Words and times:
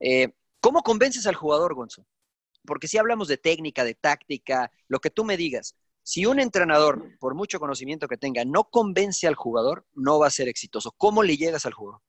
Eh, 0.00 0.28
¿Cómo 0.60 0.82
convences 0.82 1.26
al 1.26 1.34
jugador, 1.34 1.74
Gonzo? 1.74 2.06
Porque 2.64 2.88
si 2.88 2.98
hablamos 2.98 3.28
de 3.28 3.38
técnica, 3.38 3.84
de 3.84 3.94
táctica, 3.94 4.70
lo 4.88 4.98
que 4.98 5.10
tú 5.10 5.24
me 5.24 5.36
digas, 5.36 5.76
si 6.02 6.26
un 6.26 6.40
entrenador, 6.40 7.18
por 7.18 7.34
mucho 7.34 7.58
conocimiento 7.58 8.08
que 8.08 8.16
tenga, 8.16 8.44
no 8.44 8.64
convence 8.64 9.26
al 9.26 9.34
jugador, 9.34 9.84
no 9.94 10.18
va 10.18 10.28
a 10.28 10.30
ser 10.30 10.48
exitoso. 10.48 10.92
¿Cómo 10.96 11.22
le 11.22 11.36
llegas 11.36 11.66
al 11.66 11.74
jugador? 11.74 12.00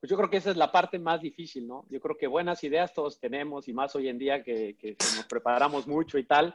Pues 0.00 0.10
yo 0.10 0.16
creo 0.16 0.28
que 0.28 0.38
esa 0.38 0.50
es 0.50 0.56
la 0.56 0.72
parte 0.72 0.98
más 0.98 1.20
difícil, 1.22 1.66
¿no? 1.66 1.86
Yo 1.88 2.00
creo 2.00 2.16
que 2.18 2.26
buenas 2.26 2.64
ideas 2.64 2.92
todos 2.92 3.20
tenemos 3.20 3.68
y 3.68 3.72
más 3.72 3.94
hoy 3.94 4.08
en 4.08 4.18
día 4.18 4.42
que, 4.42 4.76
que 4.76 4.96
nos 4.98 5.26
preparamos 5.26 5.86
mucho 5.86 6.18
y 6.18 6.24
tal, 6.24 6.54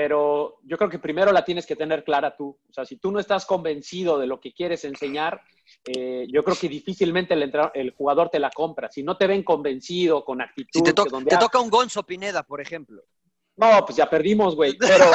pero 0.00 0.60
yo 0.62 0.78
creo 0.78 0.88
que 0.88 1.00
primero 1.00 1.32
la 1.32 1.44
tienes 1.44 1.66
que 1.66 1.74
tener 1.74 2.04
clara 2.04 2.36
tú. 2.36 2.56
O 2.70 2.72
sea, 2.72 2.84
si 2.84 2.98
tú 2.98 3.10
no 3.10 3.18
estás 3.18 3.44
convencido 3.44 4.16
de 4.16 4.28
lo 4.28 4.38
que 4.38 4.52
quieres 4.52 4.84
enseñar, 4.84 5.42
eh, 5.84 6.24
yo 6.32 6.44
creo 6.44 6.56
que 6.56 6.68
difícilmente 6.68 7.34
el, 7.34 7.52
el, 7.74 7.90
jugador 7.90 8.28
te 8.28 8.38
la 8.38 8.48
compra. 8.50 8.88
Si 8.92 9.02
no 9.02 9.16
te 9.16 9.26
ven 9.26 9.42
convencido, 9.42 10.24
con 10.24 10.40
actitud. 10.40 10.70
Si 10.72 10.82
te, 10.84 10.92
to 10.92 11.04
donde 11.06 11.30
te 11.30 11.36
toca 11.36 11.58
un 11.58 11.68
Gonzo 11.68 12.04
Pineda, 12.04 12.44
por 12.44 12.60
ejemplo. 12.60 13.02
No, 13.58 13.84
pues 13.84 13.96
ya 13.96 14.08
perdimos, 14.08 14.54
güey. 14.54 14.78
Pero 14.78 15.04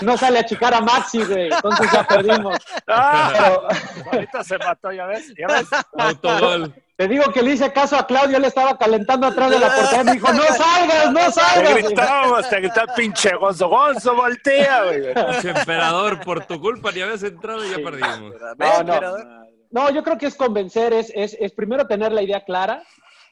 no 0.00 0.16
sale 0.16 0.38
a 0.38 0.46
chicar 0.46 0.72
a 0.72 0.80
Maxi, 0.80 1.22
güey. 1.22 1.52
Entonces 1.52 1.92
ya 1.92 2.04
perdimos. 2.04 2.56
Ah, 2.88 3.32
pero... 3.32 3.68
Ahorita 4.12 4.42
se 4.42 4.56
mató, 4.56 4.92
ya 4.92 5.06
ves. 5.06 5.34
¿Ya 5.38 5.46
ves? 5.46 5.68
Autogol. 5.98 6.74
Te 6.96 7.06
digo 7.06 7.24
que 7.30 7.42
le 7.42 7.52
hice 7.52 7.70
caso 7.70 7.96
a 7.96 8.06
Claudio, 8.06 8.38
le 8.38 8.46
estaba 8.46 8.78
calentando 8.78 9.26
atrás 9.26 9.50
de 9.50 9.58
la 9.58 9.68
portería. 9.68 10.04
Me 10.04 10.12
dijo, 10.12 10.32
no 10.32 10.42
salgas, 10.42 11.12
no 11.12 11.30
salgas. 11.30 11.74
Te 11.74 11.82
gritábamos, 11.82 12.48
te 12.48 12.60
gritaba 12.60 12.94
pinche 12.94 13.36
Gonzo, 13.36 13.68
Gonzo, 13.68 14.14
voltea, 14.14 14.84
güey. 14.84 15.12
Emperador, 15.44 16.24
por 16.24 16.46
tu 16.46 16.58
culpa 16.58 16.90
ni 16.92 17.02
habías 17.02 17.22
entrado 17.22 17.62
y 17.66 17.70
ya 17.70 17.76
perdimos. 17.76 18.32
No, 18.56 18.82
no. 18.82 19.00
No, 19.68 19.90
yo 19.90 20.02
creo 20.02 20.16
que 20.16 20.26
es 20.26 20.36
convencer, 20.36 20.94
es, 20.94 21.12
es, 21.14 21.36
es 21.38 21.52
primero 21.52 21.86
tener 21.86 22.12
la 22.12 22.22
idea 22.22 22.42
clara 22.44 22.82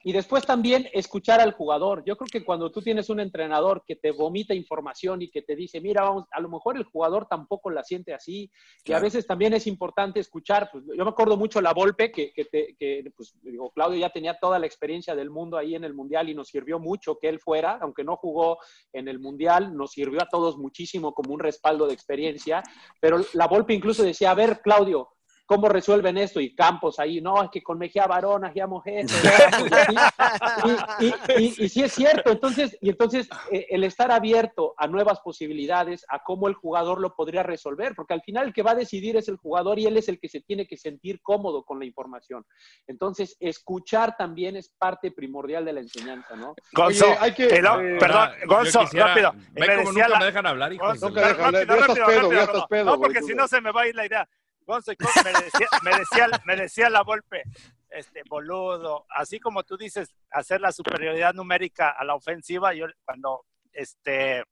y 0.05 0.13
después 0.13 0.45
también 0.45 0.87
escuchar 0.93 1.41
al 1.41 1.53
jugador. 1.53 2.03
Yo 2.05 2.15
creo 2.15 2.27
que 2.31 2.45
cuando 2.45 2.71
tú 2.71 2.79
tienes 2.79 3.09
un 3.09 3.19
entrenador 3.19 3.83
que 3.87 3.95
te 3.95 4.11
vomita 4.11 4.53
información 4.53 5.23
y 5.23 5.31
que 5.31 5.41
te 5.41 5.55
dice, 5.55 5.81
mira, 5.81 6.03
vamos, 6.03 6.25
a 6.31 6.39
lo 6.41 6.47
mejor 6.47 6.77
el 6.77 6.83
jugador 6.83 7.25
tampoco 7.27 7.71
la 7.71 7.83
siente 7.83 8.13
así, 8.13 8.51
y 8.83 8.93
a 8.93 8.99
veces 8.99 9.25
también 9.25 9.55
es 9.55 9.65
importante 9.65 10.19
escuchar. 10.19 10.69
Pues, 10.71 10.83
yo 10.95 11.03
me 11.03 11.09
acuerdo 11.09 11.37
mucho 11.37 11.59
la 11.59 11.73
Volpe, 11.73 12.11
que, 12.11 12.31
que, 12.33 12.45
te, 12.45 12.75
que 12.77 13.11
pues, 13.17 13.33
digo, 13.41 13.71
Claudio 13.71 13.97
ya 13.97 14.11
tenía 14.11 14.37
toda 14.39 14.59
la 14.59 14.67
experiencia 14.67 15.15
del 15.15 15.31
mundo 15.31 15.57
ahí 15.57 15.73
en 15.73 15.83
el 15.83 15.95
Mundial 15.95 16.29
y 16.29 16.35
nos 16.35 16.49
sirvió 16.49 16.77
mucho 16.77 17.17
que 17.19 17.27
él 17.27 17.39
fuera, 17.39 17.79
aunque 17.81 18.03
no 18.03 18.15
jugó 18.15 18.59
en 18.93 19.07
el 19.07 19.17
Mundial, 19.17 19.75
nos 19.75 19.93
sirvió 19.93 20.21
a 20.21 20.29
todos 20.29 20.55
muchísimo 20.59 21.15
como 21.15 21.33
un 21.33 21.39
respaldo 21.39 21.87
de 21.87 21.95
experiencia. 21.95 22.61
Pero 23.01 23.21
la 23.33 23.47
Volpe 23.47 23.73
incluso 23.73 24.03
decía, 24.03 24.29
a 24.29 24.35
ver, 24.35 24.61
Claudio, 24.61 25.14
¿Cómo 25.45 25.69
resuelven 25.69 26.17
esto? 26.17 26.39
Y 26.39 26.55
Campos 26.55 26.99
ahí, 26.99 27.21
no, 27.21 27.43
es 27.43 27.49
que 27.51 27.61
con 27.61 27.77
Mejía 27.77 28.07
Barón 28.07 28.45
hacíamos 28.45 28.83
esto. 28.85 29.13
y, 30.99 31.05
y, 31.05 31.13
y, 31.37 31.65
y, 31.65 31.69
sí 31.69 31.83
es 31.83 31.93
cierto, 31.93 32.31
entonces, 32.31 32.77
y 32.81 32.89
entonces 32.89 33.29
eh, 33.51 33.67
el 33.69 33.83
estar 33.83 34.11
abierto 34.11 34.73
a 34.77 34.87
nuevas 34.87 35.19
posibilidades, 35.19 36.05
a 36.09 36.23
cómo 36.23 36.47
el 36.47 36.55
jugador 36.55 36.99
lo 36.99 37.15
podría 37.15 37.43
resolver, 37.43 37.93
porque 37.95 38.13
al 38.13 38.21
final 38.21 38.47
el 38.47 38.53
que 38.53 38.63
va 38.63 38.71
a 38.71 38.75
decidir 38.75 39.17
es 39.17 39.27
el 39.27 39.37
jugador 39.37 39.77
y 39.77 39.85
él 39.85 39.97
es 39.97 40.09
el 40.09 40.19
que 40.19 40.29
se 40.29 40.41
tiene 40.41 40.65
que 40.65 40.77
sentir 40.77 41.21
cómodo 41.21 41.63
con 41.63 41.79
la 41.79 41.85
información. 41.85 42.45
Entonces, 42.87 43.37
escuchar 43.39 44.17
también 44.17 44.55
es 44.55 44.69
parte 44.69 45.11
primordial 45.11 45.65
de 45.65 45.73
la 45.73 45.81
enseñanza, 45.81 46.35
¿no? 46.35 46.55
Gonzo, 46.73 47.05
Oye, 47.05 47.17
hay 47.19 47.33
que, 47.33 47.45
eh, 47.45 47.97
perdón, 47.99 48.29
Gonzo, 48.47 48.79
quisiera, 48.81 49.07
rápido. 49.07 49.33
Me 49.53 49.75
como 49.77 49.91
nunca 49.91 50.09
la... 50.09 50.19
me 50.19 50.25
dejan 50.25 50.45
hablar, 50.47 50.73
hijo. 50.73 50.85
Gonzo, 50.85 51.09
no, 51.09 51.15
rápido, 51.21 51.43
rápido, 51.43 51.75
rápido, 51.75 52.05
pedo, 52.05 52.31
rápido, 52.31 52.67
pedo, 52.67 52.85
no, 52.85 52.99
porque 52.99 53.21
si 53.21 53.35
no 53.35 53.47
se 53.47 53.61
me 53.61 53.71
va 53.71 53.81
a 53.81 53.87
ir 53.87 53.95
la 53.95 54.05
idea. 54.05 54.27
Gonzo, 54.65 54.91
me 55.23 55.31
decía, 55.31 55.67
me 55.83 55.91
decía, 55.97 56.27
me 56.45 56.55
decía 56.55 56.89
la 56.89 57.03
Volpe, 57.03 57.43
este, 57.89 58.23
boludo, 58.27 59.05
así 59.09 59.39
como 59.39 59.63
tú 59.63 59.77
dices, 59.77 60.09
hacer 60.31 60.61
la 60.61 60.71
superioridad 60.71 61.33
numérica 61.33 61.91
a 61.91 62.03
la 62.03 62.15
ofensiva, 62.15 62.73
yo 62.73 62.87
cuando, 63.05 63.45
este, 63.71 64.43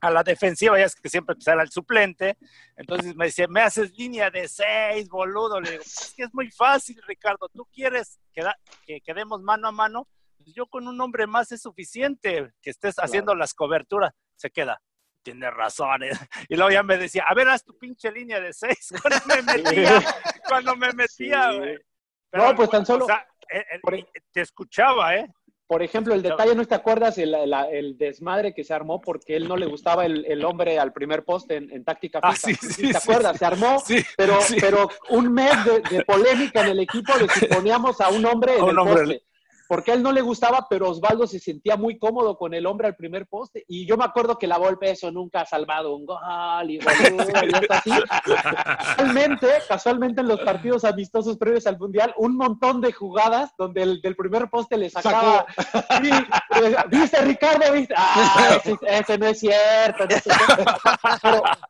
a 0.00 0.10
la 0.10 0.22
defensiva, 0.22 0.78
ya 0.78 0.86
es 0.86 0.94
que 0.94 1.08
siempre 1.08 1.36
pues, 1.36 1.46
era 1.46 1.62
el 1.62 1.70
suplente, 1.70 2.36
entonces 2.76 3.14
me 3.14 3.26
decía, 3.26 3.46
me 3.48 3.60
haces 3.60 3.96
línea 3.96 4.30
de 4.30 4.48
seis, 4.48 5.08
boludo, 5.08 5.60
le 5.60 5.72
digo, 5.72 5.82
es 5.82 6.12
que 6.16 6.24
es 6.24 6.34
muy 6.34 6.50
fácil, 6.50 7.00
Ricardo, 7.06 7.48
tú 7.48 7.66
quieres 7.72 8.18
que, 8.32 8.42
da, 8.42 8.56
que 8.86 9.00
quedemos 9.00 9.42
mano 9.42 9.68
a 9.68 9.72
mano, 9.72 10.08
pues 10.36 10.52
yo 10.54 10.66
con 10.66 10.88
un 10.88 11.00
hombre 11.00 11.26
más 11.26 11.52
es 11.52 11.62
suficiente, 11.62 12.52
que 12.62 12.70
estés 12.70 12.94
claro. 12.96 13.06
haciendo 13.06 13.34
las 13.34 13.54
coberturas, 13.54 14.12
se 14.36 14.50
queda 14.50 14.80
tiene 15.22 15.50
razón. 15.50 16.02
Y 16.48 16.56
luego 16.56 16.70
ya 16.70 16.82
me 16.82 16.96
decía, 16.96 17.24
a 17.28 17.34
ver, 17.34 17.48
haz 17.48 17.64
tu 17.64 17.76
pinche 17.78 18.10
línea 18.10 18.40
de 18.40 18.52
seis 18.52 18.92
cuando 19.02 19.20
me 19.26 19.42
metía, 19.42 20.02
cuando 20.48 20.76
me 20.76 20.92
metía, 20.92 21.52
güey. 21.52 21.76
Sí. 21.76 21.82
No, 22.32 22.54
pues 22.54 22.70
tan 22.70 22.86
solo. 22.86 23.04
O 23.04 23.08
sea, 23.08 23.26
el, 23.48 24.06
te 24.32 24.40
escuchaba, 24.40 25.16
¿eh? 25.16 25.28
Por 25.66 25.84
ejemplo, 25.84 26.14
el 26.14 26.22
detalle, 26.22 26.56
¿no 26.56 26.64
te 26.64 26.74
acuerdas 26.74 27.16
el, 27.18 27.96
desmadre 27.96 28.52
que 28.52 28.64
se 28.64 28.74
armó 28.74 29.00
porque 29.00 29.36
él 29.36 29.46
no 29.46 29.56
le 29.56 29.66
gustaba 29.66 30.04
el, 30.04 30.26
el 30.26 30.44
hombre 30.44 30.80
al 30.80 30.92
primer 30.92 31.24
poste 31.24 31.56
en, 31.56 31.70
en 31.70 31.84
táctica 31.84 32.18
fija? 32.18 32.32
Ah, 32.32 32.36
sí, 32.36 32.54
sí, 32.54 32.90
¿Te 32.90 32.96
acuerdas? 32.96 33.38
Se 33.38 33.44
armó, 33.44 33.80
pero, 34.16 34.38
pero 34.60 34.88
un 35.10 35.32
mes 35.32 35.52
de, 35.64 35.80
de, 35.96 36.04
polémica 36.04 36.62
en 36.62 36.70
el 36.70 36.80
equipo 36.80 37.12
si 37.34 37.46
poníamos 37.46 38.00
a 38.00 38.08
un 38.08 38.26
hombre 38.26 38.56
en 38.56 38.64
un 38.64 38.70
el 38.70 38.78
hombre. 38.78 38.94
poste. 38.94 39.29
Porque 39.70 39.92
a 39.92 39.94
él 39.94 40.02
no 40.02 40.10
le 40.10 40.20
gustaba, 40.20 40.66
pero 40.68 40.90
Osvaldo 40.90 41.28
se 41.28 41.38
sentía 41.38 41.76
muy 41.76 41.96
cómodo 41.96 42.36
con 42.36 42.54
el 42.54 42.66
hombre 42.66 42.88
al 42.88 42.96
primer 42.96 43.28
poste. 43.28 43.64
Y 43.68 43.86
yo 43.86 43.96
me 43.96 44.04
acuerdo 44.04 44.36
que 44.36 44.48
la 44.48 44.58
Volpe 44.58 44.90
eso 44.90 45.12
nunca 45.12 45.42
ha 45.42 45.46
salvado 45.46 45.94
un 45.94 46.06
gol 46.06 46.68
y, 46.68 46.80
así. 47.70 47.92
Casualmente, 48.24 49.46
casualmente 49.68 50.22
en 50.22 50.26
los 50.26 50.40
partidos 50.40 50.84
amistosos 50.84 51.38
previos 51.38 51.68
al 51.68 51.78
Mundial, 51.78 52.12
un 52.16 52.36
montón 52.36 52.80
de 52.80 52.92
jugadas 52.92 53.52
donde 53.56 53.84
el 53.84 54.00
del 54.00 54.16
primer 54.16 54.50
poste 54.50 54.76
le 54.76 54.90
sacaba. 54.90 55.46
¿Viste, 56.90 57.20
Ricardo? 57.22 57.72
¿Viste? 57.72 57.94
Ah, 57.96 58.60
ese, 58.88 59.18
no 59.18 59.26
es 59.28 59.38
cierto. 59.38 60.04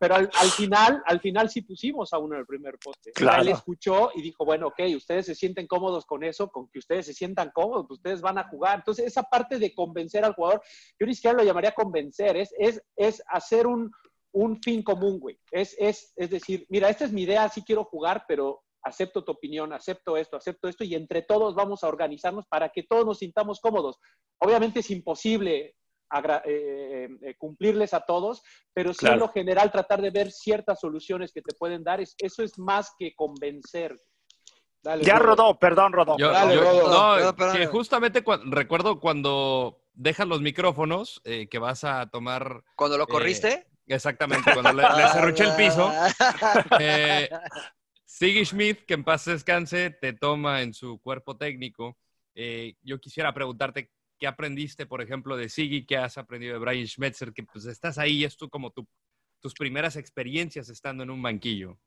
Pero, 0.00 0.14
al, 0.14 0.31
final, 0.56 1.02
al 1.05 1.20
final 1.20 1.50
sí 1.50 1.61
pusimos 1.61 2.14
a 2.14 2.19
uno 2.19 2.37
en 2.37 2.41
el 2.41 2.47
primer 2.47 2.79
poste. 2.79 3.12
Él 3.14 3.49
escuchó 3.49 4.11
y 4.14 4.23
dijo, 4.23 4.47
bueno, 4.47 4.69
ok, 4.69 4.81
ustedes 4.97 5.26
se 5.26 5.35
sienten 5.35 5.67
cómodos 5.67 6.06
con 6.06 6.25
eso, 6.25 6.50
con 6.50 6.67
que 6.69 6.79
ustedes 6.79 7.05
se 7.05 7.12
sientan 7.12 7.50
cómodos 7.52 7.89
ustedes 7.94 8.20
van 8.20 8.38
a 8.38 8.48
jugar. 8.48 8.78
Entonces, 8.78 9.06
esa 9.06 9.22
parte 9.22 9.58
de 9.58 9.75
convencer 9.75 10.25
al 10.25 10.34
jugador, 10.34 10.62
yo 10.98 11.06
ni 11.06 11.14
siquiera 11.14 11.37
lo 11.37 11.44
llamaría 11.44 11.72
convencer, 11.72 12.37
es, 12.37 12.54
es, 12.58 12.82
es 12.96 13.22
hacer 13.28 13.66
un, 13.66 13.90
un 14.32 14.60
fin 14.62 14.82
común, 14.82 15.19
güey. 15.19 15.38
Es, 15.50 15.76
es, 15.78 16.12
es 16.16 16.31
decir, 16.31 16.66
mira, 16.69 16.88
esta 16.88 17.04
es 17.04 17.12
mi 17.12 17.22
idea, 17.22 17.48
sí 17.48 17.62
quiero 17.62 17.84
jugar, 17.84 18.25
pero 18.28 18.62
acepto 18.82 19.25
tu 19.25 19.32
opinión, 19.32 19.72
acepto 19.72 20.16
esto, 20.16 20.37
acepto 20.37 20.69
esto, 20.69 20.84
y 20.84 20.94
entre 20.94 21.22
todos 21.22 21.54
vamos 21.54 21.84
a 21.84 21.88
organizarnos 21.88 22.46
para 22.46 22.70
que 22.70 22.82
todos 22.82 23.04
nos 23.04 23.19
sintamos 23.19 23.60
cómodos. 23.60 23.98
Obviamente 24.38 24.81
es 24.81 24.90
imposible 24.90 25.75
eh, 26.44 27.08
eh, 27.22 27.34
cumplirles 27.38 27.94
a 27.94 28.00
todos, 28.00 28.42
pero 28.72 28.92
sí 28.94 29.06
en 29.06 29.19
lo 29.19 29.28
general 29.28 29.70
tratar 29.70 30.00
de 30.00 30.10
ver 30.10 30.32
ciertas 30.32 30.81
soluciones 30.81 31.32
que 31.32 31.42
te 31.42 31.54
pueden 31.54 31.84
dar, 31.84 32.00
eso 32.00 32.42
es 32.42 32.58
más 32.58 32.92
que 32.98 33.14
convencer 33.14 33.96
ya 35.03 35.19
rodó, 35.19 35.59
perdón, 35.59 35.93
rodó. 35.93 36.17
no, 36.19 37.37
que 37.53 37.67
justamente 37.67 38.25
recuerdo 38.44 39.00
cuando 39.00 39.82
dejas 39.94 40.27
los 40.27 40.41
micrófonos, 40.41 41.21
eh, 41.25 41.49
que 41.49 41.59
vas 41.59 41.85
a 41.85 42.09
tomar... 42.09 42.65
¿Cuando 42.77 42.97
lo 42.97 43.06
corriste? 43.06 43.53
Eh, 43.53 43.67
exactamente, 43.88 44.53
cuando 44.53 44.73
le, 44.73 44.82
le 44.82 45.44
el 45.44 45.56
piso. 45.56 45.93
Eh, 46.81 47.29
Siggy 48.05 48.44
Schmidt, 48.44 48.85
que 48.87 48.94
en 48.94 49.05
paz 49.05 49.25
descanse, 49.25 49.91
te 49.91 50.12
toma 50.12 50.62
en 50.62 50.75
su 50.75 51.00
cuerpo 51.00 51.37
técnico. 51.37 51.97
Eh, 52.35 52.75
yo 52.83 52.99
quisiera 52.99 53.33
preguntarte 53.33 53.93
qué 54.19 54.26
aprendiste, 54.26 54.87
por 54.87 55.00
ejemplo, 55.00 55.37
de 55.37 55.49
Siggy, 55.49 55.87
qué 55.87 55.97
has 55.97 56.19
aprendido 56.19 56.55
de 56.55 56.59
Brian 56.59 56.87
Schmetzer, 56.87 57.33
que 57.33 57.43
pues 57.44 57.67
estás 57.67 57.99
ahí, 57.99 58.25
es 58.25 58.37
tú 58.37 58.49
como 58.49 58.71
tu, 58.71 58.87
tus 59.41 59.55
primeras 59.55 59.97
experiencias 59.97 60.69
estando 60.69 61.03
en 61.03 61.11
un 61.11 61.23
banquillo. 61.23 61.79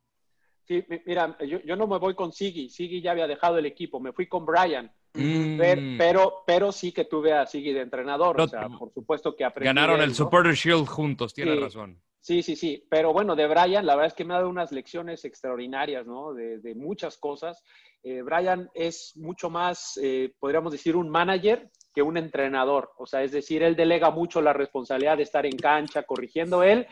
Sí, 0.65 0.83
mira, 1.05 1.37
yo, 1.39 1.75
no 1.75 1.87
me 1.87 1.97
voy 1.97 2.15
con 2.15 2.31
Siggy. 2.31 2.69
Siggy 2.69 3.01
ya 3.01 3.11
había 3.11 3.27
dejado 3.27 3.57
el 3.57 3.65
equipo. 3.65 3.99
Me 3.99 4.13
fui 4.13 4.27
con 4.27 4.45
Brian. 4.45 4.91
Mm. 5.13 5.57
Pero, 5.97 6.43
pero, 6.47 6.71
sí 6.71 6.91
que 6.91 7.05
tuve 7.05 7.33
a 7.33 7.45
Siggy 7.45 7.73
de 7.73 7.81
entrenador. 7.81 8.39
o 8.39 8.47
sea, 8.47 8.69
por 8.69 8.91
supuesto 8.93 9.35
que 9.35 9.43
aprendí. 9.43 9.67
Ganaron 9.67 10.01
el 10.01 10.15
Supporter 10.15 10.53
Shield 10.53 10.87
juntos, 10.87 11.33
tiene 11.33 11.55
razón. 11.55 11.99
Sí, 12.23 12.41
sí, 12.41 12.55
sí. 12.55 12.87
Pero 12.89 13.11
bueno, 13.11 13.35
de 13.35 13.47
Brian, 13.47 13.85
la 13.85 13.95
verdad 13.95 14.07
es 14.07 14.13
que 14.13 14.23
me 14.23 14.33
ha 14.33 14.37
dado 14.37 14.49
unas 14.49 14.71
lecciones 14.71 15.25
extraordinarias, 15.25 16.07
¿no? 16.07 16.33
De, 16.33 16.73
muchas 16.73 17.17
cosas. 17.17 17.61
Eh, 18.01 18.21
Brian 18.21 18.69
es 18.73 19.11
mucho 19.17 19.49
más, 19.49 19.99
eh, 20.01 20.33
podríamos 20.39 20.71
decir, 20.71 20.95
un 20.95 21.09
manager 21.09 21.69
que 21.93 22.01
un 22.01 22.15
entrenador. 22.15 22.93
O 22.97 23.05
sea, 23.05 23.23
es 23.23 23.33
decir, 23.33 23.61
él 23.61 23.75
delega 23.75 24.09
mucho 24.09 24.41
la 24.41 24.53
responsabilidad 24.53 25.17
de 25.17 25.23
estar 25.23 25.45
en 25.45 25.57
cancha, 25.57 26.03
corrigiendo 26.03 26.63
él, 26.63 26.87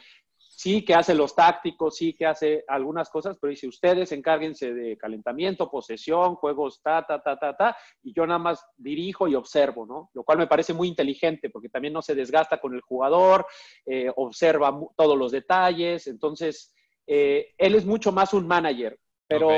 sí 0.61 0.85
que 0.85 0.93
hace 0.93 1.15
los 1.15 1.33
tácticos, 1.33 1.95
sí 1.95 2.13
que 2.13 2.27
hace 2.27 2.63
algunas 2.67 3.09
cosas, 3.09 3.35
pero 3.41 3.49
dice, 3.49 3.67
ustedes 3.67 4.11
encárguense 4.11 4.71
de 4.75 4.95
calentamiento, 4.95 5.71
posesión, 5.71 6.35
juegos, 6.35 6.83
ta, 6.83 7.03
ta, 7.03 7.19
ta, 7.19 7.35
ta, 7.35 7.57
ta, 7.57 7.75
y 8.03 8.13
yo 8.13 8.27
nada 8.27 8.37
más 8.37 8.63
dirijo 8.77 9.27
y 9.27 9.33
observo, 9.33 9.87
¿no? 9.87 10.11
Lo 10.13 10.23
cual 10.23 10.37
me 10.37 10.45
parece 10.45 10.75
muy 10.75 10.87
inteligente, 10.87 11.49
porque 11.49 11.69
también 11.69 11.95
no 11.95 12.03
se 12.03 12.13
desgasta 12.13 12.59
con 12.59 12.75
el 12.75 12.81
jugador, 12.81 13.47
eh, 13.87 14.11
observa 14.15 14.79
todos 14.95 15.17
los 15.17 15.31
detalles, 15.31 16.05
entonces, 16.05 16.75
eh, 17.07 17.55
él 17.57 17.73
es 17.73 17.83
mucho 17.83 18.11
más 18.11 18.31
un 18.31 18.45
manager, 18.45 18.99
pero... 19.27 19.49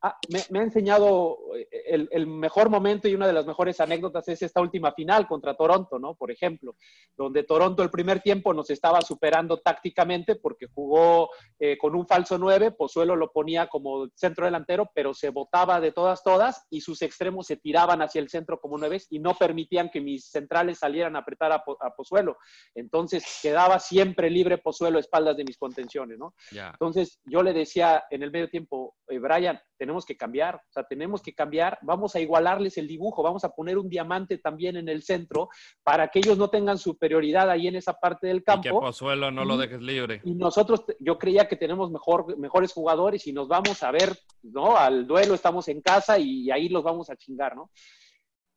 Ah, 0.00 0.16
me, 0.28 0.60
ha 0.60 0.62
enseñado 0.62 1.38
eh, 1.56 2.06
el, 2.12 2.26
mejor 2.28 2.70
momento 2.70 3.08
y 3.08 3.16
una 3.16 3.26
de 3.26 3.32
las 3.32 3.46
mejores 3.46 3.80
anécdotas 3.80 4.28
es 4.28 4.42
esta 4.42 4.60
última 4.60 4.92
final 4.92 5.26
contra 5.26 5.56
Toronto, 5.56 5.98
¿no? 5.98 6.14
Por 6.14 6.30
ejemplo, 6.30 6.76
donde 7.16 7.42
Toronto 7.42 7.82
el 7.82 7.90
primer 7.90 8.20
tiempo 8.20 8.54
nos 8.54 8.70
estaba 8.70 9.00
superando 9.00 9.58
tácticamente 9.58 10.36
porque 10.36 10.68
jugó 10.72 11.30
eh, 11.58 11.76
con 11.76 11.96
un 11.96 12.06
falso 12.06 12.38
9, 12.38 12.70
Pozuelo 12.72 13.16
lo 13.16 13.32
ponía 13.32 13.66
como 13.66 14.08
centro 14.14 14.44
delantero, 14.44 14.88
pero 14.94 15.14
se 15.14 15.30
botaba 15.30 15.80
de 15.80 15.90
todas, 15.90 16.22
todas 16.22 16.64
y 16.70 16.80
sus 16.80 17.02
extremos 17.02 17.48
se 17.48 17.56
tiraban 17.56 18.00
hacia 18.00 18.20
el 18.20 18.28
centro 18.28 18.60
como 18.60 18.78
nueves 18.78 19.08
y 19.10 19.18
no 19.18 19.34
permitían 19.34 19.90
que 19.90 20.00
mis 20.00 20.30
centrales 20.30 20.78
salieran 20.78 21.16
a 21.16 21.20
apretar 21.20 21.50
a, 21.50 21.64
Pozuelo. 21.96 22.36
Entonces 22.72 23.40
quedaba 23.42 23.80
siempre 23.80 24.30
libre 24.30 24.58
Pozuelo 24.58 24.98
a 24.98 25.00
espaldas 25.00 25.36
de 25.36 25.42
mis 25.42 25.58
contenciones, 25.58 26.18
¿no? 26.18 26.34
Entonces 26.52 27.18
yo 27.24 27.42
le 27.42 27.52
decía 27.52 28.04
en 28.10 28.22
el 28.22 28.30
medio 28.30 28.48
tiempo, 28.48 28.94
eh, 29.08 29.18
Brian, 29.18 29.60
tenemos 29.88 30.04
que 30.04 30.18
cambiar, 30.18 30.56
o 30.56 30.70
sea, 30.70 30.84
tenemos 30.84 31.22
que 31.22 31.32
cambiar, 31.32 31.78
vamos 31.80 32.14
a 32.14 32.20
igualarles 32.20 32.76
el 32.76 32.86
dibujo, 32.86 33.22
vamos 33.22 33.42
a 33.44 33.54
poner 33.54 33.78
un 33.78 33.88
diamante 33.88 34.36
también 34.36 34.76
en 34.76 34.86
el 34.86 35.02
centro 35.02 35.48
para 35.82 36.08
que 36.08 36.18
ellos 36.18 36.36
no 36.36 36.50
tengan 36.50 36.76
superioridad 36.76 37.48
ahí 37.48 37.68
en 37.68 37.76
esa 37.76 37.94
parte 37.94 38.26
del 38.26 38.44
campo. 38.44 38.68
Y 38.68 38.70
que 38.70 38.78
Pozuelo 38.78 39.30
no 39.30 39.46
lo 39.46 39.56
dejes 39.56 39.80
libre. 39.80 40.20
Y 40.24 40.34
nosotros, 40.34 40.84
yo 41.00 41.16
creía 41.16 41.48
que 41.48 41.56
tenemos 41.56 41.90
mejor, 41.90 42.36
mejores 42.36 42.74
jugadores 42.74 43.26
y 43.26 43.32
nos 43.32 43.48
vamos 43.48 43.82
a 43.82 43.90
ver, 43.90 44.14
¿no? 44.42 44.76
Al 44.76 45.06
duelo 45.06 45.32
estamos 45.32 45.66
en 45.68 45.80
casa 45.80 46.18
y 46.18 46.50
ahí 46.50 46.68
los 46.68 46.84
vamos 46.84 47.08
a 47.08 47.16
chingar, 47.16 47.56
¿no? 47.56 47.70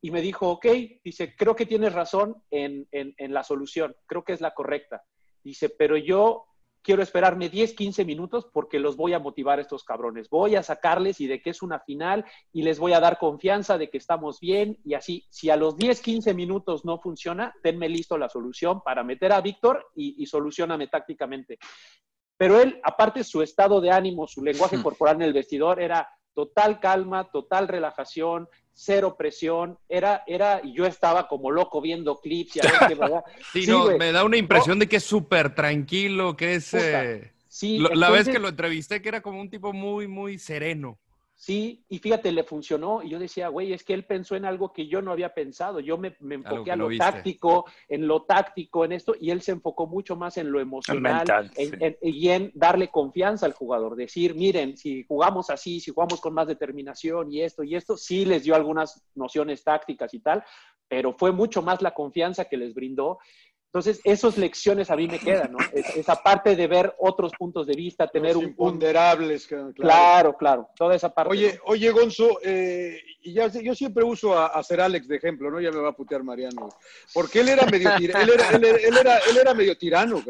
Y 0.01 0.11
me 0.11 0.21
dijo, 0.21 0.49
ok, 0.49 0.65
dice, 1.01 1.33
creo 1.37 1.55
que 1.55 1.65
tienes 1.65 1.93
razón 1.93 2.43
en, 2.49 2.89
en, 2.91 3.13
en 3.17 3.33
la 3.33 3.43
solución, 3.43 3.95
creo 4.05 4.25
que 4.25 4.33
es 4.33 4.41
la 4.41 4.53
correcta. 4.53 5.01
Dice, 5.41 5.69
pero 5.69 5.95
yo 5.95 6.47
quiero 6.81 7.01
esperarme 7.01 7.49
10, 7.49 7.73
15 7.73 8.05
minutos 8.05 8.47
porque 8.51 8.79
los 8.79 8.95
voy 8.97 9.13
a 9.13 9.19
motivar 9.19 9.59
a 9.59 9.61
estos 9.61 9.83
cabrones. 9.83 10.29
Voy 10.29 10.55
a 10.55 10.63
sacarles 10.63 11.21
y 11.21 11.27
de 11.27 11.41
que 11.41 11.51
es 11.51 11.61
una 11.61 11.79
final 11.79 12.25
y 12.51 12.63
les 12.63 12.79
voy 12.79 12.93
a 12.93 12.99
dar 12.99 13.17
confianza 13.17 13.77
de 13.77 13.89
que 13.89 13.97
estamos 13.97 14.39
bien 14.39 14.77
y 14.83 14.93
así. 14.93 15.25
Si 15.29 15.49
a 15.49 15.55
los 15.55 15.77
10, 15.77 16.01
15 16.01 16.33
minutos 16.33 16.85
no 16.85 16.99
funciona, 16.99 17.53
denme 17.63 17.89
listo 17.89 18.17
la 18.17 18.29
solución 18.29 18.81
para 18.81 19.03
meter 19.03 19.31
a 19.31 19.41
Víctor 19.41 19.87
y, 19.95 20.21
y 20.21 20.25
solucioname 20.25 20.87
tácticamente. 20.87 21.57
Pero 22.37 22.59
él, 22.59 22.79
aparte 22.83 23.23
su 23.23 23.43
estado 23.43 23.79
de 23.81 23.91
ánimo, 23.91 24.27
su 24.27 24.43
lenguaje 24.43 24.77
hmm. 24.77 24.81
corporal 24.83 25.17
en 25.17 25.21
el 25.21 25.33
vestidor 25.33 25.79
era 25.79 26.09
total 26.33 26.79
calma, 26.79 27.29
total 27.29 27.67
relajación, 27.67 28.47
cero 28.73 29.15
presión, 29.17 29.77
era, 29.87 30.23
era, 30.25 30.61
y 30.63 30.73
yo 30.73 30.85
estaba 30.85 31.27
como 31.27 31.51
loco 31.51 31.81
viendo 31.81 32.19
clips 32.19 32.55
y 32.55 32.59
a 32.59 32.63
ver 32.63 32.73
qué, 32.87 32.95
¿verdad? 32.95 33.23
sí, 33.53 33.67
no, 33.67 33.97
me 33.97 34.11
da 34.11 34.23
una 34.23 34.37
impresión 34.37 34.79
de 34.79 34.87
que 34.87 34.97
es 34.97 35.03
súper 35.03 35.53
tranquilo, 35.53 36.35
que 36.35 36.55
es... 36.55 36.73
Eh, 36.73 37.31
sí, 37.47 37.77
la 37.79 38.09
vez 38.09 38.27
que 38.27 38.39
lo 38.39 38.49
entrevisté, 38.49 39.01
que 39.01 39.09
era 39.09 39.21
como 39.21 39.39
un 39.39 39.49
tipo 39.49 39.73
muy, 39.73 40.07
muy 40.07 40.37
sereno. 40.39 40.99
Sí, 41.41 41.83
y 41.89 41.97
fíjate, 41.97 42.31
le 42.31 42.43
funcionó. 42.43 43.01
Y 43.01 43.09
yo 43.09 43.17
decía, 43.17 43.47
güey, 43.47 43.73
es 43.73 43.83
que 43.83 43.95
él 43.95 44.05
pensó 44.05 44.35
en 44.35 44.45
algo 44.45 44.71
que 44.71 44.85
yo 44.85 45.01
no 45.01 45.11
había 45.11 45.33
pensado. 45.33 45.79
Yo 45.79 45.97
me, 45.97 46.15
enfoqué 46.29 46.71
a 46.71 46.75
lo, 46.75 46.95
táctico, 46.95 47.65
en 47.89 48.05
lo 48.05 48.25
táctico, 48.25 48.85
en 48.85 48.91
esto, 48.91 49.15
y 49.19 49.31
él 49.31 49.41
se 49.41 49.53
enfocó 49.53 49.87
mucho 49.87 50.15
más 50.15 50.37
en 50.37 50.51
lo 50.51 50.59
emocional 50.59 51.25
y 51.99 52.29
en 52.29 52.51
darle 52.53 52.89
confianza 52.89 53.47
al 53.47 53.53
jugador. 53.53 53.95
Decir, 53.95 54.35
miren, 54.35 54.77
si 54.77 55.03
jugamos 55.07 55.49
así, 55.49 55.79
si 55.79 55.89
jugamos 55.89 56.21
con 56.21 56.35
más 56.35 56.47
determinación 56.47 57.33
y 57.33 57.41
esto 57.41 57.63
y 57.63 57.75
esto, 57.75 57.97
sí 57.97 58.23
les 58.23 58.43
dio 58.43 58.53
algunas 58.53 59.03
nociones 59.15 59.63
tácticas 59.63 60.13
y 60.13 60.19
tal, 60.19 60.43
pero 60.87 61.15
fue 61.17 61.31
mucho 61.31 61.63
más 61.63 61.81
la 61.81 61.95
confianza 61.95 62.45
que 62.45 62.57
les 62.57 62.75
brindó. 62.75 63.17
Entonces, 63.73 64.01
esas 64.03 64.37
lecciones 64.37 64.91
a 64.91 64.97
mí 64.97 65.07
me 65.07 65.17
quedan, 65.17 65.53
¿no? 65.53 65.57
esa 65.71 66.21
parte 66.21 66.57
de 66.57 66.67
ver 66.67 66.93
otros 66.99 67.31
puntos 67.39 67.65
de 67.65 67.73
vista, 67.73 68.05
tener 68.05 68.35
un... 68.35 68.43
Imponderables, 68.43 69.47
claro. 69.47 69.73
claro. 69.73 70.37
claro, 70.37 70.69
toda 70.75 70.93
esa 70.93 71.13
parte. 71.13 71.31
Oye, 71.31 71.57
oye 71.63 71.89
Gonzo, 71.91 72.39
eh, 72.43 72.99
ya, 73.23 73.47
yo 73.47 73.73
siempre 73.73 74.03
uso 74.03 74.37
a, 74.37 74.47
a 74.47 74.61
Ser 74.61 74.81
Alex 74.81 75.07
de 75.07 75.15
ejemplo, 75.15 75.49
¿no? 75.49 75.61
Ya 75.61 75.71
me 75.71 75.79
va 75.79 75.91
a 75.91 75.95
putear 75.95 76.21
Mariano. 76.21 76.67
Porque 77.13 77.39
él 77.39 77.47
era 77.47 77.65
medio, 77.65 77.95
él 77.95 78.11
era, 78.33 78.49
él, 78.49 78.97
era, 78.97 79.17
él 79.19 79.37
era 79.37 79.53
medio 79.53 79.77
tirano, 79.77 80.21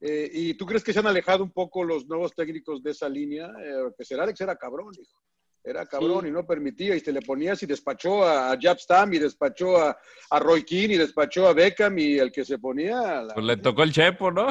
eh, 0.00 0.30
¿Y 0.32 0.54
tú 0.54 0.64
crees 0.64 0.82
que 0.82 0.94
se 0.94 1.00
han 1.00 1.06
alejado 1.06 1.44
un 1.44 1.50
poco 1.50 1.84
los 1.84 2.06
nuevos 2.06 2.34
técnicos 2.34 2.82
de 2.82 2.92
esa 2.92 3.06
línea? 3.06 3.52
Eh, 3.62 3.92
que 3.98 4.04
Ser 4.06 4.18
Alex 4.18 4.40
era 4.40 4.56
cabrón, 4.56 4.94
hijo. 4.98 5.20
Era 5.66 5.84
cabrón 5.84 6.28
y 6.28 6.30
no 6.30 6.46
permitía, 6.46 6.94
y 6.94 7.00
te 7.00 7.10
le 7.10 7.20
ponías 7.20 7.60
y 7.60 7.66
despachó 7.66 8.24
a, 8.24 8.56
Jab 8.60 8.78
Stam 8.78 9.12
y 9.14 9.18
despachó 9.18 9.76
a, 9.76 9.98
Roy 10.38 10.64
Keane 10.64 10.94
y 10.94 10.96
despachó 10.96 11.48
a 11.48 11.54
Beckham 11.54 11.98
y 11.98 12.20
el 12.20 12.30
que 12.30 12.44
se 12.44 12.56
ponía. 12.56 13.26
Pues 13.34 13.44
le 13.44 13.56
tocó 13.56 13.82
el 13.82 13.92
Chepo, 13.92 14.30
¿no? 14.30 14.46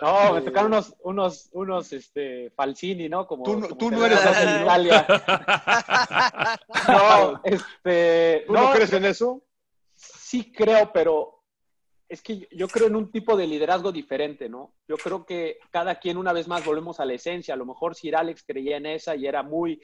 No, 0.00 0.32
me 0.32 0.40
tocaron 0.42 0.72
unos, 0.72 0.94
unos, 1.02 1.50
unos 1.52 1.92
este, 1.92 2.50
Falsini, 2.56 3.10
¿no? 3.10 3.26
Como, 3.26 3.44
tú, 3.44 3.90
no 3.90 4.06
eres 4.06 4.24
así, 4.24 4.48
en 4.48 4.62
Italia. 4.62 5.06
no, 6.88 7.42
este. 7.44 8.44
¿Tú 8.46 8.54
no 8.54 8.72
crees 8.72 8.92
en 8.94 9.04
eso? 9.04 9.44
Sí 9.96 10.50
creo, 10.50 10.90
pero 10.94 11.33
es 12.08 12.22
que 12.22 12.48
yo 12.50 12.68
creo 12.68 12.86
en 12.86 12.96
un 12.96 13.10
tipo 13.10 13.36
de 13.36 13.46
liderazgo 13.46 13.90
diferente, 13.90 14.48
¿no? 14.48 14.74
Yo 14.86 14.96
creo 14.96 15.24
que 15.24 15.58
cada 15.70 15.96
quien, 15.96 16.16
una 16.16 16.32
vez 16.32 16.46
más, 16.46 16.64
volvemos 16.64 17.00
a 17.00 17.04
la 17.04 17.14
esencia. 17.14 17.54
A 17.54 17.56
lo 17.56 17.66
mejor 17.66 17.94
Sir 17.94 18.16
Alex 18.16 18.44
creía 18.46 18.76
en 18.76 18.86
esa 18.86 19.16
y 19.16 19.26
era 19.26 19.42
muy, 19.42 19.80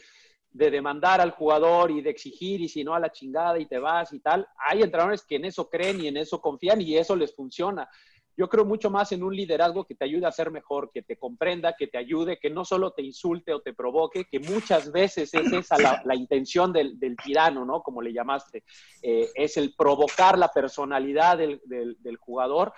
de 0.53 0.71
demandar 0.71 1.21
al 1.21 1.31
jugador 1.31 1.91
y 1.91 2.01
de 2.03 2.11
exigir 2.11 2.61
y 2.61 2.69
si 2.69 2.83
no 2.83 2.95
a 2.95 3.01
la 3.01 3.13
chingada 3.13 3.59
y 3.59 3.67
te 3.67 3.79
vas 3.79 4.13
y 4.13 4.21
tal. 4.21 4.47
Hay 4.57 4.83
entrenadores 4.83 5.25
que 5.25 5.37
en 5.37 5.45
eso 5.45 5.69
creen 5.69 6.01
y 6.01 6.09
en 6.09 6.17
eso 6.17 6.41
confían 6.41 6.81
y 6.81 6.97
eso 6.97 7.15
les 7.15 7.35
funciona. 7.35 7.89
Yo 8.37 8.49
creo 8.49 8.65
mucho 8.65 8.91
más 8.91 9.13
en 9.13 9.23
un 9.23 9.35
liderazgo 9.35 9.85
que 9.85 9.95
te 9.95 10.05
ayude 10.05 10.27
a 10.27 10.33
ser 10.33 10.51
mejor, 10.51 10.91
que 10.93 11.03
te 11.03 11.17
comprenda, 11.17 11.75
que 11.79 11.89
te 11.89 11.99
ayude, 11.99 12.39
que 12.39 12.51
no 12.51 12.65
solo 12.65 12.93
te 12.93 13.03
insulte 13.03 13.53
o 13.53 13.61
te 13.61 13.75
provoque, 13.75 14.25
que 14.25 14.41
muchas 14.41 14.91
veces 14.93 15.35
es 15.35 15.53
esa 15.53 15.77
la, 16.05 16.15
intención 16.15 16.73
del, 16.73 16.99
tirano, 17.23 17.65
¿no? 17.65 17.83
Como 17.83 18.01
le 18.01 18.13
llamaste. 18.13 18.65
Eh, 19.03 19.29
es 19.35 19.57
el 19.57 19.75
provocar 19.75 20.39
la 20.39 20.49
personalidad 20.49 21.39
del, 21.39 21.61
del 21.67 22.17
jugador. 22.17 22.73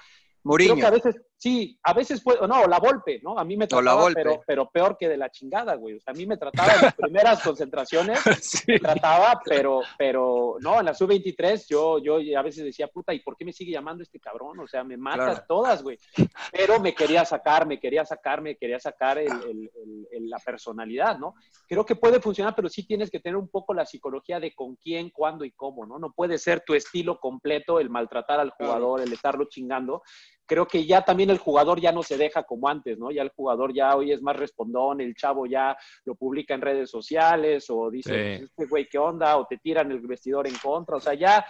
Mourinho. 0.44 0.74
Creo 0.74 0.82
que 0.82 0.86
a 0.86 0.90
veces, 0.90 1.22
Sí, 1.42 1.76
a 1.82 1.92
veces 1.92 2.22
puede, 2.22 2.46
no, 2.46 2.68
la 2.68 2.78
golpe, 2.78 3.18
¿no? 3.20 3.36
A 3.36 3.44
mí 3.44 3.56
me 3.56 3.66
trataba, 3.66 4.08
pero, 4.14 4.44
pero 4.46 4.70
peor 4.70 4.96
que 4.96 5.08
de 5.08 5.16
la 5.16 5.28
chingada, 5.28 5.74
güey. 5.74 5.96
O 5.96 6.00
sea, 6.00 6.12
a 6.12 6.16
mí 6.16 6.24
me 6.24 6.36
trataba 6.36 6.72
en 6.74 6.82
las 6.82 6.94
primeras 6.94 7.42
concentraciones, 7.42 8.20
me 8.68 8.78
trataba, 8.78 9.42
pero, 9.44 9.80
pero, 9.98 10.58
no, 10.60 10.78
en 10.78 10.86
la 10.86 10.94
sub-23 10.94 11.66
yo, 11.68 11.98
yo 11.98 12.38
a 12.38 12.42
veces 12.42 12.62
decía, 12.62 12.86
puta, 12.86 13.12
¿y 13.12 13.18
por 13.18 13.36
qué 13.36 13.44
me 13.44 13.52
sigue 13.52 13.72
llamando 13.72 14.04
este 14.04 14.20
cabrón? 14.20 14.60
O 14.60 14.68
sea, 14.68 14.84
me 14.84 14.96
mata 14.96 15.44
todas, 15.44 15.82
güey. 15.82 15.98
Pero 16.52 16.78
me 16.78 16.94
quería 16.94 17.24
sacar, 17.24 17.66
me 17.66 17.80
quería 17.80 18.04
sacar, 18.04 18.40
me 18.40 18.54
quería 18.54 18.78
sacar 18.78 19.18
el, 19.18 19.32
el, 20.12 20.30
la 20.30 20.38
personalidad, 20.38 21.18
¿no? 21.18 21.34
Creo 21.66 21.84
que 21.84 21.96
puede 21.96 22.20
funcionar, 22.20 22.54
pero 22.54 22.68
sí 22.68 22.86
tienes 22.86 23.10
que 23.10 23.18
tener 23.18 23.36
un 23.36 23.48
poco 23.48 23.74
la 23.74 23.84
psicología 23.84 24.38
de 24.38 24.54
con 24.54 24.76
quién, 24.76 25.10
cuándo 25.10 25.44
y 25.44 25.50
cómo, 25.50 25.86
¿no? 25.86 25.98
No 25.98 26.12
puede 26.12 26.38
ser 26.38 26.60
tu 26.60 26.74
estilo 26.74 27.18
completo 27.18 27.80
el 27.80 27.90
maltratar 27.90 28.38
al 28.38 28.50
jugador, 28.50 29.00
el 29.00 29.12
estarlo 29.12 29.46
chingando 29.46 30.04
creo 30.46 30.66
que 30.66 30.84
ya 30.84 31.02
también 31.02 31.30
el 31.30 31.38
jugador 31.38 31.80
ya 31.80 31.92
no 31.92 32.02
se 32.02 32.16
deja 32.16 32.42
como 32.42 32.68
antes, 32.68 32.98
¿no? 32.98 33.10
Ya 33.10 33.22
el 33.22 33.30
jugador 33.30 33.72
ya 33.72 33.96
hoy 33.96 34.12
es 34.12 34.22
más 34.22 34.36
respondón, 34.36 35.00
el 35.00 35.14
chavo 35.14 35.46
ya 35.46 35.76
lo 36.04 36.14
publica 36.14 36.54
en 36.54 36.60
redes 36.60 36.90
sociales 36.90 37.66
o 37.68 37.90
dice, 37.90 38.10
pues, 38.10 38.50
este 38.50 38.66
güey, 38.66 38.88
¿qué 38.88 38.98
onda? 38.98 39.36
O 39.36 39.46
te 39.46 39.58
tiran 39.58 39.90
el 39.90 40.00
vestidor 40.00 40.46
en 40.46 40.56
contra, 40.56 40.96
o 40.96 41.00
sea, 41.00 41.14
ya, 41.14 41.44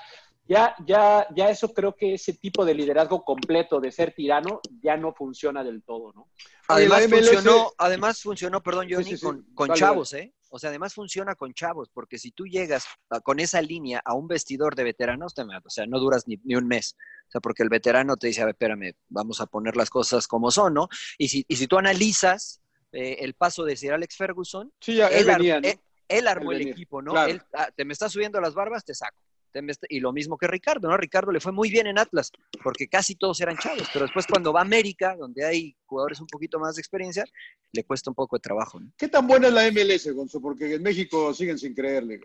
ya, 0.46 0.74
ya, 0.86 1.26
ya 1.34 1.50
eso 1.50 1.72
creo 1.72 1.94
que 1.94 2.14
ese 2.14 2.34
tipo 2.34 2.64
de 2.64 2.74
liderazgo 2.74 3.24
completo 3.24 3.80
de 3.80 3.92
ser 3.92 4.12
tirano 4.12 4.60
ya 4.82 4.96
no 4.96 5.12
funciona 5.12 5.64
del 5.64 5.82
todo, 5.82 6.12
¿no? 6.12 6.28
Además 6.68 7.06
funcionó, 7.08 7.72
además 7.78 8.22
funcionó, 8.22 8.62
perdón, 8.62 8.88
Johnny, 8.90 9.18
con, 9.18 9.46
con 9.54 9.72
chavos, 9.72 10.12
¿eh? 10.14 10.32
O 10.54 10.58
sea, 10.58 10.68
además 10.68 10.92
funciona 10.92 11.34
con 11.34 11.54
chavos, 11.54 11.88
porque 11.94 12.18
si 12.18 12.30
tú 12.30 12.44
llegas 12.44 12.84
con 13.24 13.40
esa 13.40 13.62
línea 13.62 14.02
a 14.04 14.12
un 14.12 14.28
vestidor 14.28 14.74
de 14.76 14.84
veteranos, 14.84 15.32
te, 15.32 15.42
o 15.42 15.70
sea, 15.70 15.86
no 15.86 15.98
duras 15.98 16.24
ni, 16.26 16.38
un 16.54 16.68
mes. 16.68 16.94
O 17.26 17.30
sea, 17.30 17.40
porque 17.40 17.62
el 17.62 17.70
veterano 17.70 18.18
te 18.18 18.26
dice, 18.26 18.42
a 18.42 18.44
ver, 18.44 18.52
espérame, 18.52 18.92
vamos 19.08 19.40
a 19.40 19.46
poner 19.46 19.76
las 19.76 19.88
cosas 19.88 20.26
como 20.26 20.50
son, 20.50 20.74
¿no? 20.74 20.88
Y 21.16 21.28
si, 21.28 21.46
y 21.48 21.56
si 21.56 21.66
tú 21.66 21.78
analizas 21.78 22.60
eh, 22.92 23.16
el 23.20 23.32
paso 23.32 23.64
de 23.64 23.76
Sir 23.76 23.94
Alex 23.94 24.14
Ferguson, 24.14 24.70
él, 26.06 26.28
armó 26.28 26.52
el 26.52 26.68
equipo, 26.68 27.00
¿no? 27.00 27.24
Él, 27.24 27.40
ah, 27.54 27.70
te 27.74 27.86
me 27.86 27.94
está 27.94 28.10
subiendo 28.10 28.38
las 28.38 28.52
barbas, 28.52 28.84
te 28.84 28.94
saco. 28.94 29.16
Y 29.88 30.00
lo 30.00 30.12
mismo 30.12 30.36
que 30.38 30.46
Ricardo, 30.46 30.88
¿no? 30.88 30.96
Ricardo 30.96 31.32
le 31.32 31.40
fue 31.40 31.52
muy 31.52 31.70
bien 31.70 31.86
en 31.86 31.98
Atlas, 31.98 32.32
porque 32.62 32.88
casi 32.88 33.16
todos 33.16 33.40
eran 33.40 33.56
chavos, 33.56 33.88
pero 33.92 34.04
después 34.04 34.26
cuando 34.26 34.52
va 34.52 34.60
a 34.60 34.62
América, 34.62 35.16
donde 35.16 35.44
hay 35.44 35.76
jugadores 35.84 36.20
un 36.20 36.26
poquito 36.26 36.58
más 36.58 36.76
de 36.76 36.80
experiencia, 36.80 37.24
le 37.72 37.84
cuesta 37.84 38.10
un 38.10 38.14
poco 38.14 38.36
de 38.36 38.40
trabajo. 38.40 38.80
¿no? 38.80 38.90
¿Qué 38.96 39.08
tan 39.08 39.26
buena 39.26 39.48
es 39.48 39.54
la 39.54 39.70
MLS, 39.70 40.12
Gonzo? 40.14 40.40
Porque 40.40 40.74
en 40.74 40.82
México 40.82 41.34
siguen 41.34 41.58
sin 41.58 41.74
creerle. 41.74 42.20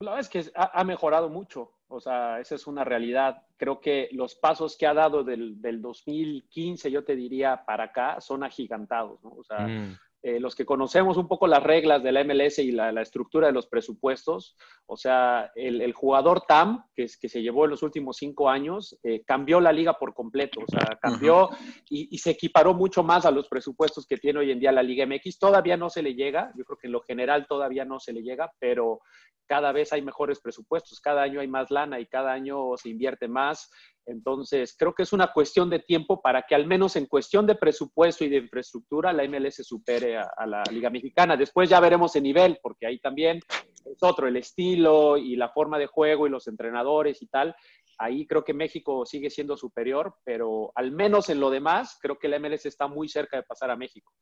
La 0.00 0.12
verdad 0.12 0.20
es 0.20 0.28
que 0.28 0.50
ha, 0.56 0.82
mejorado 0.82 1.28
mucho, 1.28 1.74
o 1.86 2.00
sea, 2.00 2.40
esa 2.40 2.56
es 2.56 2.66
una 2.66 2.82
realidad. 2.82 3.46
Creo 3.56 3.80
que 3.80 4.08
los 4.12 4.34
pasos 4.34 4.76
que 4.76 4.86
ha 4.86 4.94
dado 4.94 5.22
del, 5.22 5.60
2015, 5.60 6.90
yo 6.90 7.04
te 7.04 7.14
diría, 7.14 7.64
para 7.64 7.84
acá, 7.84 8.20
son 8.20 8.42
agigantados, 8.42 9.22
¿no? 9.22 9.30
O 9.30 9.44
sea, 9.44 9.60
mm. 9.60 9.96
Eh, 10.24 10.38
los 10.38 10.54
que 10.54 10.64
conocemos 10.64 11.16
un 11.16 11.26
poco 11.26 11.48
las 11.48 11.64
reglas 11.64 12.00
de 12.04 12.12
la 12.12 12.22
MLS 12.22 12.60
y 12.60 12.70
la, 12.70 12.90
estructura 13.02 13.48
de 13.48 13.52
los 13.52 13.66
presupuestos, 13.66 14.56
o 14.86 14.96
sea, 14.96 15.50
el, 15.56 15.92
jugador 15.92 16.42
TAM, 16.46 16.84
que, 16.94 17.04
es, 17.04 17.18
que 17.18 17.28
se 17.28 17.42
llevó 17.42 17.64
en 17.64 17.72
los 17.72 17.82
últimos 17.82 18.18
cinco 18.18 18.48
años, 18.48 18.96
eh, 19.02 19.24
cambió 19.24 19.60
la 19.60 19.72
liga 19.72 19.94
por 19.94 20.14
completo, 20.14 20.60
o 20.60 20.70
sea, 20.70 20.96
cambió 21.02 21.50
y, 21.90 22.16
se 22.18 22.30
equiparó 22.30 22.72
mucho 22.72 23.02
más 23.02 23.26
a 23.26 23.32
los 23.32 23.48
presupuestos 23.48 24.06
que 24.06 24.16
tiene 24.16 24.38
hoy 24.38 24.52
en 24.52 24.60
día 24.60 24.70
la 24.70 24.84
Liga 24.84 25.04
MX. 25.06 25.40
Todavía 25.40 25.76
no 25.76 25.90
se 25.90 26.02
le 26.02 26.14
llega, 26.14 26.52
yo 26.56 26.64
creo 26.64 26.78
que 26.78 26.86
en 26.86 26.92
lo 26.92 27.00
general 27.00 27.46
todavía 27.48 27.84
no 27.84 27.98
se 27.98 28.12
le 28.12 28.22
llega, 28.22 28.52
pero 28.60 29.00
cada 29.48 29.72
vez 29.72 29.92
hay 29.92 30.02
mejores 30.02 30.40
presupuestos, 30.40 31.00
cada 31.00 31.22
año 31.22 31.40
hay 31.40 31.48
más 31.48 31.70
lana 31.70 31.98
y 31.98 32.06
cada 32.06 32.32
año 32.32 32.76
se 32.76 32.90
invierte 32.90 33.28
más. 33.28 33.70
Entonces, 34.06 34.74
creo 34.76 34.94
que 34.94 35.04
es 35.04 35.12
una 35.12 35.32
cuestión 35.32 35.70
de 35.70 35.78
tiempo 35.78 36.20
para 36.20 36.42
que 36.42 36.54
al 36.54 36.66
menos 36.66 36.96
en 36.96 37.06
cuestión 37.06 37.46
de 37.46 37.54
presupuesto 37.54 38.24
y 38.24 38.28
de 38.28 38.38
infraestructura 38.38 39.12
la 39.12 39.26
MLS 39.28 39.66
supere 39.66 40.18
a, 40.18 40.46
la 40.46 40.62
Liga 40.70 40.90
Mexicana. 40.90 41.36
Después 41.36 41.68
ya 41.68 41.80
veremos 41.80 42.14
el 42.16 42.24
nivel, 42.24 42.58
porque 42.62 42.86
ahí 42.86 42.98
también 42.98 43.40
es 43.84 44.02
otro, 44.02 44.26
el 44.26 44.36
estilo 44.36 45.16
y 45.16 45.36
la 45.36 45.50
forma 45.50 45.78
de 45.78 45.86
juego 45.86 46.26
y 46.26 46.30
los 46.30 46.48
entrenadores 46.48 47.22
y 47.22 47.26
tal. 47.26 47.54
Ahí 47.98 48.26
creo 48.26 48.42
que 48.42 48.54
México 48.54 49.06
sigue 49.06 49.30
siendo 49.30 49.56
superior, 49.56 50.16
pero 50.24 50.72
al 50.74 50.90
menos 50.90 51.28
en 51.28 51.38
lo 51.38 51.50
demás, 51.50 51.98
creo 52.00 52.18
que 52.18 52.28
la 52.28 52.38
MLS 52.38 52.66
está 52.66 52.88
muy 52.88 53.08
cerca 53.08 53.36
de 53.36 53.44
pasar 53.44 53.70
a 53.70 53.76
México. 53.76 54.12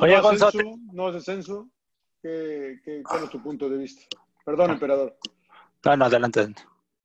Oye, 0.00 0.20
Gonzalo. 0.20 0.76
¿No 0.92 1.08
es 1.08 1.14
descenso? 1.14 1.68
¿Qué, 2.20 2.78
cuál 3.04 3.24
es 3.24 3.30
tu 3.30 3.42
punto 3.42 3.68
de 3.68 3.78
vista? 3.78 4.02
Perdón, 4.44 4.70
ah. 4.70 4.74
emperador. 4.74 5.16
No, 5.84 5.96
no, 5.96 6.04
adelante. 6.04 6.54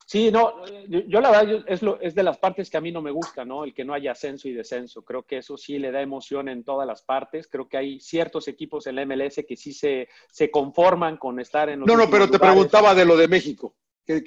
Sí, 0.07 0.31
no, 0.31 0.53
yo, 0.87 1.19
la 1.19 1.31
verdad 1.31 1.65
es, 1.67 1.81
lo, 1.81 1.99
es 1.99 2.15
de 2.15 2.23
las 2.23 2.37
partes 2.37 2.69
que 2.69 2.77
a 2.77 2.81
mí 2.81 2.93
no 2.93 3.01
me 3.01 3.11
gusta, 3.11 3.43
¿no? 3.43 3.65
El 3.65 3.73
que 3.73 3.83
no 3.83 3.93
haya 3.93 4.13
ascenso 4.13 4.47
y 4.47 4.53
descenso. 4.53 5.03
Creo 5.03 5.23
que 5.23 5.39
eso 5.39 5.57
sí 5.57 5.79
le 5.79 5.91
da 5.91 6.01
emoción 6.01 6.47
en 6.47 6.63
todas 6.63 6.87
las 6.87 7.01
partes. 7.01 7.49
Creo 7.49 7.67
que 7.67 7.75
hay 7.75 7.99
ciertos 7.99 8.47
equipos 8.47 8.87
en 8.87 8.95
la 8.95 9.05
MLS 9.05 9.43
que 9.45 9.57
sí 9.57 9.73
se, 9.73 10.07
se 10.31 10.49
conforman 10.49 11.17
con 11.17 11.41
estar 11.41 11.67
en 11.67 11.81
los 11.81 11.87
No, 11.89 11.97
no, 11.97 12.09
pero 12.09 12.29
te 12.29 12.39
preguntaba 12.39 12.95
de 12.95 13.03
lo 13.03 13.17
de 13.17 13.27
México. 13.27 13.75
Que, 14.05 14.21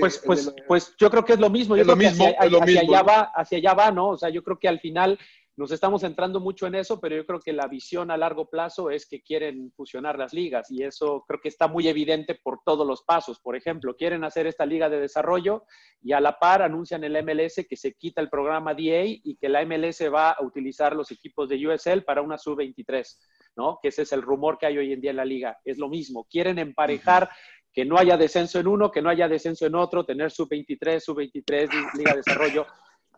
pues, 0.00 0.20
pues, 0.26 0.52
pues 0.66 0.94
yo 0.98 1.08
creo 1.08 1.24
que 1.24 1.34
es 1.34 1.38
lo 1.38 1.48
mismo. 1.48 1.76
Yo 1.76 1.84
creo 1.84 1.96
que 1.96 2.08
hacia, 2.08 2.34
allá 2.36 3.02
va, 3.02 3.20
hacia 3.32 3.58
allá 3.58 3.74
va, 3.74 3.92
¿no? 3.92 4.08
O 4.08 4.16
sea, 4.16 4.30
yo 4.30 4.42
creo 4.42 4.58
que 4.58 4.66
al 4.66 4.80
final 4.80 5.16
nos 5.58 5.72
estamos 5.72 6.02
centrando 6.02 6.38
mucho 6.38 6.68
en 6.68 6.76
eso, 6.76 7.00
pero 7.00 7.16
yo 7.16 7.26
creo 7.26 7.40
que 7.40 7.52
la 7.52 7.66
visión 7.66 8.12
a 8.12 8.16
largo 8.16 8.48
plazo 8.48 8.90
es 8.90 9.08
que 9.08 9.22
quieren 9.22 9.72
fusionar 9.72 10.16
las 10.16 10.32
ligas 10.32 10.70
y 10.70 10.84
eso 10.84 11.24
creo 11.26 11.40
que 11.40 11.48
está 11.48 11.66
muy 11.66 11.88
evidente 11.88 12.36
por 12.36 12.60
todos 12.64 12.86
los 12.86 13.02
pasos. 13.02 13.40
Por 13.40 13.56
ejemplo, 13.56 13.96
quieren 13.96 14.22
hacer 14.22 14.46
esta 14.46 14.64
liga 14.64 14.88
de 14.88 15.00
desarrollo 15.00 15.64
y 16.00 16.12
a 16.12 16.20
la 16.20 16.38
par 16.38 16.62
anuncian 16.62 17.02
el 17.02 17.20
MLS 17.24 17.66
que 17.68 17.74
se 17.76 17.94
quita 17.94 18.20
el 18.20 18.30
programa 18.30 18.72
DA 18.72 19.02
y 19.04 19.36
que 19.40 19.48
la 19.48 19.64
MLS 19.64 20.00
va 20.14 20.30
a 20.30 20.44
utilizar 20.44 20.94
los 20.94 21.10
equipos 21.10 21.48
de 21.48 21.66
USL 21.66 22.04
para 22.04 22.22
una 22.22 22.38
sub-23, 22.38 23.18
¿no? 23.56 23.80
Que 23.82 23.88
ese 23.88 24.02
es 24.02 24.12
el 24.12 24.22
rumor 24.22 24.58
que 24.58 24.66
hay 24.66 24.78
hoy 24.78 24.92
en 24.92 25.00
día 25.00 25.10
en 25.10 25.16
la 25.16 25.24
liga. 25.24 25.58
Es 25.64 25.76
lo 25.76 25.88
mismo, 25.88 26.28
quieren 26.30 26.60
emparejar 26.60 27.30
que 27.72 27.84
no 27.84 27.98
haya 27.98 28.16
descenso 28.16 28.60
en 28.60 28.68
uno, 28.68 28.92
que 28.92 29.02
no 29.02 29.10
haya 29.10 29.26
descenso 29.26 29.66
en 29.66 29.74
otro, 29.74 30.04
tener 30.04 30.30
sub-23, 30.30 31.00
sub-23, 31.00 31.96
liga 31.96 32.12
de 32.12 32.18
desarrollo. 32.18 32.64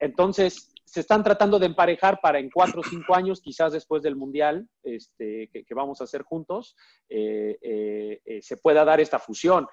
Entonces, 0.01 0.70
se 0.91 1.01
están 1.01 1.23
tratando 1.23 1.61
de 1.61 1.67
emparejar 1.67 2.21
para 2.21 2.41
en 2.41 2.51
cuatro 2.51 2.81
o 2.81 2.85
cinco 2.85 3.15
años, 3.15 3.41
quizás 3.41 3.73
después 3.73 4.03
del 4.03 4.17
Mundial 4.17 4.67
este, 4.83 5.49
que, 5.53 5.65
vamos 5.73 6.01
a 6.01 6.05
hacer 6.05 6.23
juntos, 6.23 6.75
eh, 7.09 7.57
eh, 7.63 8.21
eh, 8.25 8.43
se 8.43 8.57
pueda 8.57 8.85
dar 8.85 9.01
esta 9.01 9.21
fusión. 9.21 9.69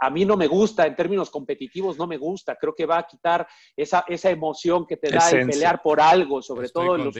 a 0.00 0.10
mí 0.10 0.24
no 0.24 0.36
me 0.36 0.48
gusta, 0.48 0.88
en 0.88 0.96
términos 0.96 1.30
competitivos 1.30 1.96
no 1.98 2.08
me 2.08 2.16
gusta, 2.16 2.56
creo 2.56 2.74
que 2.74 2.84
va 2.84 2.98
a 2.98 3.06
quitar 3.06 3.46
esa, 3.76 4.04
esa 4.08 4.28
emoción 4.30 4.88
que 4.88 4.96
te 4.96 5.10
da 5.10 5.30
el 5.30 5.46
pelear 5.46 5.80
por 5.82 6.00
algo, 6.00 6.42
sobre 6.42 6.68
todo 6.68 6.96
en 6.96 7.04
los... 7.04 7.16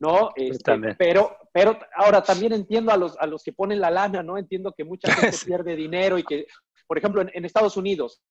¿no? 0.00 0.30
Este, 0.34 0.94
pero, 0.96 1.36
pero 1.52 1.78
ahora 1.94 2.22
también 2.22 2.54
entiendo 2.54 2.92
a 2.92 2.96
los, 2.96 3.14
a 3.18 3.26
los 3.26 3.44
que 3.44 3.52
ponen 3.52 3.78
la 3.78 3.90
lana, 3.90 4.22
¿no? 4.22 4.38
Entiendo 4.38 4.72
que 4.74 4.84
mucha 4.84 5.12
gente 5.14 5.36
pierde 5.44 5.76
dinero 5.76 6.16
y 6.16 6.24
que, 6.24 6.46
por 6.86 6.96
ejemplo, 6.96 7.20
en 7.20 7.44
Estados 7.44 7.76
Unidos, 7.76 8.22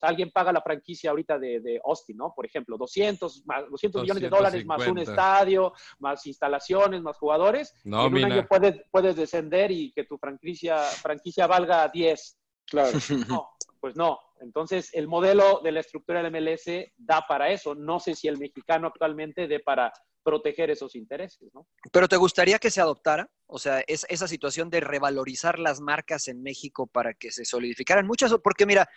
alguien 0.00 0.30
paga 0.30 0.52
la 0.52 0.62
franquicia 0.62 1.10
ahorita 1.10 1.38
de, 1.38 1.80
Austin, 1.84 2.16
¿no? 2.16 2.32
Por 2.34 2.46
ejemplo, 2.46 2.76
200, 2.76 3.44
200 3.70 4.02
millones 4.02 4.22
de 4.22 4.28
dólares 4.28 4.64
más 4.64 4.86
un 4.86 4.98
estadio, 4.98 5.72
más 5.98 6.26
instalaciones, 6.26 7.02
más 7.02 7.18
jugadores. 7.18 7.74
No, 7.84 8.06
en 8.06 8.14
un 8.14 8.24
año 8.24 8.46
puedes, 8.48 8.82
puedes 8.90 9.16
descender 9.16 9.70
y 9.70 9.92
que 9.92 10.04
tu 10.04 10.18
franquicia, 10.18 10.78
franquicia 10.78 11.46
valga 11.46 11.88
10. 11.88 12.38
Claro. 12.66 12.98
No, 13.28 13.48
pues 13.80 13.96
no. 13.96 14.18
Entonces, 14.40 14.90
el 14.94 15.08
modelo 15.08 15.60
de 15.62 15.72
la 15.72 15.80
estructura 15.80 16.22
del 16.22 16.32
MLS 16.32 16.92
da 16.96 17.24
para 17.26 17.50
eso. 17.50 17.74
No 17.74 17.98
sé 17.98 18.14
si 18.14 18.28
el 18.28 18.38
mexicano 18.38 18.88
actualmente 18.88 19.48
dé 19.48 19.60
para 19.60 19.92
proteger 20.22 20.70
esos 20.70 20.94
intereses, 20.94 21.48
¿no? 21.54 21.66
Pero 21.90 22.06
¿te 22.06 22.16
gustaría 22.16 22.58
que 22.58 22.70
se 22.70 22.80
adoptara? 22.80 23.30
O 23.46 23.58
sea, 23.58 23.82
es, 23.86 24.04
esa 24.10 24.28
situación 24.28 24.68
de 24.68 24.80
revalorizar 24.80 25.58
las 25.58 25.80
marcas 25.80 26.28
en 26.28 26.42
México 26.42 26.86
para 26.86 27.14
que 27.14 27.30
se 27.30 27.44
solidificaran 27.44 28.06
muchas, 28.06 28.34
porque 28.42 28.66
mira, 28.66 28.88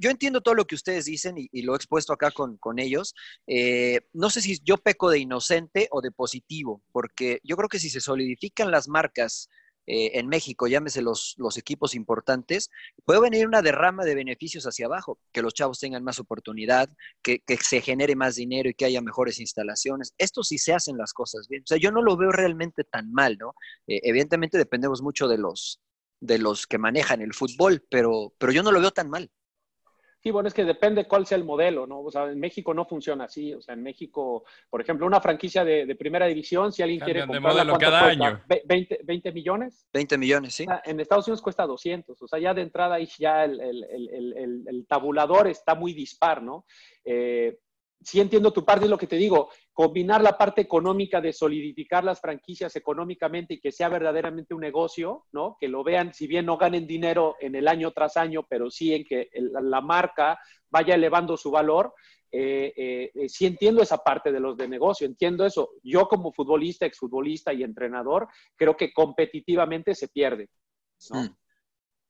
yo 0.00 0.10
entiendo 0.10 0.40
todo 0.40 0.54
lo 0.54 0.66
que 0.66 0.74
ustedes 0.74 1.04
dicen 1.06 1.34
y, 1.36 1.62
lo 1.62 1.72
he 1.72 1.76
expuesto 1.76 2.12
acá 2.12 2.30
con, 2.30 2.78
ellos. 2.78 3.14
Eh, 3.46 4.00
no 4.12 4.30
sé 4.30 4.40
si 4.40 4.58
yo 4.64 4.76
peco 4.78 5.10
de 5.10 5.18
inocente 5.18 5.88
o 5.90 6.00
de 6.00 6.10
positivo, 6.10 6.82
porque 6.92 7.40
yo 7.44 7.56
creo 7.56 7.68
que 7.68 7.78
si 7.78 7.90
se 7.90 8.00
solidifican 8.00 8.70
las 8.70 8.88
marcas 8.88 9.48
eh, 9.86 10.18
en 10.18 10.28
México, 10.28 10.66
llámese 10.66 11.02
los, 11.02 11.34
los 11.36 11.58
equipos 11.58 11.94
importantes, 11.94 12.70
puede 13.04 13.20
venir 13.20 13.46
una 13.46 13.60
derrama 13.60 14.04
de 14.04 14.14
beneficios 14.14 14.64
hacia 14.64 14.86
abajo, 14.86 15.18
que 15.30 15.42
los 15.42 15.52
chavos 15.52 15.78
tengan 15.78 16.02
más 16.02 16.18
oportunidad, 16.18 16.88
que, 17.22 17.40
que 17.40 17.58
se 17.58 17.82
genere 17.82 18.16
más 18.16 18.36
dinero 18.36 18.70
y 18.70 18.74
que 18.74 18.86
haya 18.86 19.02
mejores 19.02 19.40
instalaciones. 19.40 20.14
Esto 20.16 20.42
sí 20.42 20.56
se 20.58 20.72
hacen 20.72 20.96
las 20.96 21.12
cosas 21.12 21.48
bien. 21.48 21.62
O 21.62 21.66
sea, 21.66 21.76
yo 21.76 21.90
no 21.90 22.02
lo 22.02 22.16
veo 22.16 22.32
realmente 22.32 22.84
tan 22.84 23.12
mal, 23.12 23.36
¿no? 23.38 23.54
Eh, 23.86 24.00
evidentemente 24.04 24.56
dependemos 24.56 25.02
mucho 25.02 25.28
de 25.28 25.38
los, 25.38 25.80
de 26.20 26.38
los 26.38 26.66
que 26.66 26.78
manejan 26.78 27.20
el 27.20 27.34
fútbol, 27.34 27.84
pero, 27.90 28.32
pero 28.38 28.52
yo 28.52 28.62
no 28.62 28.72
lo 28.72 28.80
veo 28.80 28.90
tan 28.90 29.10
mal. 29.10 29.30
Sí, 30.24 30.30
bueno, 30.30 30.48
es 30.48 30.54
que 30.54 30.64
depende 30.64 31.06
cuál 31.06 31.26
sea 31.26 31.36
el 31.36 31.44
modelo, 31.44 31.86
¿no? 31.86 32.00
O 32.00 32.10
sea, 32.10 32.30
en 32.30 32.40
México 32.40 32.72
no 32.72 32.86
funciona 32.86 33.24
así. 33.24 33.52
O 33.52 33.60
sea, 33.60 33.74
en 33.74 33.82
México, 33.82 34.44
por 34.70 34.80
ejemplo, 34.80 35.06
una 35.06 35.20
franquicia 35.20 35.66
de, 35.66 35.94
primera 35.96 36.24
división, 36.24 36.72
si 36.72 36.82
alguien 36.82 37.00
quiere 37.00 37.26
comprarla, 37.26 37.64
¿cuánto 37.64 37.78
cada 37.78 38.06
año. 38.06 38.42
20, 38.64 39.00
20, 39.04 39.32
millones? 39.32 39.86
20 39.92 40.16
millones, 40.16 40.54
sí. 40.54 40.64
En 40.86 40.98
Estados 40.98 41.28
Unidos 41.28 41.42
cuesta 41.42 41.66
200. 41.66 42.22
O 42.22 42.26
sea, 42.26 42.38
ya 42.38 42.54
de 42.54 42.62
entrada 42.62 42.94
ahí 42.94 43.06
ya 43.18 43.44
el, 43.44 43.60
el, 43.60 43.84
el, 43.84 44.64
el 44.66 44.86
tabulador 44.86 45.46
está 45.46 45.74
muy 45.74 45.92
dispar, 45.92 46.42
¿no? 46.42 46.64
Eh, 47.04 47.58
sí 48.04 48.20
entiendo 48.20 48.52
tu 48.52 48.64
parte, 48.64 48.84
es 48.84 48.90
lo 48.90 48.98
que 48.98 49.06
te 49.06 49.16
digo, 49.16 49.50
combinar 49.72 50.22
la 50.22 50.36
parte 50.36 50.60
económica 50.60 51.20
de 51.20 51.32
solidificar 51.32 52.04
las 52.04 52.20
franquicias 52.20 52.76
económicamente 52.76 53.54
y 53.54 53.60
que 53.60 53.72
sea 53.72 53.88
verdaderamente 53.88 54.54
un 54.54 54.60
negocio, 54.60 55.24
¿no? 55.32 55.56
Que 55.58 55.68
lo 55.68 55.82
vean, 55.82 56.12
si 56.12 56.26
bien 56.26 56.46
no 56.46 56.56
ganen 56.56 56.86
dinero 56.86 57.36
en 57.40 57.54
el 57.54 57.66
año 57.66 57.90
tras 57.92 58.16
año, 58.16 58.44
pero 58.48 58.70
sí 58.70 58.94
en 58.94 59.04
que 59.04 59.30
la 59.34 59.80
marca 59.80 60.38
vaya 60.70 60.94
elevando 60.94 61.36
su 61.36 61.50
valor. 61.50 61.94
Eh, 62.36 62.72
eh, 62.76 63.10
eh, 63.14 63.28
sí 63.28 63.46
entiendo 63.46 63.80
esa 63.80 63.98
parte 63.98 64.32
de 64.32 64.40
los 64.40 64.56
de 64.56 64.66
negocio, 64.66 65.06
entiendo 65.06 65.46
eso. 65.46 65.70
Yo 65.84 66.08
como 66.08 66.32
futbolista, 66.32 66.84
exfutbolista 66.84 67.52
y 67.52 67.62
entrenador, 67.62 68.28
creo 68.56 68.76
que 68.76 68.92
competitivamente 68.92 69.94
se 69.94 70.08
pierde. 70.08 70.50
¿no? 71.10 71.36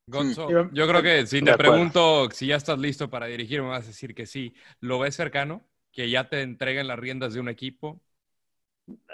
Gonzo, 0.07 0.47
yo 0.49 0.87
creo 0.87 1.01
que 1.01 1.25
si 1.25 1.41
te 1.41 1.57
pregunto 1.57 2.29
si 2.31 2.47
ya 2.47 2.55
estás 2.57 2.77
listo 2.77 3.09
para 3.09 3.25
dirigir, 3.25 3.61
me 3.61 3.69
vas 3.69 3.85
a 3.85 3.87
decir 3.87 4.13
que 4.13 4.25
sí. 4.25 4.53
¿Lo 4.79 4.99
ves 4.99 5.15
cercano? 5.15 5.63
Que 5.95 6.09
ya 6.09 6.27
te 6.27 6.41
entreguen 6.41 6.87
las 6.87 6.99
riendas 6.99 7.33
de 7.33 7.39
un 7.39 7.47
equipo? 7.47 8.01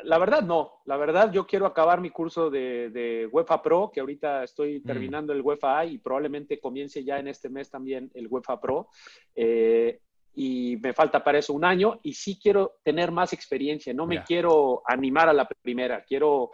La 0.04 0.18
verdad 0.18 0.42
no, 0.42 0.82
la 0.86 0.98
verdad 0.98 1.32
yo 1.32 1.46
quiero 1.46 1.66
acabar 1.66 2.02
mi 2.02 2.10
curso 2.10 2.50
de, 2.50 2.90
de 2.90 3.30
UEFA 3.32 3.62
Pro, 3.62 3.92
que 3.94 4.02
ahorita 4.02 4.44
estoy 4.44 4.80
mm. 4.80 4.84
terminando 4.84 5.32
el 5.32 5.42
UEFA 5.42 5.86
y 5.86 6.00
probablemente 6.00 6.60
comience 6.60 7.04
ya 7.04 7.20
en 7.20 7.28
este 7.28 7.50
mes 7.50 7.70
también 7.70 8.12
el 8.16 8.28
UEFA 8.28 8.60
Pro. 8.60 8.90
Eh, 9.36 10.02
y 10.34 10.78
me 10.82 10.92
falta 10.92 11.24
para 11.24 11.38
eso 11.38 11.54
un 11.54 11.64
año 11.64 12.00
y 12.04 12.14
sí 12.14 12.40
quiero 12.42 12.80
tener 12.84 13.12
más 13.12 13.32
experiencia, 13.34 13.94
no 13.94 14.08
me 14.08 14.24
quiero 14.24 14.82
animar 14.86 15.28
a 15.28 15.34
la 15.34 15.46
primera, 15.46 16.06
quiero, 16.06 16.52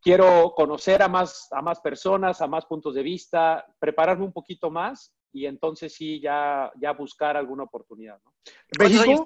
quiero 0.00 0.54
conocer 0.56 1.02
a 1.02 1.08
más, 1.08 1.48
a 1.52 1.60
más 1.60 1.78
personas, 1.80 2.40
a 2.40 2.46
más 2.46 2.64
puntos 2.64 2.94
de 2.94 3.02
vista, 3.02 3.66
prepararme 3.78 4.24
un 4.24 4.32
poquito 4.32 4.70
más 4.70 5.14
y 5.32 5.46
entonces 5.46 5.94
sí 5.94 6.20
ya, 6.20 6.70
ya 6.76 6.92
buscar 6.92 7.36
alguna 7.36 7.64
oportunidad. 7.64 8.18
¿no? 8.24 8.32
¿México? 8.78 9.24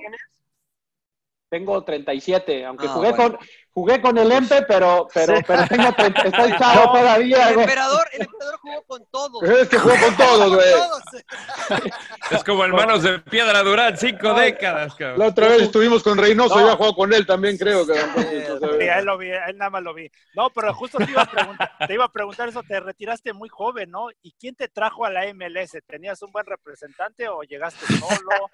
Tengo 1.49 1.85
37, 1.85 2.65
aunque 2.65 2.87
ah, 2.87 2.91
jugué, 2.91 3.15
con, 3.15 3.39
jugué 3.76 4.00
con 4.00 4.16
el 4.16 4.33
EMPE, 4.33 4.62
pero, 4.62 5.06
pero, 5.12 5.35
pero 5.47 5.66
tengo 5.68 5.92
30, 5.92 6.23
estoy 6.23 6.50
chavo 6.59 6.95
todavía. 6.95 7.50
El 7.50 7.61
emperador, 7.61 8.09
el 8.11 8.23
emperador 8.23 8.59
jugó 8.62 8.83
con 8.87 9.06
todos. 9.11 9.42
Es 9.42 9.68
que 9.68 9.78
jugó 9.78 9.95
con 10.02 10.16
todos, 10.16 10.54
güey. 10.54 11.83
es 12.30 12.42
como 12.42 12.64
hermanos 12.64 13.02
de 13.02 13.18
Piedra 13.18 13.62
Durán, 13.62 13.99
cinco 13.99 14.33
décadas, 14.33 14.95
cabrón. 14.95 15.18
La 15.18 15.26
otra 15.26 15.49
vez 15.49 15.61
estuvimos 15.61 16.02
con 16.02 16.16
Reynoso, 16.16 16.59
no. 16.59 16.68
yo 16.68 16.76
jugado 16.76 16.95
con 16.95 17.12
él 17.12 17.26
también, 17.26 17.59
creo. 17.59 17.87
Que, 17.87 17.92
sí, 18.00 18.87
él 18.88 19.04
lo 19.04 19.18
vi, 19.18 19.28
él 19.28 19.59
nada 19.59 19.71
más 19.71 19.83
lo 19.83 19.92
vi. 19.92 20.11
No, 20.35 20.49
pero 20.49 20.73
justo 20.73 20.97
te 20.97 21.11
iba, 21.11 21.21
a 21.21 21.30
preguntar, 21.30 21.73
te 21.87 21.92
iba 21.92 22.04
a 22.06 22.11
preguntar 22.11 22.49
eso, 22.49 22.62
te 22.62 22.80
retiraste 22.80 23.35
muy 23.35 23.50
joven, 23.50 23.90
¿no? 23.90 24.09
¿Y 24.23 24.33
quién 24.40 24.54
te 24.54 24.68
trajo 24.68 25.04
a 25.04 25.11
la 25.11 25.26
MLS? 25.35 25.76
¿Tenías 25.87 26.23
un 26.23 26.33
buen 26.33 26.47
representante 26.47 27.28
o 27.28 27.42
llegaste 27.42 27.85
solo? 27.99 28.49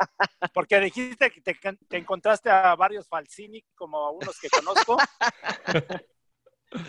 Porque 0.52 0.80
dijiste 0.80 1.30
que 1.30 1.40
te, 1.40 1.56
te 1.88 1.96
encontraste 1.96 2.50
a 2.50 2.74
varios 2.74 3.08
Falsini, 3.08 3.64
como 3.76 3.98
a 3.98 4.10
unos 4.10 4.36
que 4.40 4.48
conozco. 4.48 4.96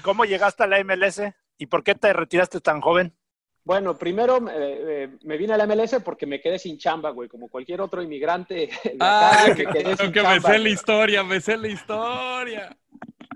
¿Cómo 0.02 0.26
llegaste 0.26 0.64
a 0.64 0.68
la 0.68 0.84
MLS 0.84 1.22
y 1.58 1.66
por 1.66 1.84
qué 1.84 1.96
te 1.96 2.14
retiraste 2.14 2.62
tan 2.62 2.82
joven? 2.82 3.14
Bueno, 3.66 3.98
primero 3.98 4.38
eh, 4.50 4.52
eh, 4.54 5.10
me 5.24 5.38
vine 5.38 5.54
a 5.54 5.58
la 5.58 5.66
MLS 5.66 5.96
porque 6.04 6.26
me 6.26 6.42
quedé 6.42 6.60
sin 6.60 6.78
chamba, 6.78 7.12
güey, 7.12 7.30
como 7.30 7.48
cualquier 7.48 7.80
otro 7.80 8.02
inmigrante. 8.02 8.70
ah, 9.00 9.46
que, 9.56 9.66
que 9.66 10.22
me 10.22 10.42
sé 10.42 10.60
la 10.60 10.70
historia, 10.70 11.24
me 11.24 11.40
sé 11.40 11.58
la 11.58 11.68
historia. 11.70 12.78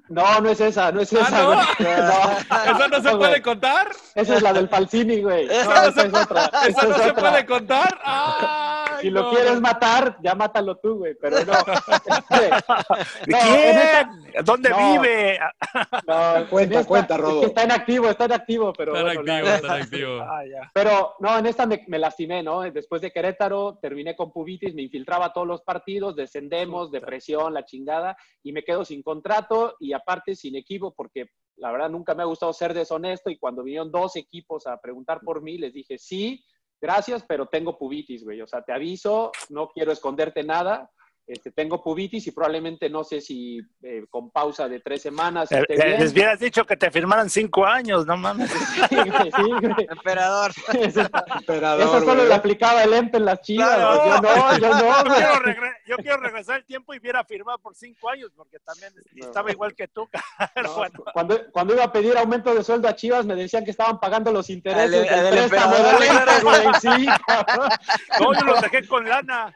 No, 0.09 0.39
no 0.39 0.49
es 0.49 0.61
esa, 0.61 0.91
no 0.91 1.01
es 1.01 1.13
¿Ah, 1.13 1.19
esa, 1.21 1.43
no? 1.43 1.55
no? 1.55 1.61
¿Eso 2.79 2.87
no 2.87 3.01
se 3.01 3.17
puede 3.17 3.41
contar? 3.41 3.91
Esa 4.15 4.35
es 4.35 4.41
la 4.41 4.53
del 4.53 4.69
Falcini, 4.69 5.21
güey. 5.21 5.47
No, 5.47 5.53
esa 5.53 6.03
es 6.03 6.13
otra. 6.13 6.51
¿Eso 6.67 6.87
no 6.87 6.97
se 6.97 7.13
puede 7.13 7.45
contar? 7.45 7.99
¡Ah! 8.03 8.86
Si 9.01 9.09
lo 9.09 9.29
quieres 9.29 9.59
matar, 9.61 10.17
ya 10.21 10.35
mátalo 10.35 10.77
tú, 10.77 10.97
güey, 10.97 11.15
pero 11.19 11.37
no. 11.45 11.53
¿Quién? 13.25 14.43
¿Dónde 14.43 14.69
vive? 14.69 15.39
No, 16.07 16.47
cuenta, 16.49 16.85
cuenta, 16.85 17.17
Rodo. 17.17 17.43
está 17.43 17.63
en 17.63 17.71
activo, 17.71 18.09
está 18.09 18.25
en 18.25 18.33
activo, 18.33 18.73
pero. 18.73 18.95
Está 18.95 19.11
en 19.11 19.17
activo, 19.17 19.47
está 19.47 19.75
en 19.75 19.83
activo. 19.83 20.17
Ah, 20.27 20.43
pero 20.73 21.15
no, 21.19 21.37
en 21.37 21.45
esta 21.45 21.65
me, 21.65 21.83
me, 21.87 21.99
lastimé, 21.99 22.43
¿no? 22.43 22.61
Después 22.61 23.01
de 23.01 23.11
Querétaro, 23.11 23.79
terminé 23.81 24.15
con 24.15 24.31
pubitis, 24.31 24.73
me 24.73 24.81
infiltraba 24.81 25.31
todos 25.31 25.47
los 25.47 25.61
partidos, 25.61 26.15
descendemos, 26.15 26.91
depresión, 26.91 27.53
la 27.53 27.65
chingada, 27.65 28.17
y 28.43 28.51
me 28.51 28.63
quedo 28.63 28.83
sin 28.83 29.01
contrato 29.01 29.75
y 29.79 29.93
aparte 29.93 30.35
sin 30.35 30.55
equipo, 30.55 30.93
porque 30.93 31.29
la 31.55 31.71
verdad 31.71 31.89
nunca 31.89 32.13
me 32.13 32.23
ha 32.23 32.27
gustado 32.27 32.53
ser 32.53 32.73
deshonesto 32.73 33.29
y 33.29 33.37
cuando 33.37 33.63
vinieron 33.63 33.91
dos 33.91 34.15
equipos 34.15 34.67
a 34.67 34.79
preguntar 34.79 35.21
por 35.21 35.41
mí, 35.41 35.57
les 35.57 35.73
dije 35.73 35.97
sí 35.97 36.43
gracias, 36.79 37.23
pero 37.27 37.47
tengo 37.47 37.77
pubitis, 37.77 38.23
güey. 38.23 38.41
O 38.41 38.47
sea, 38.47 38.61
te 38.61 38.73
aviso, 38.73 39.31
no 39.49 39.69
quiero 39.69 39.91
esconderte 39.91 40.43
nada. 40.43 40.89
Este, 41.27 41.51
tengo 41.51 41.83
pubitis 41.83 42.25
y 42.27 42.31
probablemente 42.31 42.89
no 42.89 43.03
sé 43.03 43.19
si 43.19 43.59
eh, 43.83 44.05
con 44.09 44.31
pausa 44.31 44.69
de 44.69 44.79
tres 44.79 45.01
semanas. 45.01 45.51
Eh, 45.51 45.61
eh, 45.67 45.97
les 45.99 46.13
hubieras 46.13 46.39
dicho 46.39 46.65
que 46.65 46.77
te 46.77 46.89
firmaran 46.89 47.29
cinco 47.29 47.65
años, 47.65 48.05
no 48.05 48.15
mames. 48.15 48.49
Sí, 48.87 48.95
güey. 48.95 49.87
Emperador. 49.89 50.51
Emperador. 51.39 51.81
Eso 51.81 52.05
solo 52.05 52.25
le 52.25 52.33
aplicaba 52.33 52.83
el 52.83 52.93
EMPE 52.93 53.17
en 53.17 53.25
las 53.25 53.41
chivas. 53.41 53.77
yo 53.77 54.21
no, 54.21 54.57
yo 54.57 54.69
no. 54.69 55.03
Yo 55.03 55.15
quiero, 55.15 55.67
yo 55.85 55.97
quiero, 55.97 56.17
regresar 56.17 56.57
el 56.59 56.65
tiempo 56.65 56.93
y 56.93 56.99
hubiera 56.99 57.23
firmado 57.25 57.57
por 57.57 57.75
cinco 57.75 58.09
años 58.09 58.31
porque 58.35 58.59
también 58.59 58.93
estaba 59.15 59.51
igual 59.51 59.75
que 59.75 59.89
tú. 59.89 60.07
bueno. 60.77 61.03
cuando, 61.13 61.51
cuando 61.51 61.73
iba 61.73 61.83
a 61.83 61.91
pedir 61.91 62.17
aumento 62.17 62.55
de 62.55 62.63
sueldo 62.63 62.87
a 62.87 62.95
Chivas 62.95 63.25
me 63.25 63.35
decían 63.35 63.65
que 63.65 63.71
estaban 63.71 63.99
pagando 63.99 64.31
los 64.31 64.49
intereses 64.49 64.91
del 64.91 65.29
préstamo 65.29 65.75
del 65.75 66.43
güey. 66.43 66.57
Sí, 66.79 67.07
No, 68.19 68.33
yo 68.33 68.45
los 68.45 68.61
dejé 68.61 68.87
con 68.87 69.07
lana. 69.07 69.53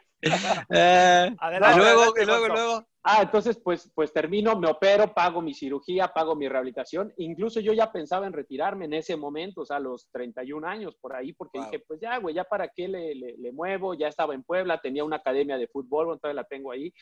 Eh, 0.70 1.34
y 1.34 1.76
luego, 1.76 2.14
luego, 2.24 2.48
luego. 2.48 2.86
Ah, 3.04 3.22
entonces, 3.22 3.58
pues, 3.58 3.90
pues 3.94 4.12
termino, 4.12 4.56
me 4.56 4.68
opero, 4.68 5.12
pago 5.12 5.42
mi 5.42 5.54
cirugía, 5.54 6.08
pago 6.08 6.36
mi 6.36 6.48
rehabilitación. 6.48 7.12
Incluso 7.16 7.58
yo 7.58 7.72
ya 7.72 7.90
pensaba 7.90 8.28
en 8.28 8.32
retirarme 8.32 8.84
en 8.84 8.94
ese 8.94 9.16
momento, 9.16 9.62
o 9.62 9.66
sea, 9.66 9.78
a 9.78 9.80
los 9.80 10.08
31 10.12 10.64
años 10.64 10.94
por 11.00 11.16
ahí, 11.16 11.32
porque 11.32 11.58
dije, 11.58 11.80
pues 11.80 12.00
ya, 12.00 12.18
güey, 12.18 12.36
ya 12.36 12.44
para 12.44 12.68
qué 12.68 12.86
le, 12.86 13.16
le, 13.16 13.36
le, 13.38 13.52
muevo, 13.52 13.94
ya 13.94 14.06
estaba 14.06 14.34
en 14.34 14.44
Puebla, 14.44 14.80
tenía 14.80 15.02
una 15.02 15.16
academia 15.16 15.58
de 15.58 15.66
fútbol, 15.66 16.12
entonces 16.12 16.36
la 16.36 16.44
tengo 16.44 16.70
ahí. 16.70 16.92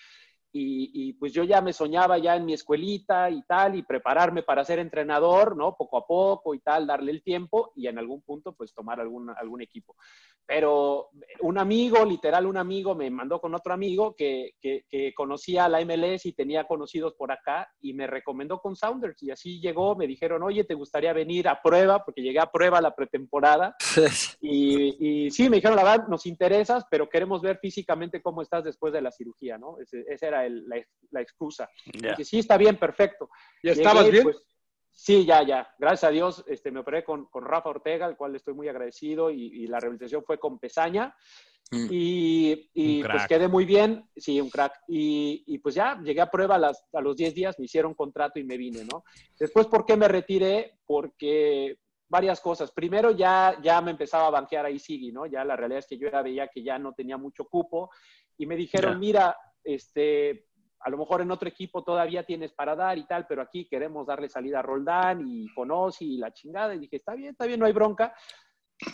Y, 0.53 1.13
pues 1.15 1.33
yo 1.33 1.45
ya 1.45 1.61
me 1.61 1.73
soñaba 1.73 2.19
ya 2.19 2.35
en 2.35 2.45
mi 2.45 2.55
escuelita 2.55 3.31
y 3.31 3.43
tal, 3.43 3.77
y 3.77 3.83
prepararme 3.83 4.43
para 4.43 4.65
ser 4.65 4.79
entrenador, 4.79 5.57
¿no? 5.57 5.77
Poco 5.77 5.99
a 5.99 6.07
poco 6.07 6.55
y 6.55 6.61
tal, 6.61 6.87
darle 6.87 7.13
el 7.13 7.23
tiempo 7.23 7.73
y 7.77 7.87
en 7.87 7.99
algún 7.99 8.23
punto 8.23 8.53
pues 8.53 8.75
tomar 8.75 9.01
algún, 9.01 9.31
algún 9.31 9.63
equipo. 9.63 9.97
Pero 10.47 11.11
un 11.43 11.59
amigo, 11.59 12.05
literal 12.05 12.47
un 12.47 12.57
amigo, 12.57 12.97
me 12.97 13.09
mandó 13.11 13.41
con 13.41 13.55
otro 13.55 13.73
amigo 13.73 14.17
que, 14.17 14.55
que, 14.61 14.85
que 14.89 15.15
conocía 15.15 15.69
la 15.69 15.85
MLS 15.85 16.27
y 16.27 16.33
tenía 16.33 16.65
conocidos 16.65 17.15
por 17.15 17.31
acá 17.31 17.69
y 17.81 17.95
me 17.95 18.09
recomendó 18.09 18.61
con 18.61 18.75
Sounders 18.75 19.23
y 19.23 19.31
así 19.31 19.61
llegó, 19.61 19.95
me 19.95 20.09
dijeron, 20.09 20.43
oye, 20.43 20.65
¿te 20.65 20.75
gustaría 20.75 21.13
venir 21.13 21.47
a 21.49 21.63
prueba? 21.63 22.05
Porque 22.05 22.23
llegué 22.23 22.41
a 22.41 22.51
prueba 22.51 22.81
la 22.81 22.95
pretemporada. 22.95 23.77
y, 24.41 25.27
y 25.27 25.31
sí, 25.31 25.49
me 25.49 25.57
dijeron, 25.57 25.77
la 25.77 25.85
verdad, 25.85 26.09
nos 26.09 26.27
interesas, 26.27 26.85
pero 26.91 27.09
queremos 27.09 27.43
ver 27.43 27.59
físicamente 27.59 28.21
cómo 28.21 28.43
estás 28.43 28.65
después 28.65 28.93
de 28.93 29.03
la 29.03 29.13
cirugía, 29.13 29.59
¿no? 29.59 29.79
Ese, 29.79 30.05
ese 30.09 30.27
era 30.27 30.40
la, 30.49 31.21
excusa. 31.21 31.69
Yeah. 31.93 32.17
sí, 32.17 32.39
está 32.39 32.57
bien, 32.57 32.77
perfecto. 32.77 33.29
¿Ya 33.63 33.73
estabas 33.73 34.11
bien? 34.11 34.25
Pues, 34.25 34.43
sí, 34.91 35.25
ya, 35.25 35.43
ya. 35.45 35.69
Gracias 35.79 36.05
a 36.05 36.13
Dios 36.13 36.45
este, 36.47 36.71
me 36.71 36.81
operé 36.81 37.05
con, 37.05 37.27
con 37.27 37.45
Rafa 37.45 37.71
Ortega, 37.71 38.07
al 38.07 38.17
cual 38.17 38.37
estoy 38.37 38.55
muy 38.55 38.69
agradecido, 38.69 39.31
y, 39.31 39.47
y 39.47 39.67
la 39.67 39.81
rehabilitación 39.81 40.25
fue 40.25 40.39
con 40.39 40.59
Pesaña. 40.59 41.15
Mm. 41.73 41.87
Y, 41.89 42.71
y 42.75 43.05
pues 43.05 43.29
quedé 43.29 43.47
muy 43.47 43.65
bien, 43.65 44.05
sí, 44.17 44.41
un 44.41 44.51
crack. 44.51 44.81
Y, 44.89 45.45
y 45.47 45.59
pues 45.59 45.75
ya 45.77 46.01
llegué 46.03 46.21
a 46.21 46.31
prueba 46.31 46.57
a, 46.57 46.59
las, 46.59 46.85
a 46.93 47.01
los 47.01 47.17
10 47.17 47.35
días, 47.35 47.59
me 47.59 47.67
hicieron 47.67 47.95
contrato 47.95 48.41
y 48.41 48.45
me 48.45 48.57
vine, 48.57 48.85
¿no? 48.85 49.05
Después, 49.39 49.67
¿por 49.67 49.87
qué 49.87 49.97
me 49.97 50.09
retiré? 50.09 50.79
Porque 50.85 51.79
varias 52.09 52.41
cosas. 52.41 52.73
Primero, 52.73 53.13
ya, 53.13 53.57
ya 53.63 53.81
me 53.81 53.93
empezaba 53.93 54.27
a 54.27 54.31
banquear 54.31 54.67
ahí 54.67 54.81
Sigui, 54.81 55.13
¿no? 55.13 55.27
Ya 55.27 55.45
la 55.45 55.55
realidad 55.55 55.79
es 55.79 55.87
que 55.87 55.97
yo 55.97 56.11
ya 56.11 56.23
veía 56.23 56.49
que 56.49 56.63
ya 56.63 56.77
no 56.79 56.93
tenía 56.93 57.17
mucho 57.17 57.45
cupo 57.45 57.91
y 58.37 58.47
me 58.47 58.57
dijeron, 58.57 58.93
yeah. 58.95 58.99
mira, 58.99 59.37
este, 59.65 60.47
a 60.81 60.91
lo 60.91 60.99
mejor 60.99 61.21
en 61.21 61.31
otro 61.31 61.49
equipo 61.49 61.85
todavía 61.85 62.25
tienes 62.25 62.53
para 62.53 62.75
dar 62.75 62.97
y 62.99 63.07
tal, 63.07 63.27
pero 63.27 63.43
aquí 63.43 63.67
queremos 63.69 64.07
darle 64.07 64.29
salida 64.29 64.61
a 64.61 64.63
Roldán 64.63 65.23
y 65.27 65.53
Conosi 65.55 66.15
y 66.15 66.19
la 66.19 66.33
chingada. 66.33 66.75
Y 66.75 66.79
dije, 66.79 66.97
está 66.97 67.15
bien, 67.15 67.31
está 67.31 67.47
bien, 67.47 67.61
no 67.61 67.67
hay 67.67 67.73
bronca. 67.73 68.15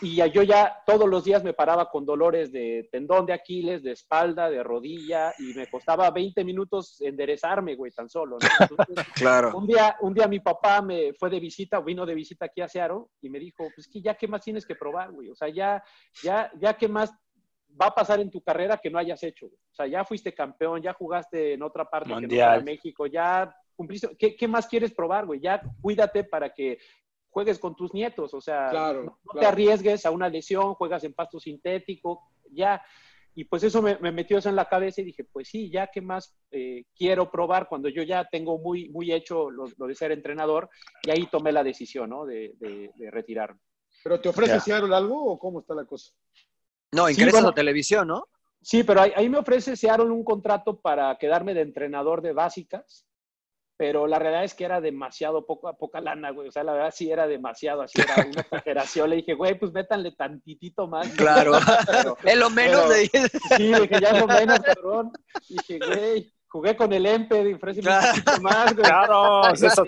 Y 0.02 0.16
yo 0.32 0.42
ya 0.42 0.82
todos 0.84 1.08
los 1.08 1.22
días 1.22 1.44
me 1.44 1.52
paraba 1.52 1.88
con 1.88 2.04
dolores 2.04 2.50
de 2.50 2.88
tendón 2.90 3.24
de 3.24 3.32
Aquiles, 3.32 3.84
de 3.84 3.92
espalda, 3.92 4.50
de 4.50 4.62
rodilla, 4.64 5.32
y 5.38 5.54
me 5.54 5.68
costaba 5.68 6.10
20 6.10 6.42
minutos 6.44 7.00
enderezarme, 7.00 7.76
güey, 7.76 7.92
tan 7.92 8.08
solo. 8.08 8.36
claro. 9.14 9.56
Un 9.56 9.66
día, 9.66 9.96
un 10.00 10.12
día 10.12 10.26
mi 10.26 10.40
papá 10.40 10.82
me 10.82 11.12
fue 11.14 11.30
de 11.30 11.38
visita, 11.38 11.80
vino 11.80 12.04
de 12.04 12.14
visita 12.14 12.46
aquí 12.46 12.62
a 12.62 12.68
Seattle, 12.68 13.04
y 13.20 13.30
me 13.30 13.38
dijo, 13.38 13.68
pues 13.74 13.86
que 13.86 14.02
ya, 14.02 14.14
¿qué 14.16 14.26
más 14.26 14.42
tienes 14.42 14.66
que 14.66 14.74
probar, 14.74 15.12
güey? 15.12 15.30
O 15.30 15.36
sea, 15.36 15.48
ya, 15.48 15.82
ya, 16.20 16.50
ya, 16.58 16.76
¿qué 16.76 16.88
más 16.88 17.14
va 17.80 17.86
a 17.86 17.94
pasar 17.94 18.20
en 18.20 18.30
tu 18.30 18.40
carrera 18.40 18.78
que 18.78 18.90
no 18.90 18.98
hayas 18.98 19.22
hecho? 19.22 19.46
O 19.46 19.74
sea, 19.74 19.86
ya 19.86 20.04
fuiste 20.04 20.34
campeón, 20.34 20.82
ya 20.82 20.92
jugaste 20.92 21.54
en 21.54 21.62
otra 21.62 21.84
parte 21.84 22.14
de 22.14 22.62
México, 22.64 23.06
ya 23.06 23.54
cumpliste. 23.74 24.16
¿Qué, 24.16 24.36
¿Qué, 24.36 24.48
más 24.48 24.66
quieres 24.66 24.92
probar, 24.92 25.26
güey? 25.26 25.40
Ya 25.40 25.60
cuídate 25.80 26.24
para 26.24 26.52
que 26.52 26.78
juegues 27.36 27.58
con 27.58 27.76
tus 27.76 27.92
nietos, 27.92 28.32
o 28.32 28.40
sea, 28.40 28.72
no, 28.72 29.18
te 29.38 29.44
arriesgues 29.44 30.06
a 30.06 30.10
una 30.10 30.26
lesión, 30.26 30.72
juegas 30.72 31.04
en 31.04 31.12
pasto 31.12 31.38
sintético, 31.38 32.30
ya. 32.50 32.82
Y 33.34 33.44
pues 33.44 33.62
eso 33.62 33.82
me, 33.82 33.98
metió 34.10 34.38
eso 34.38 34.48
en 34.48 34.56
la 34.56 34.70
cabeza 34.70 35.02
y 35.02 35.04
dije, 35.04 35.22
pues 35.24 35.46
sí, 35.48 35.70
ya 35.70 35.88
qué 35.88 36.00
más 36.00 36.34
eh, 36.50 36.84
quiero 36.96 37.30
probar 37.30 37.68
cuando 37.68 37.90
yo 37.90 38.02
ya 38.02 38.24
tengo 38.24 38.56
muy, 38.56 38.88
muy 38.88 39.12
hecho 39.12 39.50
lo, 39.50 39.66
de 39.68 39.94
ser 39.94 40.12
entrenador 40.12 40.70
y 41.02 41.10
ahí 41.10 41.26
tomé 41.26 41.52
la 41.52 41.62
decisión, 41.62 42.08
¿no? 42.08 42.24
De, 42.24 42.54
de, 42.58 43.10
retirarme. 43.10 43.60
¿Pero 44.02 44.18
te 44.18 44.30
ofrece 44.30 44.58
Seattle 44.58 44.96
algo 44.96 45.22
o 45.22 45.38
cómo 45.38 45.60
está 45.60 45.74
la 45.74 45.84
cosa? 45.84 46.14
No, 46.92 47.08
ingresas 47.10 47.44
a 47.44 47.52
televisión, 47.52 48.08
¿no? 48.08 48.28
Sí, 48.62 48.82
pero 48.82 49.00
ahí, 49.00 49.12
ahí, 49.14 49.28
me 49.28 49.38
ofrece 49.38 49.76
Seattle 49.76 50.06
un 50.06 50.24
contrato 50.24 50.80
para 50.80 51.16
quedarme 51.18 51.54
de 51.54 51.60
entrenador 51.60 52.22
de 52.22 52.32
básicas 52.32 53.06
pero 53.76 54.06
la 54.06 54.18
realidad 54.18 54.44
es 54.44 54.54
que 54.54 54.64
era 54.64 54.80
demasiado 54.80 55.44
poca, 55.44 55.74
poca 55.74 56.00
lana, 56.00 56.30
güey. 56.30 56.48
O 56.48 56.52
sea, 56.52 56.64
la 56.64 56.72
verdad 56.72 56.94
sí 56.94 57.10
era 57.10 57.26
demasiado, 57.26 57.82
así 57.82 58.00
era 58.00 58.26
una 58.26 58.40
exageración. 58.40 59.10
Le 59.10 59.16
dije, 59.16 59.34
güey, 59.34 59.58
pues 59.58 59.72
métanle 59.72 60.12
tantitito 60.12 60.86
más. 60.86 61.08
Claro, 61.10 61.52
es 62.24 62.36
lo 62.36 62.50
menos 62.50 62.88
de 62.88 63.06
Sí, 63.56 63.72
dije, 63.74 64.00
ya 64.00 64.10
es 64.10 64.20
lo 64.20 64.26
menos, 64.26 64.60
cabrón. 64.60 65.12
Dije, 65.48 65.78
güey, 65.78 66.32
jugué 66.48 66.76
con 66.76 66.92
el 66.92 67.04
EMPE, 67.04 67.44
de 67.44 67.58
claro. 67.58 68.08
un 68.08 68.22
poquito 68.22 68.40
más, 68.42 68.74
güey. 68.74 68.86
Claro, 68.86 69.52
eso 69.52 69.84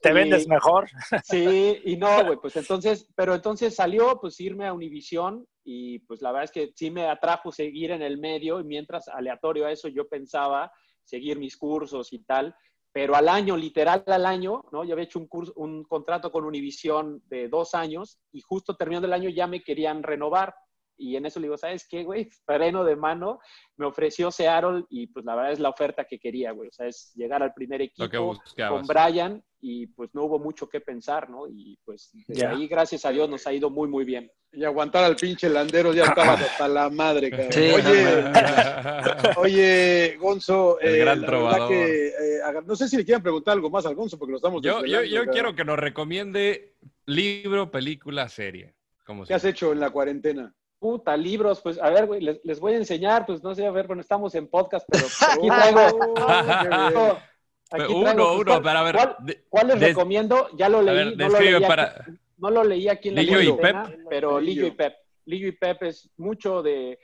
te 0.00 0.12
vendes 0.12 0.48
mejor. 0.48 0.88
Sí, 1.24 1.80
y 1.84 1.96
no, 1.96 2.24
güey, 2.24 2.38
pues 2.40 2.56
entonces, 2.56 3.08
pero 3.14 3.34
entonces 3.34 3.74
salió, 3.74 4.18
pues 4.20 4.40
irme 4.40 4.66
a 4.66 4.72
Univisión 4.72 5.46
y 5.64 6.00
pues 6.00 6.22
la 6.22 6.32
verdad 6.32 6.44
es 6.44 6.50
que 6.52 6.72
sí 6.74 6.90
me 6.90 7.06
atrajo 7.08 7.52
seguir 7.52 7.90
en 7.90 8.02
el 8.02 8.18
medio 8.18 8.60
y 8.60 8.64
mientras 8.64 9.08
aleatorio 9.08 9.66
a 9.66 9.72
eso 9.72 9.88
yo 9.88 10.08
pensaba 10.08 10.72
seguir 11.04 11.38
mis 11.38 11.56
cursos 11.56 12.12
y 12.12 12.20
tal, 12.20 12.54
pero 12.92 13.16
al 13.16 13.28
año, 13.28 13.56
literal 13.56 14.04
al 14.06 14.26
año, 14.26 14.64
¿no? 14.70 14.84
Yo 14.84 14.92
había 14.92 15.04
hecho 15.04 15.18
un, 15.18 15.26
curso, 15.26 15.52
un 15.56 15.84
contrato 15.84 16.30
con 16.30 16.44
Univision 16.44 17.22
de 17.26 17.48
dos 17.48 17.74
años 17.74 18.18
y 18.32 18.40
justo 18.40 18.76
terminando 18.76 19.06
el 19.06 19.14
año 19.14 19.30
ya 19.30 19.46
me 19.46 19.62
querían 19.62 20.02
renovar. 20.02 20.54
Y 20.96 21.16
en 21.16 21.26
eso 21.26 21.40
le 21.40 21.46
digo, 21.46 21.56
¿sabes 21.56 21.86
qué, 21.88 22.04
güey? 22.04 22.28
Freno 22.44 22.84
de 22.84 22.96
mano, 22.96 23.40
me 23.76 23.86
ofreció 23.86 24.30
Seattle 24.30 24.84
y 24.90 25.08
pues 25.08 25.24
la 25.24 25.34
verdad 25.34 25.52
es 25.52 25.60
la 25.60 25.70
oferta 25.70 26.04
que 26.04 26.18
quería, 26.18 26.52
güey. 26.52 26.68
O 26.68 26.72
sea, 26.72 26.86
es 26.86 27.12
llegar 27.14 27.42
al 27.42 27.54
primer 27.54 27.82
equipo 27.82 28.36
con 28.68 28.86
Brian 28.86 29.42
y 29.60 29.86
pues 29.86 30.10
no 30.12 30.24
hubo 30.24 30.38
mucho 30.38 30.68
que 30.68 30.80
pensar, 30.80 31.30
¿no? 31.30 31.46
Y 31.48 31.78
pues 31.84 32.10
de 32.26 32.46
ahí, 32.46 32.66
gracias 32.66 33.04
a 33.04 33.10
Dios, 33.10 33.28
nos 33.28 33.46
ha 33.46 33.52
ido 33.52 33.70
muy, 33.70 33.88
muy 33.88 34.04
bien. 34.04 34.30
Y 34.52 34.64
aguantar 34.64 35.04
al 35.04 35.16
pinche 35.16 35.48
landero 35.48 35.94
ya 35.94 36.04
estaba 36.04 36.34
hasta 36.34 36.68
la 36.68 36.90
madre, 36.90 37.30
cabrón. 37.30 37.50
Oye, 37.54 38.32
oye, 39.38 40.16
Gonzo, 40.18 40.78
el 40.80 40.98
gran 40.98 41.24
trovador. 41.24 41.68
Que, 41.68 42.08
eh, 42.08 42.40
no 42.66 42.76
sé 42.76 42.88
si 42.88 42.96
le 42.96 43.04
quieren 43.04 43.22
preguntar 43.22 43.52
algo 43.52 43.70
más 43.70 43.86
al 43.86 43.94
Gonzo 43.94 44.18
porque 44.18 44.32
lo 44.32 44.36
estamos 44.36 44.62
Yo, 44.62 44.84
yo, 44.84 45.02
yo 45.04 45.24
quiero 45.26 45.54
que 45.54 45.64
nos 45.64 45.78
recomiende 45.78 46.74
libro, 47.06 47.70
película, 47.70 48.28
serie. 48.28 48.74
¿Qué 49.26 49.34
has 49.34 49.44
hecho 49.44 49.72
en 49.72 49.80
la 49.80 49.90
cuarentena? 49.90 50.54
Puta, 50.82 51.16
libros, 51.16 51.60
pues 51.60 51.80
a 51.80 51.90
ver, 51.90 52.06
güey, 52.06 52.20
les, 52.42 52.58
voy 52.58 52.72
a 52.72 52.78
enseñar, 52.78 53.24
pues 53.24 53.40
no 53.40 53.54
sé, 53.54 53.64
a 53.64 53.70
ver, 53.70 53.86
bueno, 53.86 54.02
estamos 54.02 54.34
en 54.34 54.48
podcast, 54.48 54.84
pero 54.90 55.06
aquí 55.30 55.46
traigo. 55.46 56.00
uno, 58.00 58.34
uno, 58.34 58.60
para 58.60 58.82
ver. 58.82 58.96
¿Cuál, 59.48 59.68
les 59.68 59.78
recomiendo? 59.78 60.48
Ya 60.56 60.68
lo 60.68 60.82
leí. 60.82 61.14
no, 61.14 61.28
lo 61.28 61.38
leí 61.38 61.54
aquí, 61.54 61.94
no, 62.36 62.50
lo 62.50 62.64
leí 62.64 62.88
aquí, 62.88 63.10
en 63.10 63.14
la 63.14 63.22
Lillo 63.22 63.40
y 63.40 63.52
Pep. 63.52 63.76
Pero 64.10 64.40
Lillo 64.40 64.66
y 64.66 64.70
Pep. 64.72 64.94
Lillo 65.26 65.46
y 65.46 65.52
Pep 65.52 65.84
es 65.84 66.10
mucho 66.16 66.64
de 66.64 66.98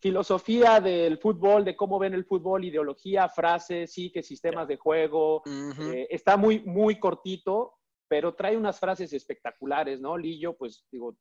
filosofía 0.00 0.80
del 0.80 1.18
fútbol, 1.18 1.66
de 1.66 1.76
cómo 1.76 1.98
ven 1.98 2.14
el 2.14 2.24
fútbol, 2.24 2.64
ideología, 2.64 3.28
frases, 3.28 3.92
sí, 3.92 4.10
que 4.10 4.22
sistemas 4.22 4.66
de 4.68 4.78
juego. 4.78 5.42
Eh, 5.46 6.06
está 6.08 6.38
muy, 6.38 6.60
muy 6.60 6.98
cortito, 6.98 7.74
pero 8.08 8.34
trae 8.34 8.56
unas 8.56 8.80
frases 8.80 9.12
espectaculares, 9.12 10.00
¿no? 10.00 10.16
Lillo, 10.16 10.56
pues 10.56 10.86
digo, 10.90 11.14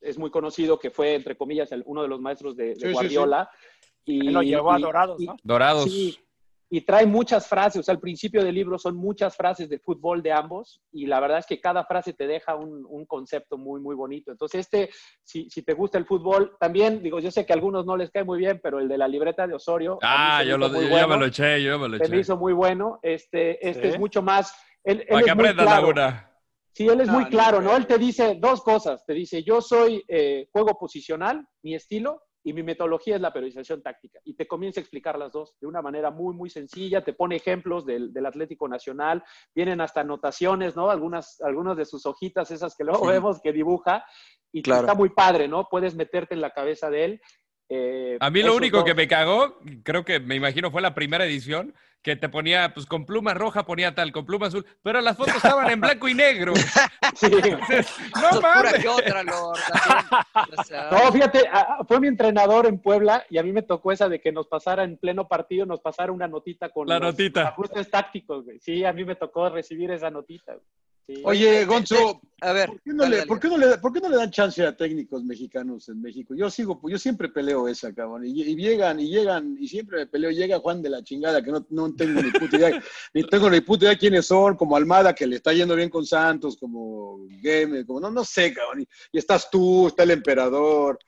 es 0.00 0.18
muy 0.18 0.30
conocido 0.30 0.78
que 0.78 0.90
fue, 0.90 1.14
entre 1.14 1.36
comillas, 1.36 1.70
uno 1.84 2.02
de 2.02 2.08
los 2.08 2.20
maestros 2.20 2.56
de, 2.56 2.74
Guardiola. 2.92 3.50
Y, 4.04 4.30
lo 4.30 4.42
llevó 4.42 4.72
a 4.72 4.78
Dorados, 4.78 5.20
¿no? 5.20 5.36
Dorados 5.42 5.86
y 6.70 6.82
trae 6.82 7.06
muchas 7.06 7.48
frases, 7.48 7.80
o 7.80 7.82
sea, 7.82 7.94
al 7.94 8.00
principio 8.00 8.44
del 8.44 8.54
libro 8.54 8.78
son 8.78 8.94
muchas 8.94 9.34
frases 9.34 9.70
de 9.70 9.78
fútbol 9.78 10.22
de 10.22 10.32
ambos 10.32 10.82
y 10.92 11.06
la 11.06 11.18
verdad 11.18 11.38
es 11.38 11.46
que 11.46 11.60
cada 11.60 11.84
frase 11.84 12.12
te 12.12 12.26
deja 12.26 12.56
un, 12.56 12.84
un 12.86 13.06
concepto 13.06 13.56
muy, 13.56 13.80
muy 13.80 13.94
bonito. 13.94 14.30
Entonces, 14.30 14.60
este, 14.60 14.90
si, 15.22 15.48
si, 15.48 15.62
te 15.62 15.72
gusta 15.72 15.96
el 15.96 16.04
fútbol, 16.04 16.56
también, 16.60 17.02
digo, 17.02 17.20
yo 17.20 17.30
sé 17.30 17.46
que 17.46 17.54
a 17.54 17.56
algunos 17.56 17.86
no 17.86 17.96
les 17.96 18.10
cae 18.10 18.24
muy 18.24 18.38
bien, 18.38 18.60
pero 18.62 18.80
el 18.80 18.88
de 18.88 18.98
la 18.98 19.08
libreta 19.08 19.46
de 19.46 19.54
Osorio. 19.54 19.98
Ah, 20.02 20.44
yo, 20.44 20.58
lo, 20.58 20.68
yo 20.68 21.08
me 21.08 21.16
lo 21.16 21.26
eché, 21.26 21.62
yo 21.62 21.78
me 21.78 21.88
lo 21.88 21.96
eché. 21.96 22.08
me 22.08 22.18
hizo 22.18 22.36
muy 22.36 22.52
bueno. 22.52 22.98
Este, 23.02 23.66
este 23.66 23.88
es 23.88 23.98
mucho 23.98 24.20
más... 24.20 24.54
Él, 24.84 25.06
Para 25.08 25.22
que 25.22 25.30
aprendas, 25.30 25.66
Laguna. 25.66 26.30
Sí, 26.78 26.86
él 26.86 27.00
es 27.00 27.08
muy 27.08 27.24
claro, 27.24 27.60
¿no? 27.60 27.76
Él 27.76 27.88
te 27.88 27.98
dice 27.98 28.36
dos 28.40 28.62
cosas. 28.62 29.04
Te 29.04 29.12
dice, 29.12 29.42
yo 29.42 29.60
soy 29.60 30.04
eh, 30.06 30.46
juego 30.52 30.78
posicional, 30.78 31.44
mi 31.60 31.74
estilo, 31.74 32.22
y 32.44 32.52
mi 32.52 32.62
metodología 32.62 33.16
es 33.16 33.20
la 33.20 33.32
periodización 33.32 33.82
táctica. 33.82 34.20
Y 34.22 34.34
te 34.34 34.46
comienza 34.46 34.78
a 34.78 34.82
explicar 34.82 35.18
las 35.18 35.32
dos 35.32 35.56
de 35.60 35.66
una 35.66 35.82
manera 35.82 36.12
muy, 36.12 36.36
muy 36.36 36.50
sencilla. 36.50 37.02
Te 37.02 37.14
pone 37.14 37.34
ejemplos 37.34 37.84
del, 37.84 38.14
Atlético 38.24 38.68
Nacional, 38.68 39.24
vienen 39.56 39.80
hasta 39.80 40.02
anotaciones, 40.02 40.76
¿no? 40.76 40.88
Algunas, 40.88 41.40
algunas 41.40 41.76
de 41.76 41.84
sus 41.84 42.06
hojitas, 42.06 42.52
esas 42.52 42.76
que 42.76 42.84
luego 42.84 43.08
vemos 43.08 43.40
que 43.42 43.52
dibuja, 43.52 44.04
y 44.52 44.60
está 44.60 44.94
muy 44.94 45.08
padre, 45.08 45.48
¿no? 45.48 45.66
Puedes 45.68 45.96
meterte 45.96 46.34
en 46.34 46.40
la 46.40 46.52
cabeza 46.52 46.90
de 46.90 47.04
él. 47.04 47.20
Eh, 47.70 48.16
a 48.18 48.30
mí 48.30 48.42
lo 48.42 48.56
único 48.56 48.84
que 48.84 48.94
me 48.94 49.06
cagó, 49.06 49.58
creo 49.82 50.04
que 50.04 50.20
me 50.20 50.34
imagino 50.34 50.70
fue 50.70 50.80
la 50.80 50.94
primera 50.94 51.26
edición, 51.26 51.74
que 52.02 52.16
te 52.16 52.28
ponía, 52.28 52.72
pues 52.72 52.86
con 52.86 53.04
pluma 53.04 53.34
roja 53.34 53.66
ponía 53.66 53.94
tal, 53.94 54.12
con 54.12 54.24
pluma 54.24 54.46
azul, 54.46 54.64
pero 54.82 55.00
las 55.00 55.16
fotos 55.16 55.36
estaban 55.36 55.68
en 55.68 55.80
blanco 55.80 56.08
y 56.08 56.14
negro. 56.14 56.54
no 57.22 58.40
mames. 58.40 58.84
no, 60.90 61.12
fíjate, 61.12 61.50
fue 61.86 62.00
mi 62.00 62.08
entrenador 62.08 62.66
en 62.66 62.80
Puebla 62.80 63.24
y 63.28 63.38
a 63.38 63.42
mí 63.42 63.52
me 63.52 63.62
tocó 63.62 63.92
esa 63.92 64.08
de 64.08 64.20
que 64.20 64.32
nos 64.32 64.46
pasara 64.46 64.84
en 64.84 64.96
pleno 64.96 65.28
partido, 65.28 65.66
nos 65.66 65.80
pasara 65.80 66.12
una 66.12 66.28
notita 66.28 66.70
con 66.70 66.88
la 66.88 66.98
notita. 66.98 67.48
ajustes 67.48 67.90
tácticos, 67.90 68.44
güey. 68.44 68.58
Sí, 68.60 68.84
a 68.84 68.92
mí 68.92 69.04
me 69.04 69.16
tocó 69.16 69.50
recibir 69.50 69.90
esa 69.90 70.10
notita. 70.10 70.56
Oye, 71.24 71.64
Gonzo, 71.64 72.20
a 72.42 72.52
ver, 72.52 72.68
¿por 72.68 72.82
qué, 72.82 72.92
no 72.92 73.06
le, 73.06 73.26
¿por, 73.26 73.40
qué 73.92 74.00
no 74.00 74.10
le, 74.10 74.16
dan 74.16 74.30
chance 74.30 74.62
a 74.62 74.76
técnicos 74.76 75.24
mexicanos 75.24 75.88
en 75.88 76.02
México? 76.02 76.34
Yo 76.34 76.50
sigo, 76.50 76.78
yo 76.86 76.98
siempre 76.98 77.30
peleo 77.30 77.66
esa, 77.66 77.94
cabrón. 77.94 78.26
Y, 78.26 78.54
llegan, 78.56 79.00
y 79.00 79.08
llegan, 79.08 79.56
y 79.58 79.68
siempre 79.68 80.00
me 80.00 80.06
peleo. 80.06 80.30
Llega 80.30 80.58
Juan 80.58 80.82
de 80.82 80.90
la 80.90 81.02
chingada, 81.02 81.42
que 81.42 81.50
no, 81.50 81.66
no 81.70 81.94
tengo 81.94 82.20
ni 82.20 82.30
puta 82.30 82.56
idea, 82.56 82.82
ni 83.14 83.24
tengo 83.24 83.48
ni 83.48 83.62
puta 83.62 83.86
idea 83.86 83.96
quiénes 83.96 84.26
son, 84.26 84.54
como 84.56 84.76
Almada, 84.76 85.14
que 85.14 85.26
le 85.26 85.36
está 85.36 85.54
yendo 85.54 85.74
bien 85.74 85.88
con 85.88 86.04
Santos, 86.04 86.58
como 86.58 87.20
Game, 87.40 87.86
como 87.86 88.00
no, 88.00 88.10
no 88.10 88.22
sé, 88.22 88.52
cabrón. 88.52 88.86
Y, 89.10 89.18
estás 89.18 89.50
tú, 89.50 89.86
está 89.86 90.02
el 90.02 90.10
emperador. 90.10 90.98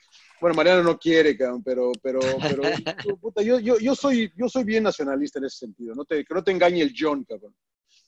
Bueno, 0.41 0.57
Mariano 0.57 0.83
no 0.83 0.99
quiere, 0.99 1.37
cabrón, 1.37 1.63
pero, 1.63 1.93
pero, 2.03 2.21
pero 2.41 2.63
puta, 3.21 3.43
yo, 3.43 3.59
yo, 3.59 3.79
yo, 3.79 3.95
soy, 3.95 4.33
yo 4.35 4.49
soy 4.49 4.65
bien 4.65 4.85
nacionalista 4.85 5.39
en 5.39 5.45
ese 5.45 5.59
sentido. 5.59 5.95
No 5.95 6.07
te, 6.07 6.25
que 6.25 6.35
no 6.35 6.43
te 6.43 6.53
engañe 6.53 6.81
el 6.81 6.95
John, 6.99 7.23
cabrón. 7.25 7.55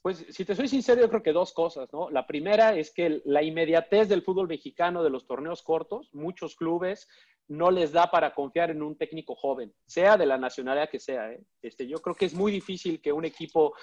Pues 0.03 0.27
si 0.31 0.45
te 0.45 0.57
soy 0.57 0.67
sincero, 0.67 1.01
yo 1.01 1.09
creo 1.09 1.23
que 1.23 1.33
dos 1.33 1.53
cosas, 1.53 1.93
¿no? 1.93 2.11
La 2.11 2.27
primera 2.27 2.77
es 2.77 2.93
que 2.93 3.23
la 3.25 3.43
inmediatez 3.43 4.09
del 4.09 4.23
fútbol 4.23 4.49
mexicano 4.49 5.05
de 5.05 5.11
los 5.11 5.27
torneos 5.27 5.63
cortos, 5.63 6.13
muchos 6.13 6.57
clubes 6.57 7.09
no 7.47 7.71
les 7.71 7.93
da 7.93 8.11
para 8.11 8.35
confiar 8.35 8.71
en 8.71 8.83
un 8.83 8.97
técnico 8.97 9.37
joven, 9.37 9.73
sea 9.87 10.17
de 10.17 10.27
la 10.27 10.39
nacionalidad 10.39 10.91
que 10.91 10.99
sea. 10.99 11.33
¿eh? 11.33 11.45
Este, 11.61 11.87
yo 11.87 11.99
creo 11.99 12.17
que 12.17 12.25
es 12.25 12.35
muy 12.35 12.51
difícil 12.51 13.01
que 13.01 13.13
un 13.13 13.25
equipo 13.25 13.75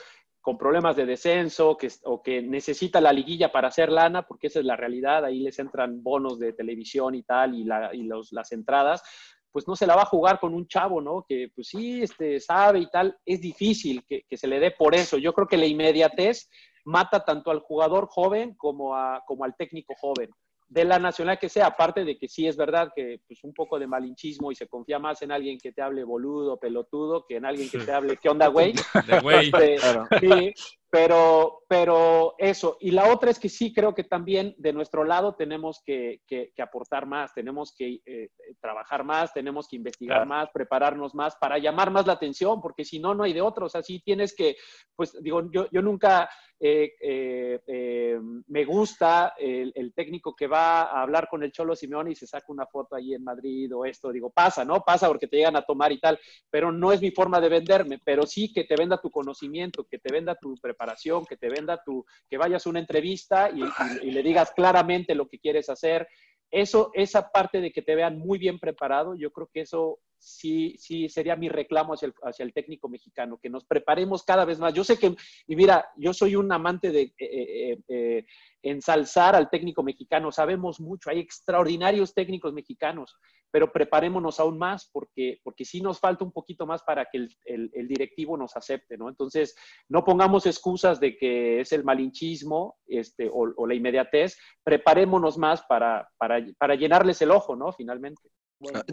con 0.42 0.58
problemas 0.58 0.96
de 0.96 1.06
descenso 1.06 1.78
que, 1.78 1.90
o 2.04 2.22
que 2.22 2.42
necesita 2.42 3.02
la 3.02 3.14
liguilla 3.14 3.52
para 3.52 3.68
hacer 3.68 3.92
lana, 3.92 4.24
porque 4.24 4.48
esa 4.48 4.60
es 4.60 4.66
la 4.66 4.76
realidad, 4.76 5.26
ahí 5.26 5.42
les 5.42 5.60
entran 5.60 6.02
bonos 6.02 6.40
de 6.40 6.54
televisión 6.54 7.16
y 7.16 7.24
tal, 7.24 7.56
y, 7.56 7.64
las 7.64 8.52
entradas, 8.52 9.04
pues 9.52 9.68
no 9.68 9.76
se 9.76 9.88
la 9.88 9.96
va 9.96 10.04
a 10.04 10.06
jugar 10.06 10.40
con 10.40 10.54
un 10.54 10.68
chavo, 10.68 11.02
¿no? 11.02 11.26
Que 11.28 11.52
pues 11.54 11.68
sí, 11.68 12.02
este, 12.04 12.40
sabe 12.40 12.80
y 12.80 12.90
tal, 12.90 13.18
es 13.26 13.42
difícil 13.42 14.04
que, 14.08 14.26
se 14.38 14.48
le 14.48 14.60
dé 14.60 14.72
por 14.72 14.96
eso. 14.96 15.18
Yo 15.18 15.34
creo 15.34 15.48
que 15.48 15.58
la 15.58 15.66
inmediatez 15.66 16.50
mata 16.86 17.24
tanto 17.24 17.52
al 17.52 17.60
jugador 17.60 18.08
joven 18.08 18.56
como, 18.56 18.96
a, 18.96 19.24
como 19.26 19.44
al 19.44 19.56
técnico 19.56 19.94
joven. 20.00 20.30
de 20.68 20.86
la 20.86 21.00
nacional 21.00 21.40
que 21.40 21.50
sea, 21.50 21.68
aparte 21.68 22.06
de 22.06 22.18
que 22.18 22.28
sí 22.28 22.48
es 22.48 22.56
verdad 22.56 22.92
que 22.96 23.22
pues 23.28 23.44
un 23.44 23.54
poco 23.54 23.80
de 23.80 23.88
malinchismo 23.88 24.52
y 24.52 24.56
se 24.56 24.68
confía 24.68 25.00
más 25.00 25.22
en 25.24 25.32
alguien 25.32 25.58
que 25.58 25.72
te 25.72 25.82
hable 25.82 26.04
boludo, 26.04 26.60
pelotudo, 26.60 27.26
que 27.28 27.38
en 27.38 27.46
alguien 27.46 27.70
que 27.70 27.80
te 27.80 27.92
hable 27.92 28.18
qué 28.18 28.30
onda, 28.30 28.48
güey. 28.48 28.74
De 29.08 29.20
güey. 29.20 29.52
Este, 29.52 29.78
sí, 30.20 30.54
pero, 30.92 31.62
pero 31.68 32.34
eso. 32.38 32.78
Y 32.80 32.92
la 32.92 33.12
otra 33.14 33.30
es 33.30 33.40
que 33.40 33.50
sí 33.50 33.72
creo 33.74 33.94
que 33.94 34.04
también 34.04 34.56
de 34.58 34.74
nuestro 34.74 35.04
lado 35.04 35.36
tenemos 35.36 35.82
que, 35.86 36.22
que, 36.28 36.52
que 36.56 36.62
aportar 36.62 37.06
más, 37.06 37.34
tenemos 37.34 37.76
que 37.78 38.00
eh, 38.06 38.30
trabajar 38.60 39.04
más, 39.04 39.32
tenemos 39.34 39.68
que 39.68 39.76
investigar 39.76 40.18
Claro. 40.20 40.30
más, 40.30 40.50
prepararnos 40.52 41.14
más 41.14 41.36
para 41.36 41.60
llamar 41.60 41.92
más 41.92 42.08
la 42.08 42.14
atención, 42.14 42.60
porque 42.62 42.84
si 42.84 43.00
no, 43.00 43.14
no 43.14 43.24
hay 43.24 43.34
de 43.34 43.42
otro. 43.42 43.68
O 43.68 43.70
sea, 43.70 43.84
sí 43.84 44.02
tienes 44.04 44.36
que, 44.36 44.56
pues 44.96 45.16
digo, 45.22 45.50
yo, 45.52 45.68
yo 45.72 45.82
nunca 45.82 46.30
eh, 46.62 46.94
eh, 47.00 47.62
eh, 47.66 48.20
me 48.48 48.66
gusta 48.66 49.34
el, 49.40 49.94
técnico 49.96 50.36
que 50.36 50.46
va 50.46 50.82
a 50.82 51.02
hablar 51.02 51.30
con 51.30 51.42
el 51.42 51.54
Cholo 51.54 51.74
Simeone 51.74 52.12
y 52.12 52.16
se 52.16 52.28
saca 52.28 52.48
una 52.50 52.66
foto 52.66 52.96
ahí 52.96 53.14
en 53.14 53.24
Madrid 53.24 53.74
o 53.74 53.86
esto. 53.86 54.12
Digo, 54.12 54.30
pasa, 54.30 54.66
¿no? 54.66 54.82
Pasa 54.82 55.08
porque 55.08 55.28
te 55.28 55.38
llegan 55.38 55.56
a 55.56 55.62
tomar 55.62 55.92
y 55.92 56.00
tal, 56.00 56.20
pero 56.50 56.72
no 56.72 56.92
es 56.92 57.02
mi 57.02 57.12
forma 57.12 57.40
de 57.40 57.50
venderme, 57.50 58.00
pero 58.04 58.26
sí 58.26 58.52
que 58.52 58.66
te 58.66 58.76
venda 58.76 59.00
tu 59.00 59.10
conocimiento, 59.10 59.86
que 59.86 60.00
te 60.00 60.12
venda 60.12 60.36
tu 60.36 60.56
preparación, 60.58 61.26
que 61.26 61.38
te 61.38 61.50
venda 61.50 61.82
tu, 61.84 62.06
que 62.30 62.38
vayas 62.38 62.66
a 62.66 62.70
una 62.70 62.80
entrevista 62.80 63.50
y 63.50 64.12
le 64.12 64.22
digas 64.22 64.52
claramente 64.52 65.16
lo 65.16 65.28
que 65.28 65.40
quieres 65.40 65.70
hacer. 65.70 66.08
Eso, 66.52 66.92
esa 66.94 67.30
parte 67.30 67.62
de 67.62 67.72
que 67.72 67.84
te 67.84 67.96
vean 67.96 68.18
muy 68.18 68.38
bien 68.38 68.60
preparado, 68.60 69.16
yo 69.16 69.32
creo 69.32 69.50
que 69.54 69.62
eso 69.62 70.00
sí, 70.20 70.76
sí 70.78 71.10
sería 71.10 71.36
mi 71.36 71.50
reclamo 71.50 71.94
hacia 71.94 72.08
el, 72.08 72.14
hacia 72.24 72.44
el 72.44 72.54
técnico 72.54 72.90
mexicano, 72.90 73.40
que 73.42 73.50
nos 73.50 73.66
preparemos 73.66 74.24
cada 74.24 74.46
vez 74.46 74.60
más. 74.60 74.74
Yo 74.74 74.84
sé 74.84 74.98
que, 75.00 75.16
y 75.48 75.56
mira, 75.56 75.90
yo 75.98 76.14
soy 76.14 76.36
un 76.36 76.52
amante 76.52 76.92
de 76.92 77.02
eh, 77.02 77.14
eh, 77.20 77.80
eh, 77.88 78.26
ensalzar 78.62 79.36
al 79.36 79.50
técnico 79.50 79.82
mexicano, 79.84 80.32
sabemos 80.32 80.80
mucho, 80.80 81.10
hay 81.10 81.20
extraordinarios 81.20 82.14
técnicos 82.14 82.54
mexicanos, 82.54 83.16
pero 83.52 83.72
preparémonos 83.72 84.40
aún 84.40 84.58
más 84.60 84.90
porque, 84.92 85.40
porque 85.44 85.66
sí 85.66 85.82
nos 85.82 86.00
falta 86.00 86.24
un 86.24 86.32
poquito 86.32 86.68
más 86.68 86.84
para 86.84 87.06
que 87.06 87.18
el, 87.18 87.38
el- 87.46 87.88
directivo 87.88 88.38
nos 88.38 88.56
acepte, 88.56 88.98
¿no? 88.98 89.10
Entonces, 89.10 89.56
no 89.88 90.04
pongamos 90.04 90.46
excusas 90.46 91.00
de 91.00 91.18
que 91.18 91.62
es 91.62 91.72
el 91.72 91.84
malinchismo 91.84 92.78
este, 92.86 93.28
o, 93.28 93.52
o 93.56 93.66
la 93.66 93.74
inmediatez, 93.74 94.38
preparémonos 94.64 95.38
más 95.40 95.64
para, 95.64 96.08
para, 96.18 96.46
para 96.60 96.76
llenarles 96.76 97.22
el 97.24 97.32
ojo, 97.32 97.56
¿no? 97.56 97.72
Finalmente. 97.74 98.30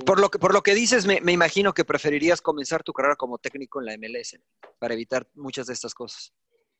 Por 0.05 0.21
lo 0.21 0.31
que, 0.31 0.39
por 0.39 0.55
lo 0.55 0.63
que 0.63 0.75
dices, 0.75 1.07
me, 1.07 1.21
me 1.21 1.33
imagino 1.33 1.75
que 1.75 1.85
preferirías 1.85 2.41
comenzar 2.41 2.85
tu 2.85 2.93
carrera 2.93 3.17
como 3.17 3.39
técnico 3.39 3.81
en 3.81 3.87
la 3.87 3.97
MLS 3.97 4.39
para 4.79 4.95
evitar 4.95 5.29
muchas 5.35 5.67
de 5.67 5.73
estas 5.73 5.93
cosas. 5.93 6.33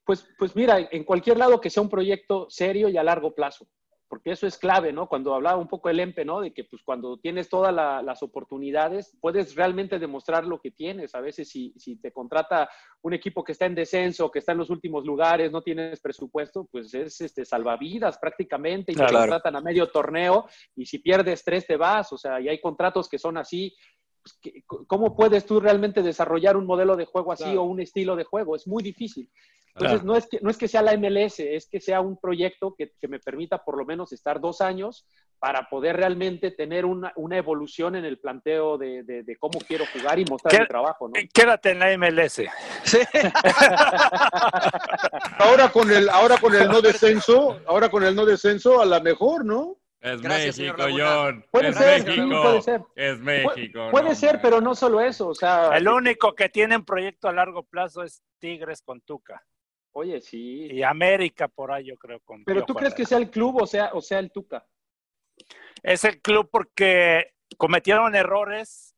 Pues, 0.05 0.25
pues 0.39 0.55
mira, 0.55 0.79
en 0.93 1.03
cualquier 1.03 1.37
lado 1.37 1.61
que 1.61 1.69
sea 1.69 1.83
un 1.83 1.91
proyecto 1.91 2.47
serio 2.49 2.89
y 2.89 2.97
a 2.97 3.03
largo 3.03 3.35
plazo, 3.35 3.67
porque 4.09 4.31
eso 4.31 4.47
es 4.47 4.57
clave, 4.57 4.93
¿no? 4.93 5.09
Cuando 5.09 5.35
hablaba 5.35 5.57
un 5.59 5.67
poco 5.69 5.89
el 5.89 5.99
EMPE, 5.99 6.25
¿no? 6.25 6.41
De 6.41 6.53
que 6.53 6.65
pues 6.65 6.83
cuando 6.85 7.19
tienes 7.19 7.49
todas 7.49 7.75
la- 7.75 8.03
las 8.03 8.23
oportunidades, 8.23 9.17
puedes 9.21 9.55
realmente 9.57 9.99
demostrar 9.99 10.45
lo 10.47 10.61
que 10.61 10.71
tienes. 10.71 11.15
A 11.15 11.21
veces 11.21 11.49
si, 11.49 11.73
si 11.77 11.97
te 11.97 12.13
contrata 12.13 12.69
un 13.03 13.15
equipo 13.15 13.43
que 13.43 13.53
está 13.53 13.67
en 13.67 13.75
descenso, 13.75 14.31
que 14.31 14.39
está 14.39 14.53
en 14.53 14.59
los 14.59 14.71
últimos 14.71 15.05
lugares, 15.05 15.51
no 15.51 15.63
tienes 15.63 16.01
presupuesto, 16.01 16.69
pues 16.71 16.95
es 16.95 17.21
este, 17.21 17.45
salvavidas 17.45 18.19
prácticamente 18.19 18.93
y 18.93 18.95
te 18.95 19.01
Claro. 19.01 19.19
contratan 19.19 19.57
a 19.57 19.61
medio 19.61 19.89
torneo 19.89 20.47
y 20.77 20.87
si 20.87 20.99
pierdes 21.01 21.43
tres 21.43 21.67
te 21.67 21.77
vas, 21.77 22.13
o 22.13 22.19
sea, 22.19 22.41
y 22.41 22.49
hay 22.49 22.61
contratos 22.61 23.09
que 23.09 23.19
son 23.19 23.37
así. 23.39 23.75
Pues, 24.23 24.39
¿qué- 24.41 24.63
¿Cómo 24.87 25.17
puedes 25.17 25.45
tú 25.47 25.59
realmente 25.61 26.03
desarrollar 26.03 26.57
un 26.57 26.67
modelo 26.67 26.97
de 26.97 27.07
juego 27.07 27.33
así 27.33 27.45
Claro. 27.45 27.63
o 27.63 27.65
un 27.65 27.81
estilo 27.81 28.15
de 28.17 28.25
juego? 28.25 28.55
Es 28.57 28.67
muy 28.69 28.83
difícil. 28.83 29.31
Entonces, 29.79 30.01
Claro. 30.01 30.07
no, 30.07 30.17
es 30.17 30.27
que, 30.27 30.39
no 30.41 30.49
es 30.51 30.57
que 30.57 30.69
sea 30.69 30.81
la 30.81 30.97
MLS, 30.97 31.41
es 31.41 31.69
que 31.69 31.81
sea 31.81 32.01
un 32.01 32.19
proyecto 32.19 32.75
que, 32.77 32.93
que 32.99 33.09
me 33.09 33.19
permita 33.21 33.63
por 33.63 33.77
lo 33.77 33.85
menos 33.85 34.11
estar 34.13 34.41
dos 34.41 34.63
años 34.63 35.07
para 35.39 35.69
poder 35.69 35.97
realmente 35.99 36.51
tener 36.51 36.87
una, 36.87 37.13
una 37.17 37.37
evolución 37.37 37.95
en 37.95 38.07
el 38.07 38.19
planteo 38.19 38.79
de, 38.79 39.03
de- 39.03 39.23
de 39.23 39.37
cómo 39.37 39.59
quiero 39.69 39.85
jugar 39.93 40.19
y 40.19 40.25
mostrar 40.25 40.51
¿Qué- 40.55 40.61
mi 40.63 40.67
trabajo, 40.67 41.09
¿no? 41.09 41.15
Quédate 41.35 41.73
en 41.73 41.79
la 41.79 41.91
MLS. 41.99 42.41
Ahora 45.39 45.69
con 45.71 45.91
el, 45.91 46.09
ahora 46.09 46.39
con 46.39 46.55
el 46.55 46.69
no 46.69 46.81
descenso, 46.81 47.61
ahora 47.67 47.89
con 47.91 48.03
el 48.05 48.15
no 48.15 48.25
descenso, 48.25 48.81
a 48.81 48.87
la 48.87 49.01
mejor, 49.01 49.45
¿no? 49.45 49.77
Es 50.01 50.21
Gracias, 50.21 50.59
México. 50.59 50.83
John. 50.97 51.45
Puede 51.51 51.69
es 51.69 51.77
ser, 51.77 52.01
sí, 52.03 52.07
México. 52.21 52.43
puede 52.43 52.63
ser. 52.63 52.81
Es 52.95 53.17
Pu- 53.19 53.23
México. 53.23 53.89
puede 53.91 54.09
no, 54.11 54.15
ser, 54.15 54.41
pero 54.41 54.61
no 54.61 54.75
solo 54.75 55.01
eso, 55.01 55.29
o 55.29 55.35
sea, 55.35 55.77
El 55.77 55.89
único 55.89 56.35
que 56.35 56.49
tiene 56.49 56.77
un 56.77 56.85
proyecto 56.85 57.29
a 57.29 57.33
largo 57.33 57.63
plazo 57.65 58.03
es 58.03 58.23
Tigres 58.39 58.83
con 58.83 59.01
Tuca. 59.01 59.43
Oye, 59.97 60.21
sí. 60.21 60.69
Y 60.71 60.83
América 60.83 61.49
por 61.49 61.73
ahí, 61.73 61.87
yo 61.87 61.97
creo. 61.97 62.21
Con 62.21 62.45
Pero 62.45 62.61
Pío 62.61 62.67
tú 62.67 62.75
crees 62.75 62.95
que 62.95 63.07
sea 63.07 63.19
el 63.19 63.31
club 63.31 63.63
o 63.63 63.67
sea, 63.67 63.91
o 63.95 64.01
sea 64.01 64.19
el 64.19 64.31
Tuca. 64.31 64.67
Es 65.83 66.05
el 66.05 66.21
club 66.21 66.49
porque 66.51 67.33
cometieron 67.57 68.15
errores 68.15 68.95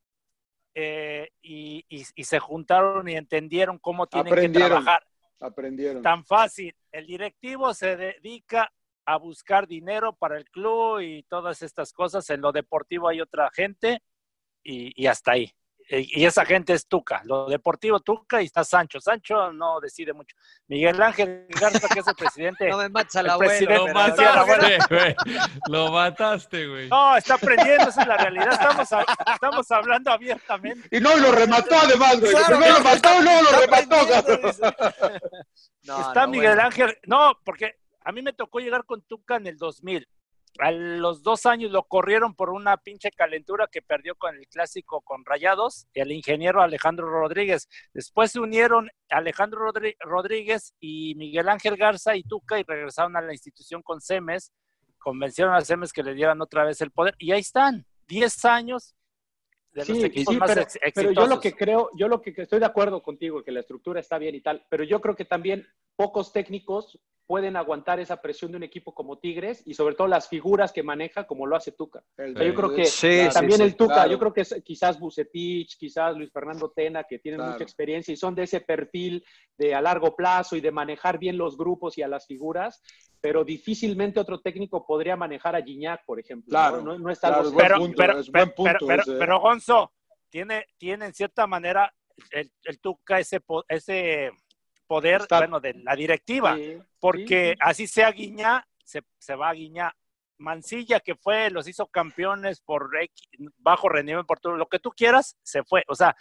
eh, 0.75 1.31
y, 1.43 1.85
y- 1.89 2.05
y 2.15 2.25
se 2.25 2.39
juntaron 2.39 3.09
y 3.09 3.15
entendieron 3.17 3.79
cómo 3.79 4.07
tienen 4.07 4.27
que 4.33 4.39
Aprendieron. 4.41 4.69
trabajar. 4.71 5.07
Aprendieron. 5.41 6.03
Tan 6.03 6.25
fácil. 6.25 6.75
El 6.93 7.07
directivo 7.07 7.73
se 7.75 7.97
dedica 7.97 8.73
a 9.05 9.17
buscar 9.17 9.67
dinero 9.67 10.15
para 10.15 10.37
el 10.37 10.45
club 10.51 11.01
y 11.01 11.23
todas 11.25 11.63
estas 11.63 11.93
cosas. 11.93 12.29
En 12.31 12.41
lo 12.41 12.53
deportivo 12.53 13.09
hay 13.09 13.21
otra 13.21 13.51
gente 13.51 14.03
y, 14.63 14.93
y 15.01 15.07
hasta 15.07 15.33
ahí. 15.33 15.53
Y 15.91 16.21
y 16.23 16.27
esa 16.27 16.45
gente 16.45 16.75
es 16.75 16.87
Tuca. 16.87 17.23
Lo 17.25 17.47
deportivo 17.47 18.01
Tuca 18.01 18.43
y 18.43 18.45
está 18.47 18.63
Sancho. 18.65 19.01
Sancho 19.01 19.53
no 19.53 19.81
decide 19.81 20.13
mucho. 20.13 20.37
Miguel 20.67 21.01
Ángel 21.03 21.47
Garza, 21.49 21.89
que 21.89 22.01
es 22.01 22.07
el 22.09 22.15
presidente. 22.15 22.69
No 22.71 22.77
me 22.79 22.89
mates 22.91 23.17
al 23.17 23.27
El 23.27 23.31
abuelo. 23.31 23.51
presidente- 23.51 23.89
Lo 23.89 23.95
mataste, 23.95 24.79
güey. 24.95 25.15
Lo 25.69 25.93
mataste, 25.93 26.67
güey. 26.69 26.89
No, 26.89 27.17
está 27.17 27.35
aprendiendo, 27.35 27.89
esa 27.89 28.03
es 28.03 28.07
la 28.07 28.17
realidad. 28.19 28.53
Estamos, 28.53 28.93
a- 28.93 29.07
estamos 29.33 29.71
hablando 29.71 30.11
abiertamente. 30.13 30.89
Y 30.97 31.01
no, 31.01 31.17
y 31.17 31.21
lo 31.21 31.33
remató 31.33 31.75
además, 31.79 32.21
güey. 32.21 32.33
Claro, 32.33 32.47
Primero 32.59 32.75
lo 32.79 32.85
mató 32.85 33.09
y 33.19 33.23
luego 33.25 33.43
lo 33.43 33.61
remató. 33.61 33.97
No, 35.85 36.01
está 36.01 36.23
no, 36.27 36.29
Miguel 36.29 36.51
bueno. 36.55 36.63
Ángel. 36.67 36.99
No, 37.07 37.33
porque 37.45 37.77
a 38.05 38.13
mí 38.13 38.23
me 38.23 38.33
tocó 38.33 38.59
llegar 38.61 38.85
con 38.85 39.03
Tuca 39.03 39.37
en 39.37 39.47
el 39.47 39.57
2000. 39.57 40.07
A 40.59 40.71
los 40.71 41.23
dos 41.23 41.47
años 41.47 41.71
lo 41.71 41.85
corrieron 41.85 42.35
por 42.35 42.51
una 42.51 42.77
pinche 42.77 43.11
calentura 43.11 43.69
que 43.71 43.83
perdió 43.83 44.15
con 44.17 44.37
el 44.37 44.47
clásico 44.49 45.01
con 45.03 45.25
Rayados 45.25 45.87
el 45.95 46.13
ingeniero 46.13 46.63
Alejandro 46.63 47.09
Rodríguez. 47.09 47.69
Después 47.93 48.33
se 48.33 48.41
unieron 48.41 48.91
Alejandro 49.09 49.71
Rodríguez 50.01 50.75
y 50.81 51.15
Miguel 51.15 51.49
Ángel 51.49 51.77
Garza 51.77 52.17
y 52.17 52.23
Tuca 52.23 52.59
y 52.59 52.65
regresaron 52.65 53.17
a 53.17 53.21
la 53.21 53.33
institución 53.33 53.83
con 53.83 54.01
Semes. 54.01 54.53
Convencieron 54.99 55.55
a 55.55 55.61
Semes 55.61 55.93
que 55.93 56.03
le 56.03 56.15
dieran 56.15 56.41
otra 56.43 56.65
vez 56.65 56.81
el 56.81 56.91
poder. 56.91 57.15
Y 57.19 57.33
ahí 57.33 57.41
están, 57.41 57.87
10 58.09 58.45
años 58.45 58.95
de 59.73 59.85
los 59.85 59.89
Sí, 59.89 60.05
equipos 60.05 60.35
sí, 60.35 60.41
más 60.41 60.51
pero, 60.51 60.63
ex- 60.63 60.79
pero 60.95 61.13
yo 61.13 61.27
lo 61.27 61.41
que 61.41 61.53
creo, 61.53 61.91
yo 61.97 62.09
lo 62.09 62.21
que 62.21 62.35
estoy 62.37 62.59
de 62.61 62.67
acuerdo 62.67 63.03
contigo, 63.03 63.43
que 63.43 63.53
la 63.53 63.61
estructura 63.61 64.01
está 64.01 64.19
bien 64.19 64.35
y 64.35 64.41
tal, 64.41 64.65
pero 64.71 64.85
yo 64.85 65.01
creo 65.01 65.15
que 65.15 65.25
también 65.25 65.67
pocos 65.97 66.33
técnicos 66.33 66.99
pueden 67.27 67.57
aguantar 67.57 68.01
esa 68.01 68.23
presión 68.23 68.51
de 68.53 68.57
un 68.57 68.63
equipo 68.63 68.95
como 68.95 69.19
Tigres 69.19 69.63
y 69.67 69.75
sobre 69.75 69.95
todo 69.95 70.09
las 70.09 70.29
figuras 70.31 70.73
que 70.73 70.83
maneja 70.83 71.27
como 71.27 71.47
lo 71.47 71.57
hace 71.57 71.73
Tuca. 71.73 72.03
El- 72.17 72.35
O 72.35 72.39
sea, 72.39 72.47
yo 72.47 72.55
creo 72.55 72.75
que 72.75 72.85
Sí, 72.87 73.07
sí, 73.27 73.29
también 73.35 73.59
sí, 73.59 73.63
el 73.65 73.77
Tuca, 73.77 73.95
claro. 73.95 74.11
yo 74.13 74.19
creo 74.19 74.33
que 74.33 74.41
es 74.41 74.63
quizás 74.65 74.99
Bucetich, 74.99 75.77
quizás 75.79 76.17
Luis 76.17 76.33
Fernando 76.33 76.71
Tena, 76.71 77.05
que 77.05 77.19
tienen 77.19 77.39
Claro. 77.41 77.53
mucha 77.53 77.65
experiencia 77.65 78.13
y 78.13 78.17
son 78.17 78.35
de 78.35 78.45
ese 78.45 78.63
perfil 78.63 79.23
de 79.59 79.75
a 79.75 79.83
largo 79.83 80.17
plazo 80.17 80.57
y 80.57 80.63
de 80.63 80.71
manejar 80.71 81.19
bien 81.19 81.37
los 81.37 81.59
grupos 81.59 81.99
y 81.99 82.03
a 82.03 82.09
las 82.09 82.27
figuras, 82.27 82.83
pero 83.21 83.45
difícilmente 83.45 84.21
otro 84.21 84.41
técnico 84.41 84.87
podría 84.87 85.17
manejar 85.17 85.57
a 85.57 85.63
Gignac, 85.63 86.05
por 86.05 86.21
ejemplo. 86.21 86.49
Claro, 86.51 86.79
¿no? 86.79 86.93
No, 86.93 86.99
no 86.99 87.11
es 87.11 87.23
algo 87.25 87.53
claro, 87.53 87.57
pero, 87.57 87.77
punto, 87.79 87.97
pero, 87.97 88.19
es 88.19 88.31
buen 88.31 88.45
pero- 88.45 88.55
punto 88.55 88.87
pero- 88.87 89.03
ese, 89.03 89.13
¿eh? 89.13 89.17
pero, 89.19 89.41
Gonzo, 89.41 89.93
tiene, 90.31 90.67
tiene 90.77 91.07
en 91.07 91.15
cierta 91.15 91.47
manera 91.47 91.93
el, 92.31 92.51
el 92.65 92.81
Tuca 92.81 93.19
ese, 93.19 93.41
po- 93.41 93.65
ese 93.69 94.31
poder, 94.87 95.23
Está- 95.23 95.39
bueno, 95.39 95.61
de 95.61 95.75
la 95.75 95.95
directiva, 95.97 96.57
Sí, 96.57 96.79
porque 97.01 97.27
sí, 97.27 97.53
sí. 97.53 97.57
así 97.61 97.87
sea 97.87 98.11
Guiñá, 98.13 98.67
se, 98.85 99.03
se 99.19 99.35
va 99.35 99.51
a 99.51 99.55
Guiñá. 99.55 99.95
Mancilla, 100.41 101.01
que 101.01 101.17
fue, 101.17 101.51
los 101.51 101.67
hizo 101.67 101.89
campeones 101.89 102.61
por 102.61 102.89
bajo 103.57 103.89
rendimiento, 103.89 104.25
por 104.25 104.39
todo 104.39 104.57
lo 104.57 104.69
que 104.69 104.79
tú 104.79 104.91
quieras, 104.91 105.37
se 105.43 105.65
fue. 105.65 105.83
O 105.89 105.97
sea, 105.97 106.17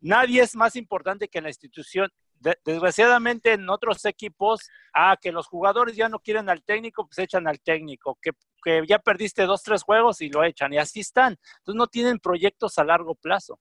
nadie 0.00 0.40
es 0.42 0.54
más 0.54 0.76
importante 0.76 1.26
que 1.28 1.40
la 1.40 1.48
institución. 1.48 2.08
De- 2.46 2.58
desgraciadamente 2.64 3.54
en 3.54 3.68
otros 3.68 4.04
equipos, 4.04 4.60
ah, 4.94 5.16
que 5.20 5.32
los 5.32 5.48
jugadores 5.48 5.96
ya 5.96 6.08
no 6.08 6.20
quieren 6.20 6.48
al 6.48 6.62
técnico, 6.62 7.04
pues 7.04 7.18
echan 7.18 7.48
al 7.48 7.58
técnico, 7.60 8.16
que, 8.22 8.30
que 8.62 8.84
ya 8.86 9.00
perdiste 9.00 9.42
dos, 9.46 9.64
tres 9.64 9.82
juegos 9.82 10.20
y 10.20 10.28
lo 10.28 10.44
echan, 10.44 10.72
y 10.72 10.78
así 10.78 11.00
están. 11.00 11.32
Entonces 11.58 11.74
no 11.76 11.88
tienen 11.88 12.20
proyectos 12.20 12.78
a 12.78 12.84
largo 12.84 13.16
plazo. 13.16 13.58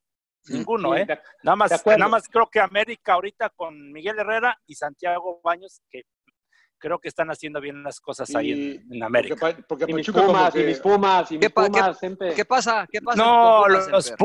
Ninguno, 0.48 0.93
Sí, 0.93 1.00
¿eh? 1.02 1.06
de- 1.08 1.19
Nada 1.41 1.56
más, 1.56 1.84
nada 1.88 2.08
más 2.08 2.30
creo 2.30 2.48
que 2.48 2.60
América 2.60 3.13
ahorita 3.13 3.50
con 3.50 3.91
Miguel 3.91 4.19
Herrera 4.19 4.56
y 4.67 4.76
Santiago 4.76 5.41
Baños, 5.43 5.82
que 5.89 6.04
creo 6.78 7.00
que 7.00 7.08
están 7.08 7.30
haciendo 7.32 7.60
bien 7.60 7.82
las 7.82 8.00
cosas 8.00 8.36
ahí 8.36 8.52
Y- 8.52 8.76
en, 8.76 8.93
en 8.93 9.04
América. 9.04 9.36
Porque, 9.39 9.63
porque 9.63 9.86
Y 9.88 9.93
mis 9.95 10.12
Pumas, 10.12 10.56
y 10.56 10.60
mis 10.63 10.80
Pumas, 10.80 11.32
y 11.32 11.39
¿Qué 11.39 11.48
mis 11.48 11.54
Pumas. 11.56 12.00
¿Qué 12.36 12.45
pasa? 12.45 12.88
¿Qué 12.91 13.02
pasa? 13.02 13.17
No, 13.24 13.62
con 13.63 13.71
Pumas, 13.71 13.88
los 13.89 14.08
Emper? 14.12 14.17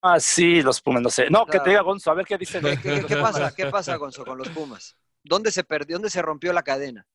Pumas, 0.00 0.24
sí, 0.24 0.62
los 0.62 0.80
Pumas, 0.80 1.02
no 1.02 1.10
sé. 1.10 1.30
No, 1.30 1.48
que 1.48 1.60
te 1.60 1.70
diga 1.70 1.82
Gonzo, 1.82 2.10
a 2.10 2.14
ver 2.14 2.26
qué 2.26 2.38
dicen. 2.38 2.62
¿Qué, 2.62 2.78
qué- 2.78 3.04
qué 3.06 3.16
pasa? 3.16 3.52
¿Qué 3.52 3.66
pasa, 3.66 3.96
Gonzo, 3.96 4.24
con 4.24 4.38
los 4.38 4.50
Pumas? 4.50 4.96
¿Dónde 5.22 5.50
se 5.50 5.64
perdió? 5.64 5.96
¿Dónde 5.96 6.10
se 6.10 6.22
rompió 6.22 6.52
la 6.52 6.62
cadena? 6.62 7.06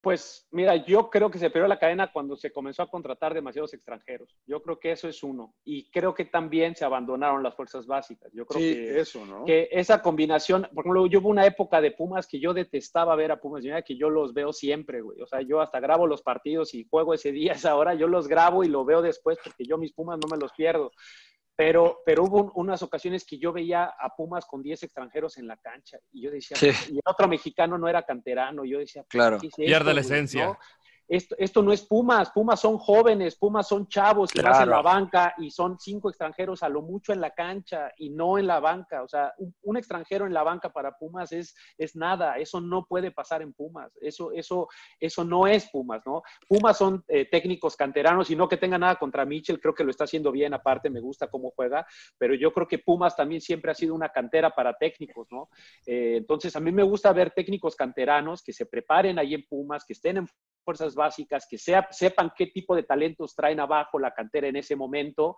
Pues 0.00 0.46
mira, 0.52 0.76
yo 0.76 1.10
creo 1.10 1.28
que 1.28 1.38
se 1.40 1.50
perdió 1.50 1.66
la 1.66 1.78
cadena 1.78 2.12
cuando 2.12 2.36
se 2.36 2.52
comenzó 2.52 2.82
a 2.82 2.88
contratar 2.90 3.34
demasiados 3.34 3.74
extranjeros. 3.74 4.38
Yo 4.46 4.62
creo 4.62 4.78
que 4.78 4.92
eso 4.92 5.08
es 5.08 5.22
uno. 5.24 5.54
Y 5.64 5.90
creo 5.90 6.14
que 6.14 6.24
también 6.24 6.76
se 6.76 6.84
abandonaron 6.84 7.42
las 7.42 7.56
fuerzas 7.56 7.84
básicas. 7.84 8.30
Yo 8.32 8.46
creo 8.46 8.60
Sí, 8.60 8.72
que, 8.72 9.00
eso, 9.00 9.26
¿no? 9.26 9.44
que 9.44 9.68
esa 9.72 10.00
combinación, 10.00 10.68
por 10.72 10.84
ejemplo, 10.84 11.06
yo 11.08 11.18
hubo 11.18 11.28
una 11.30 11.44
época 11.46 11.80
de 11.80 11.90
Pumas 11.90 12.28
que 12.28 12.38
yo 12.38 12.54
detestaba 12.54 13.16
ver 13.16 13.32
a 13.32 13.40
Pumas. 13.40 13.64
Mira 13.64 13.82
que 13.82 13.96
yo 13.96 14.08
los 14.08 14.32
veo 14.32 14.52
siempre, 14.52 15.00
güey. 15.00 15.20
O 15.20 15.26
sea, 15.26 15.40
yo 15.42 15.60
hasta 15.60 15.80
grabo 15.80 16.06
los 16.06 16.22
partidos 16.22 16.74
y 16.74 16.86
juego 16.88 17.12
ese 17.12 17.32
día, 17.32 17.52
esa 17.72 17.74
hora, 17.74 17.94
yo 17.94 18.06
los 18.06 18.28
grabo 18.28 18.62
y 18.62 18.68
lo 18.68 18.84
veo 18.84 19.02
después 19.02 19.36
porque 19.42 19.64
yo 19.66 19.78
mis 19.78 19.92
Pumas 19.92 20.18
no 20.22 20.28
me 20.28 20.40
los 20.40 20.52
pierdo. 20.52 20.92
Pero, 21.58 22.02
pero 22.06 22.22
hubo 22.22 22.36
un- 22.44 22.52
unas 22.54 22.84
ocasiones 22.84 23.24
que 23.24 23.36
yo 23.36 23.52
veía 23.52 23.82
a 23.86 24.14
Pumas 24.14 24.46
con 24.46 24.62
10 24.62 24.80
extranjeros 24.84 25.38
en 25.38 25.48
la 25.48 25.56
cancha 25.56 25.98
y 26.12 26.22
yo 26.22 26.30
decía, 26.30 26.56
Sí. 26.56 26.68
y 26.92 26.94
el 26.98 27.02
otro 27.04 27.26
mexicano 27.26 27.76
no 27.76 27.88
era 27.88 28.04
canterano. 28.04 28.64
Yo 28.64 28.78
decía, 28.78 29.02
Claro. 29.08 29.38
¿qué 29.40 29.48
es 29.48 29.54
esto, 29.54 29.62
Pierde 29.64 29.92
la 29.92 30.00
esencia. 30.00 30.46
¿No? 30.46 30.58
Esto, 31.08 31.34
esto 31.38 31.62
no 31.62 31.72
es 31.72 31.82
Pumas, 31.86 32.30
Pumas 32.30 32.60
son 32.60 32.76
jóvenes, 32.76 33.36
Pumas 33.36 33.66
son 33.66 33.88
chavos 33.88 34.30
que 34.30 34.42
vas 34.42 34.60
en 34.60 34.68
la 34.68 34.80
Claro. 34.82 34.82
banca 34.82 35.34
y 35.38 35.50
son 35.50 35.78
cinco 35.78 36.10
extranjeros 36.10 36.62
a 36.62 36.68
lo 36.68 36.82
mucho 36.82 37.12
en 37.14 37.20
la 37.20 37.30
cancha 37.30 37.90
y 37.96 38.10
no 38.10 38.36
en 38.38 38.46
la 38.46 38.60
banca. 38.60 39.02
O 39.02 39.08
sea, 39.08 39.32
un, 39.38 39.54
un 39.62 39.76
extranjero 39.78 40.26
en 40.26 40.34
la 40.34 40.42
banca 40.42 40.70
para 40.70 40.92
Pumas 40.98 41.32
es, 41.32 41.54
es 41.78 41.96
nada, 41.96 42.36
eso 42.36 42.60
no 42.60 42.84
puede 42.84 43.10
pasar 43.10 43.40
en 43.42 43.54
Pumas, 43.54 43.90
eso, 44.02 44.32
eso, 44.32 44.68
eso 45.00 45.24
no 45.24 45.46
es 45.46 45.70
Pumas, 45.70 46.02
¿no? 46.04 46.22
Pumas 46.46 46.76
son 46.76 47.02
eh, 47.08 47.24
técnicos 47.30 47.74
canteranos 47.74 48.30
y 48.30 48.36
no 48.36 48.48
que 48.48 48.58
tenga 48.58 48.76
nada 48.78 48.96
contra 48.96 49.24
Mitchell, 49.24 49.60
creo 49.60 49.74
que 49.74 49.84
lo 49.84 49.90
está 49.90 50.04
haciendo 50.04 50.30
bien, 50.30 50.52
aparte 50.52 50.90
me 50.90 51.00
gusta 51.00 51.28
cómo 51.28 51.50
juega, 51.56 51.86
pero 52.18 52.34
yo 52.34 52.52
creo 52.52 52.68
que 52.68 52.78
Pumas 52.80 53.16
también 53.16 53.40
siempre 53.40 53.70
ha 53.70 53.74
sido 53.74 53.94
una 53.94 54.10
cantera 54.10 54.50
para 54.50 54.74
técnicos, 54.74 55.26
¿no? 55.30 55.48
Eh, 55.86 56.16
entonces, 56.18 56.54
a 56.54 56.60
mí 56.60 56.70
me 56.70 56.82
gusta 56.82 57.12
ver 57.12 57.30
técnicos 57.30 57.74
canteranos 57.74 58.42
que 58.42 58.52
se 58.52 58.66
preparen 58.66 59.18
ahí 59.18 59.32
en 59.34 59.46
Pumas, 59.48 59.84
que 59.86 59.94
estén 59.94 60.18
en 60.18 60.28
fuerzas 60.68 60.94
básicas, 60.94 61.46
que 61.48 61.56
sea- 61.56 61.88
sepan 61.90 62.30
qué 62.36 62.48
tipo 62.48 62.76
de 62.76 62.82
talentos 62.82 63.34
traen 63.34 63.58
abajo 63.58 63.98
la 63.98 64.12
cantera 64.12 64.48
en 64.48 64.56
ese 64.56 64.76
momento 64.76 65.36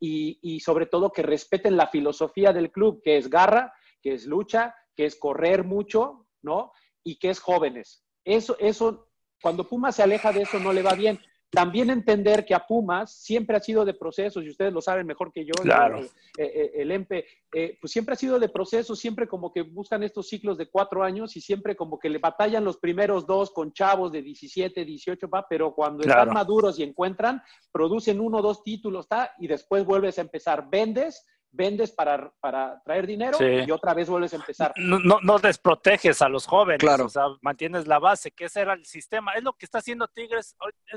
y, 0.00 0.40
y 0.42 0.58
sobre 0.58 0.86
todo 0.86 1.12
que 1.12 1.22
respeten 1.22 1.76
la 1.76 1.86
filosofía 1.86 2.52
del 2.52 2.72
club, 2.72 3.00
que 3.04 3.16
es 3.16 3.30
garra, 3.30 3.72
que 4.02 4.14
es 4.14 4.26
lucha, 4.26 4.74
que 4.96 5.04
es 5.04 5.14
correr 5.14 5.62
mucho, 5.62 6.26
¿no? 6.42 6.72
Y 7.04 7.16
que 7.20 7.30
es 7.30 7.38
jóvenes. 7.38 8.04
Eso, 8.24 8.56
eso, 8.58 9.12
cuando 9.40 9.68
Pumas 9.68 9.94
se 9.94 10.02
aleja 10.02 10.32
de 10.32 10.42
eso 10.42 10.58
no 10.58 10.72
le 10.72 10.82
va 10.82 10.94
bien. 10.96 11.20
También 11.52 11.90
entender 11.90 12.46
que 12.46 12.54
a 12.54 12.66
Pumas 12.66 13.12
siempre 13.12 13.54
ha 13.54 13.60
sido 13.60 13.84
de 13.84 13.92
procesos, 13.92 14.42
y 14.42 14.48
ustedes 14.48 14.72
lo 14.72 14.80
saben 14.80 15.06
mejor 15.06 15.30
que 15.30 15.44
yo, 15.44 15.52
Claro. 15.62 15.98
el, 15.98 16.04
eh, 16.06 16.10
eh, 16.38 16.72
el 16.76 16.90
EMPE, 16.90 17.26
eh, 17.52 17.76
pues 17.78 17.92
siempre 17.92 18.14
ha 18.14 18.16
sido 18.16 18.40
de 18.40 18.48
procesos, 18.48 18.98
siempre 18.98 19.28
como 19.28 19.52
que 19.52 19.60
buscan 19.60 20.02
estos 20.02 20.28
ciclos 20.28 20.56
de 20.56 20.70
cuatro 20.70 21.02
años 21.04 21.36
y 21.36 21.42
siempre 21.42 21.76
como 21.76 21.98
que 21.98 22.08
le 22.08 22.16
batallan 22.18 22.64
los 22.64 22.78
primeros 22.78 23.26
dos 23.26 23.50
con 23.50 23.70
chavos 23.74 24.10
de 24.12 24.22
17, 24.22 24.82
18, 24.82 25.28
va, 25.28 25.46
pero 25.46 25.74
cuando 25.74 26.04
Claro. 26.04 26.20
están 26.22 26.32
maduros 26.32 26.78
y 26.78 26.84
encuentran, 26.84 27.42
producen 27.70 28.18
uno 28.18 28.38
o 28.38 28.42
dos 28.42 28.62
títulos, 28.62 29.06
¿tá? 29.06 29.32
y 29.38 29.46
después 29.46 29.84
vuelves 29.84 30.16
a 30.18 30.22
empezar, 30.22 30.70
vendes, 30.70 31.26
vendes 31.52 31.92
para, 31.92 32.32
para 32.40 32.82
traer 32.82 33.06
dinero 33.06 33.36
Sí. 33.38 33.44
y 33.66 33.70
otra 33.70 33.92
vez 33.94 34.08
vuelves 34.08 34.32
a 34.32 34.36
empezar. 34.36 34.72
no, 34.76 34.98
no, 34.98 35.18
no 35.22 35.38
desproteges 35.38 36.22
a 36.22 36.28
los 36.28 36.46
jóvenes, 36.46 36.80
Claro. 36.80 37.04
o 37.04 37.08
sea, 37.08 37.24
mantienes 37.42 37.86
la 37.86 37.98
base, 37.98 38.30
que 38.30 38.46
ese 38.46 38.62
era 38.62 38.72
el 38.72 38.84
sistema. 38.86 39.34
Es 39.34 39.42
lo 39.44 39.52
que 39.52 39.66
está 39.66 39.78
haciendo 39.78 40.08
Tigres, 40.08 40.56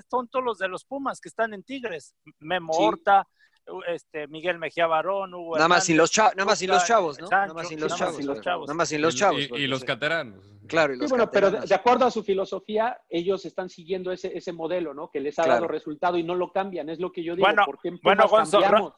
son 0.10 0.28
todos 0.30 0.44
los 0.46 0.58
de 0.58 0.68
los 0.70 0.86
Pumas 0.86 1.20
que 1.20 1.30
están 1.30 1.54
en 1.54 1.64
Tigres. 1.64 2.16
Memo 2.40 2.74
Sí. 2.74 2.80
Horta, 2.84 3.28
este, 3.88 4.28
Miguel 4.28 4.60
Mejía 4.60 4.86
Barón, 4.88 5.34
Hugo 5.34 5.56
Nada 5.56 5.68
más 5.68 5.84
sin 5.86 5.98
los, 5.98 6.12
cha- 6.12 6.28
Hernández, 6.28 6.38
nada 6.38 6.46
más 6.52 6.60
sin 6.60 6.70
los 6.70 6.86
chavos, 6.86 7.20
¿no? 7.20 7.28
Nada 7.30 7.54
más 7.54 7.68
sin 7.68 7.78
sí, 7.78 7.82
los 7.84 7.92
nada 7.92 8.00
más 8.00 8.00
chavos. 8.00 8.16
sin 8.18 8.28
los 8.28 8.36
güey. 8.36 8.44
chavos. 8.44 8.68
Nada 8.68 8.78
más 8.78 8.90
sin 8.90 9.00
Y- 9.00 9.02
los 9.02 9.16
chavos. 9.16 9.42
y, 9.42 9.68
los 9.68 9.80
sí. 9.80 9.86
cateranos. 9.88 10.46
Claro, 10.68 10.94
y 10.94 10.96
Sí, 10.98 11.02
los 11.02 11.10
bueno, 11.10 11.32
pero 11.32 11.52
de, 11.52 11.76
acuerdo 11.76 12.06
a 12.06 12.12
su 12.12 12.24
filosofía, 12.24 13.00
ellos 13.10 13.44
están 13.46 13.70
siguiendo 13.70 14.12
ese, 14.12 14.38
ese 14.38 14.52
modelo, 14.54 14.94
¿no? 14.94 15.10
Que 15.10 15.20
les 15.20 15.38
ha 15.40 15.44
Claro. 15.44 15.62
dado 15.62 15.68
resultado 15.68 16.18
y 16.18 16.24
no 16.24 16.36
lo 16.36 16.52
cambian. 16.52 16.90
Es 16.90 17.00
lo 17.00 17.12
que 17.12 17.24
yo 17.24 17.36
digo. 17.36 17.46
Bueno, 17.48 17.64
¿por 17.66 17.80
qué 17.82 17.90
en 17.90 18.00
bueno, 18.04 18.24
Pumas 18.28 18.32
Gonzo, 18.52 18.62
cambiamos? 18.62 18.94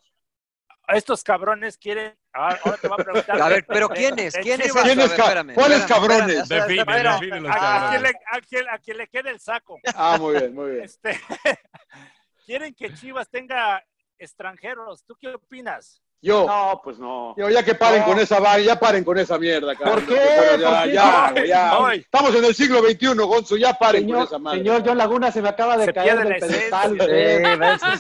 Estos 0.88 1.24
cabrones 1.24 1.78
quieren. 1.78 2.18
Ahora, 2.34 2.60
ahora 2.64 2.78
te 2.78 2.88
voy 2.88 2.98
a 3.00 3.04
preguntar. 3.04 3.42
A 3.42 3.50
ver, 3.50 3.66
pero 3.68 3.90
¿quién 3.90 4.18
es? 4.20 4.36
¿Quién 4.38 4.62
es 4.62 4.72
ca- 4.72 4.82
espérame, 4.82 5.54
cuáles 5.54 5.80
espérame, 5.80 5.88
cabrones? 5.88 6.38
espérame, 6.38 6.68
Define, 6.68 7.04
define 7.04 7.40
los 7.42 7.52
A, 7.52 7.56
a 7.56 7.60
cabrones. 7.60 7.90
quien 7.90 8.02
le, 8.04 8.10
a 8.10 8.42
quien- 8.42 8.70
a 8.70 8.78
quien 8.80 8.98
le 8.98 9.08
quede 9.08 9.30
el 9.32 9.40
saco. 9.40 9.80
Ah, 9.96 10.18
muy 10.20 10.36
bien, 10.36 10.56
muy 10.56 10.72
bien. 10.72 10.84
Este, 10.86 11.20
quieren 12.46 12.74
que 12.74 12.94
Chivas 12.94 13.30
tenga 13.30 13.84
extranjeros. 14.18 15.04
¿Tú 15.06 15.16
qué 15.20 15.30
opinas? 15.30 16.02
Yo, 16.20 16.48
No, 16.48 16.82
pues 16.84 16.98
no. 16.98 17.36
yo, 17.38 17.48
ya 17.50 17.64
que 17.64 17.76
paren 17.76 18.00
No. 18.02 18.06
con 18.08 18.20
esa 18.20 18.40
vaina, 18.40 18.66
ya 18.74 18.80
paren 18.80 19.04
con 19.04 19.18
esa 19.20 19.38
mierda, 19.38 19.76
cabrón. 19.76 20.04
¿Por 20.04 20.16
qué? 20.16 20.22
Pero 20.28 20.58
Ya, 20.62 20.80
¿Por 20.80 20.84
qué? 20.88 20.94
ya, 20.94 21.28
No, 21.28 21.32
güey, 21.34 21.48
ya. 21.48 21.72
no. 21.72 21.92
Estamos 21.92 22.36
en 22.36 22.46
el 22.46 22.56
siglo 22.56 22.80
XXI, 22.82 23.08
Gonzo, 23.20 23.56
ya 23.58 23.74
paren 23.76 24.02
con 24.04 24.12
Señor, 24.14 24.28
esa 24.28 24.40
madre. 24.40 24.58
señor 24.60 24.84
John 24.86 24.98
Laguna, 24.98 25.32
se 25.32 25.42
me 25.44 25.50
acaba 25.50 25.78
de 25.78 25.86
Se 25.86 25.94
caer 25.94 26.18
del 26.18 26.36
pedestal. 26.40 26.98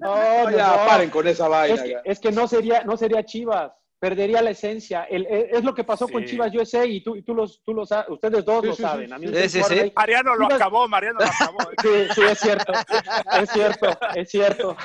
No, 0.00 0.50
ya, 0.50 0.66
no. 0.68 0.86
paren 0.86 1.10
con 1.10 1.26
esa 1.28 1.48
vaina. 1.48 1.74
Es 1.74 1.82
que, 1.82 1.96
es 2.04 2.20
que 2.20 2.32
no 2.32 2.46
sería, 2.48 2.84
no 2.84 2.96
sería 2.96 3.24
Chivas, 3.24 3.72
perdería 4.02 4.42
la 4.42 4.50
esencia. 4.50 5.04
El- 5.04 5.26
el- 5.30 5.46
es 5.52 5.62
lo 5.62 5.72
que 5.76 5.84
pasó 5.84 6.08
con. 6.08 6.24
Chivas 6.24 6.52
USA 6.52 6.84
y 6.84 7.04
tú, 7.04 7.14
y 7.14 7.22
tú 7.22 7.36
los, 7.36 7.62
tú 7.64 7.72
los 7.72 7.88
sa- 7.88 8.04
ustedes 8.08 8.44
dos 8.44 8.60
Sí, 8.62 8.66
lo 8.66 8.74
sí, 8.74 8.82
saben. 8.82 9.12
A 9.12 9.18
mí. 9.18 9.28
Mariano 9.94 10.34
lo 10.34 10.46
Chivas- 10.48 10.54
acabó, 10.56 10.88
Mariano 10.88 11.20
lo 11.20 11.24
acabó. 11.26 11.58
Sí, 11.82 11.88
sí, 12.16 12.22
es 12.22 12.38
cierto. 12.40 12.72
Es 13.40 13.50
cierto, 13.50 13.98
es 14.16 14.28
cierto. 14.28 14.76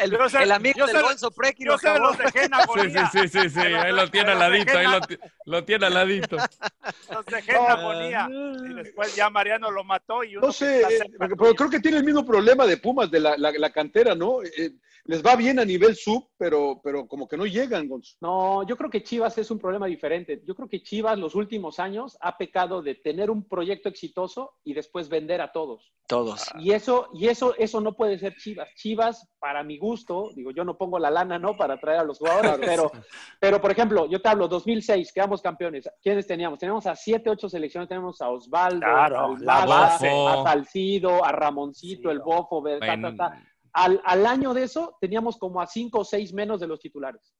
El, 0.00 0.12
Yo 0.12 0.28
sé- 0.28 0.42
el 0.44 0.52
amigo 0.52 0.86
Gonzo 1.02 1.32
Preki 1.32 1.64
Yo 1.64 1.70
lo 1.72 1.74
acabó. 1.74 1.98
los 1.98 2.18
dejé 2.18 2.44
en 2.44 2.52
Sí, 2.52 2.60
agonía. 2.62 3.10
sí, 3.12 3.18
sí, 3.28 3.28
sí, 3.40 3.50
sí, 3.50 3.60
ahí 3.60 3.92
lo 3.92 4.08
tiene 4.08 4.30
al 4.30 4.38
ladito, 4.38 4.78
ahí 4.78 4.86
lo, 4.86 5.00
lo 5.46 5.64
tiene 5.64 5.86
al 5.86 5.94
ladito. 5.94 6.36
Los 6.36 7.26
dejé 7.26 7.50
en 7.56 7.66
agonía. 7.66 8.28
Y 8.30 8.74
después 8.74 9.16
ya 9.16 9.30
Mariano 9.30 9.68
lo 9.72 9.82
mató 9.82 10.22
y 10.22 10.36
uno 10.36 10.46
No 10.46 10.52
sé, 10.52 10.82
eh, 10.82 11.10
pero 11.18 11.54
creo 11.56 11.70
que 11.70 11.80
tiene 11.80 11.96
el 11.98 12.04
mismo 12.04 12.24
problema 12.24 12.66
de 12.68 12.76
Pumas, 12.76 13.10
de 13.10 13.18
la, 13.18 13.36
la- 13.36 13.50
la 13.50 13.70
cantera, 13.70 14.14
¿no? 14.14 14.44
Eh, 14.44 14.70
les 15.10 15.24
va 15.26 15.34
bien 15.34 15.58
a 15.58 15.64
nivel 15.64 15.96
sub, 15.96 16.28
pero, 16.38 16.80
pero 16.84 17.08
como 17.08 17.26
que 17.26 17.36
no 17.36 17.44
llegan. 17.44 17.90
No, 18.20 18.62
yo 18.62 18.76
creo 18.76 18.88
que 18.88 19.02
Chivas 19.02 19.36
es 19.38 19.50
un 19.50 19.58
problema 19.58 19.86
diferente. 19.86 20.40
Yo 20.46 20.54
creo 20.54 20.68
que 20.68 20.84
Chivas 20.84 21.18
los 21.18 21.34
últimos 21.34 21.80
años 21.80 22.16
ha 22.20 22.38
pecado 22.38 22.80
de 22.80 22.94
tener 22.94 23.28
un 23.28 23.42
proyecto 23.48 23.88
exitoso 23.88 24.52
y 24.62 24.72
después 24.72 25.08
vender 25.08 25.40
a 25.40 25.50
todos. 25.50 25.92
Todos. 26.06 26.48
Y 26.60 26.70
eso, 26.70 27.08
y 27.12 27.26
eso, 27.26 27.56
eso 27.58 27.80
no 27.80 27.96
puede 27.96 28.20
ser 28.20 28.36
Chivas. 28.36 28.68
Chivas, 28.76 29.28
para 29.40 29.64
mi 29.64 29.78
gusto, 29.78 30.30
digo, 30.36 30.52
yo 30.52 30.64
no 30.64 30.78
pongo 30.78 31.00
la 31.00 31.10
lana, 31.10 31.40
¿no? 31.40 31.56
Para 31.56 31.80
traer 31.80 32.00
a 32.00 32.04
los 32.04 32.18
jugadores, 32.18 32.52
pero, 32.64 32.92
pero 33.40 33.60
por 33.60 33.72
ejemplo, 33.72 34.06
yo 34.08 34.22
te 34.22 34.28
hablo, 34.28 34.46
2006, 34.46 35.12
quedamos 35.12 35.42
campeones. 35.42 35.90
¿Quiénes 36.00 36.24
teníamos? 36.28 36.60
Teníamos 36.60 36.86
a 36.86 36.94
siete, 36.94 37.30
ocho 37.30 37.48
selecciones, 37.48 37.88
tenemos 37.88 38.20
a 38.20 38.30
Osvaldo, 38.30 38.86
Claro, 38.86 39.18
a 39.18 39.24
Almada, 39.24 39.96
a 39.96 40.44
Salcido, 40.44 41.24
a 41.24 41.32
Ramoncito, 41.32 42.12
el 42.12 42.20
Bofo, 42.20 42.62
ta, 42.62 43.00
ta, 43.00 43.16
ta. 43.16 43.49
Al, 43.72 44.00
al 44.04 44.26
año 44.26 44.52
de 44.54 44.64
eso 44.64 44.96
teníamos 45.00 45.36
como 45.38 45.60
a 45.60 45.66
cinco 45.66 46.00
o 46.00 46.04
seis 46.04 46.32
menos 46.32 46.60
de 46.60 46.66
los 46.66 46.80
titulares. 46.80 47.34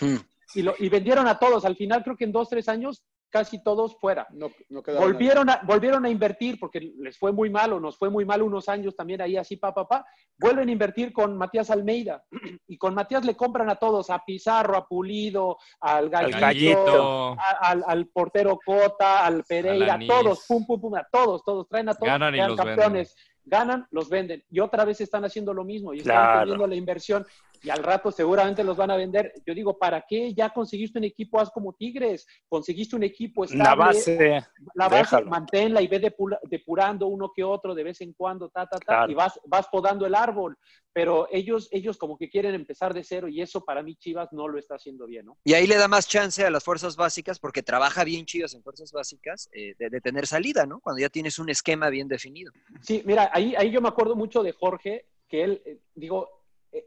Hmm. 0.00 0.16
Y, 0.54 0.62
lo, 0.62 0.74
y 0.78 0.88
vendieron 0.88 1.26
a 1.26 1.38
todos. 1.38 1.64
Al 1.64 1.76
final 1.76 2.02
creo 2.04 2.16
que 2.16 2.24
en 2.24 2.32
dos, 2.32 2.48
tres 2.48 2.68
años 2.68 3.04
casi 3.28 3.62
todos 3.62 3.98
fuera. 3.98 4.26
No, 4.30 4.50
no. 4.70 4.82
Volvieron 4.98 5.50
a, 5.50 5.60
volvieron 5.64 6.06
a 6.06 6.08
invertir 6.08 6.58
porque 6.60 6.80
les 6.98 7.18
fue 7.18 7.32
muy 7.32 7.50
mal 7.50 7.72
o 7.72 7.80
nos 7.80 7.98
fue 7.98 8.08
muy 8.08 8.24
mal 8.24 8.40
unos 8.40 8.68
años 8.68 8.94
también 8.94 9.20
ahí 9.20 9.36
así, 9.36 9.56
pa, 9.56 9.74
pa, 9.74 9.86
pa. 9.86 10.06
Vuelven 10.38 10.68
a 10.68 10.72
invertir 10.72 11.12
con 11.12 11.36
Matías 11.36 11.68
Almeida 11.70 12.24
y 12.68 12.78
con 12.78 12.94
Matías 12.94 13.24
le 13.26 13.36
compran 13.36 13.68
a 13.68 13.76
todos, 13.76 14.08
a 14.10 14.22
Pizarro, 14.24 14.76
a 14.76 14.86
Pulido, 14.86 15.58
al 15.80 16.08
Gallito, 16.08 16.38
Gallito. 16.40 17.32
a- 17.32 17.58
al, 17.62 17.84
al 17.86 18.06
portero 18.06 18.58
Cota, 18.64 19.26
al 19.26 19.42
Pereira, 19.44 19.94
Alanis. 19.94 20.08
todos, 20.08 20.44
pum, 20.46 20.64
pum, 20.64 20.80
pum, 20.80 20.94
a 20.94 21.06
todos, 21.10 21.42
todos, 21.44 21.68
traen 21.68 21.88
a 21.88 21.94
todos, 21.94 22.06
Ganan 22.08 22.34
y 22.34 22.38
los 22.38 22.56
campeones. 22.56 23.14
Ganan, 23.46 23.86
los 23.90 24.08
venden. 24.10 24.42
Y 24.50 24.60
otra 24.60 24.84
vez 24.84 25.00
están 25.00 25.24
haciendo 25.24 25.54
lo 25.54 25.64
mismo 25.64 25.94
y 25.94 25.98
están 25.98 26.16
Claro. 26.16 26.38
perdiendo 26.40 26.66
la 26.66 26.74
inversión. 26.74 27.24
Y 27.62 27.70
al 27.70 27.82
rato 27.82 28.10
seguramente 28.10 28.62
los 28.64 28.76
van 28.76 28.90
a 28.90 28.96
vender. 28.96 29.32
Yo 29.46 29.54
digo, 29.54 29.78
¿para 29.78 30.04
qué? 30.08 30.32
Ya 30.34 30.50
conseguiste 30.50 30.98
un 30.98 31.04
equipo, 31.04 31.40
haz 31.40 31.50
como 31.50 31.72
Tigres. 31.74 32.26
Conseguiste 32.48 32.96
un 32.96 33.02
equipo 33.02 33.44
estable 33.44 33.64
La 33.64 33.74
base. 33.74 34.44
la 34.74 34.88
base, 34.88 34.98
Déjalo. 35.16 35.26
manténla 35.30 35.82
y 35.82 35.88
ve 35.88 36.12
depurando 36.44 37.06
uno 37.06 37.32
que 37.34 37.44
otro 37.44 37.74
de 37.74 37.84
vez 37.84 38.00
en 38.00 38.12
cuando, 38.12 38.48
ta, 38.48 38.66
ta, 38.66 38.78
ta, 38.78 38.84
Claro. 38.86 39.12
y 39.12 39.14
vas, 39.14 39.38
vas 39.46 39.66
podando 39.68 40.06
el 40.06 40.14
árbol. 40.14 40.56
Pero 40.92 41.28
ellos, 41.30 41.68
ellos 41.72 41.98
como 41.98 42.16
que 42.16 42.30
quieren 42.30 42.54
empezar 42.54 42.94
de 42.94 43.04
cero 43.04 43.28
y 43.28 43.42
eso 43.42 43.64
para 43.64 43.82
mí 43.82 43.96
Chivas 43.96 44.32
no 44.32 44.48
lo 44.48 44.58
está 44.58 44.76
haciendo 44.76 45.06
bien, 45.06 45.26
¿no? 45.26 45.36
Y 45.44 45.52
ahí 45.52 45.66
le 45.66 45.76
da 45.76 45.88
más 45.88 46.08
chance 46.08 46.44
a 46.44 46.50
las 46.50 46.64
fuerzas 46.64 46.96
básicas, 46.96 47.38
porque 47.38 47.62
trabaja 47.62 48.02
bien 48.04 48.24
Chivas 48.24 48.54
en 48.54 48.62
fuerzas 48.62 48.92
básicas, 48.92 49.48
eh, 49.52 49.74
de, 49.78 49.90
de 49.90 50.00
tener 50.00 50.26
salida, 50.26 50.64
¿no? 50.64 50.80
Cuando 50.80 51.00
ya 51.00 51.10
tienes 51.10 51.38
un 51.38 51.50
esquema 51.50 51.90
bien 51.90 52.08
definido. 52.08 52.50
Sí, 52.80 53.02
mira, 53.04 53.30
ahí, 53.32 53.54
ahí 53.56 53.70
yo 53.70 53.80
me 53.82 53.88
acuerdo 53.88 54.16
mucho 54.16 54.42
de 54.42 54.52
Jorge, 54.52 55.04
que 55.28 55.44
él, 55.44 55.62
eh, 55.66 55.80
digo, 55.94 56.35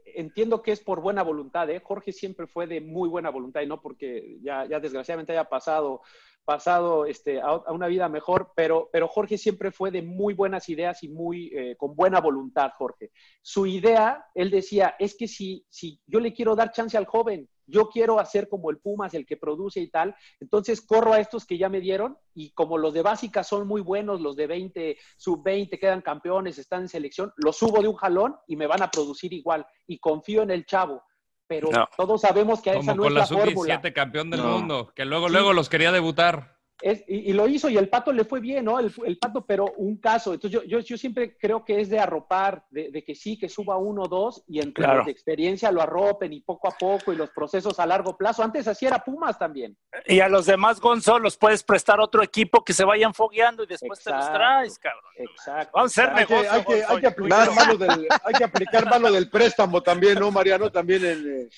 entiendo 0.04 0.62
que 0.62 0.72
es 0.72 0.80
por 0.80 1.00
buena 1.00 1.22
voluntad, 1.22 1.68
¿eh? 1.70 1.80
Jorge 1.82 2.12
siempre 2.12 2.46
fue 2.46 2.66
de 2.66 2.80
muy 2.80 3.08
buena 3.08 3.30
voluntad 3.30 3.60
y 3.60 3.66
no 3.66 3.80
porque 3.80 4.38
ya, 4.42 4.66
ya 4.66 4.80
desgraciadamente 4.80 5.32
haya 5.32 5.48
pasado, 5.48 6.02
pasado 6.44 7.06
este, 7.06 7.40
a, 7.40 7.46
a 7.46 7.72
una 7.72 7.86
vida 7.86 8.08
mejor, 8.08 8.52
pero, 8.54 8.88
pero 8.92 9.08
Jorge 9.08 9.38
siempre 9.38 9.70
fue 9.70 9.90
de 9.90 10.02
muy 10.02 10.34
buenas 10.34 10.68
ideas 10.68 11.02
y 11.02 11.08
muy 11.08 11.50
eh, 11.54 11.76
con 11.76 11.94
buena 11.94 12.20
voluntad, 12.20 12.72
Jorge. 12.76 13.10
Su 13.42 13.66
idea, 13.66 14.26
él 14.34 14.50
decía, 14.50 14.96
es 14.98 15.16
que 15.16 15.28
si, 15.28 15.64
si 15.68 16.00
yo 16.06 16.20
le 16.20 16.32
quiero 16.32 16.56
dar 16.56 16.72
chance 16.72 16.96
al 16.96 17.06
joven, 17.06 17.48
yo 17.70 17.88
quiero 17.88 18.18
hacer 18.18 18.48
como 18.48 18.70
el 18.70 18.78
Pumas, 18.78 19.14
el 19.14 19.26
que 19.26 19.36
produce 19.36 19.80
y 19.80 19.88
tal, 19.88 20.14
entonces 20.40 20.80
corro 20.80 21.12
a 21.12 21.20
estos 21.20 21.46
que 21.46 21.58
ya 21.58 21.68
me 21.68 21.80
dieron 21.80 22.18
y 22.34 22.52
como 22.52 22.78
los 22.78 22.92
de 22.92 23.02
básica 23.02 23.44
son 23.44 23.66
muy 23.66 23.80
buenos, 23.80 24.20
los 24.20 24.36
de 24.36 24.46
20, 24.46 24.98
sub 25.16 25.42
20 25.42 25.78
quedan 25.78 26.02
campeones, 26.02 26.58
están 26.58 26.82
en 26.82 26.88
selección, 26.88 27.32
los 27.36 27.56
subo 27.56 27.80
de 27.80 27.88
un 27.88 27.96
jalón 27.96 28.36
y 28.46 28.56
me 28.56 28.66
van 28.66 28.82
a 28.82 28.90
producir 28.90 29.32
igual 29.32 29.66
y 29.86 29.98
confío 29.98 30.42
en 30.42 30.50
el 30.50 30.66
chavo. 30.66 31.02
Pero 31.46 31.68
todos 31.96 32.20
sabemos 32.20 32.62
que 32.62 32.70
esa 32.70 32.94
no 32.94 33.06
es 33.06 33.12
la, 33.12 33.26
fórmula. 33.26 33.82
campeón 33.92 34.30
del 34.30 34.40
mundo, 34.40 34.92
que 34.94 35.04
luego, 35.04 35.28
luego 35.28 35.52
los 35.52 35.68
quería 35.68 35.90
debutar 35.90 36.59
y, 36.82 37.32
lo 37.32 37.46
hizo 37.46 37.68
y 37.68 37.76
el 37.76 37.88
pato 37.88 38.12
le 38.12 38.24
fue 38.24 38.40
bien, 38.40 38.64
¿no? 38.64 38.78
El, 38.78 39.18
pato, 39.18 39.44
pero 39.44 39.72
un 39.76 39.98
caso. 39.98 40.32
Entonces 40.32 40.62
yo, 40.66 40.78
yo, 40.80 40.96
siempre 40.96 41.36
creo 41.36 41.64
que 41.64 41.80
es 41.80 41.90
de 41.90 41.98
arropar, 41.98 42.64
de, 42.70 43.04
que 43.04 43.14
sí, 43.14 43.38
que 43.38 43.48
suba 43.48 43.76
uno 43.76 44.02
o 44.02 44.08
dos 44.08 44.42
y 44.46 44.60
entre 44.60 44.84
claro. 44.84 45.04
de 45.04 45.10
experiencia 45.10 45.70
lo 45.70 45.82
arropen 45.82 46.32
y 46.32 46.40
poco 46.40 46.68
a 46.68 46.72
poco 46.72 47.12
y 47.12 47.16
los 47.16 47.30
procesos 47.30 47.78
a 47.78 47.86
largo 47.86 48.16
plazo. 48.16 48.42
Antes 48.42 48.66
así 48.68 48.86
era 48.86 48.98
Pumas 48.98 49.38
también. 49.38 49.76
Y 50.06 50.20
a 50.20 50.28
los 50.28 50.46
demás, 50.46 50.80
Gonzo, 50.80 51.18
los 51.18 51.36
puedes 51.36 51.62
prestar 51.62 52.00
otro 52.00 52.22
equipo 52.22 52.64
que 52.64 52.72
se 52.72 52.84
vayan 52.84 53.12
fogueando 53.12 53.64
y 53.64 53.66
después 53.66 54.02
te 54.02 54.10
los 54.10 54.32
traes, 54.32 54.78
cabrón. 54.78 55.12
Exacto. 55.16 55.72
Vamos 55.74 55.98
a 55.98 56.02
hacer 56.02 56.14
negocio. 56.14 56.52
Hay 56.52 56.64
que, 56.64 56.84
hay 56.84 57.00
que, 57.00 57.06
aplicar, 57.06 57.54
malo 57.54 57.76
del, 57.76 58.08
hay 58.24 58.34
que 58.34 58.44
aplicar 58.44 58.86
malo 58.88 59.12
del 59.12 59.28
préstamo 59.28 59.82
también, 59.82 60.18
¿no, 60.18 60.30
Mariano? 60.30 60.70
También 60.70 61.04
en... 61.04 61.50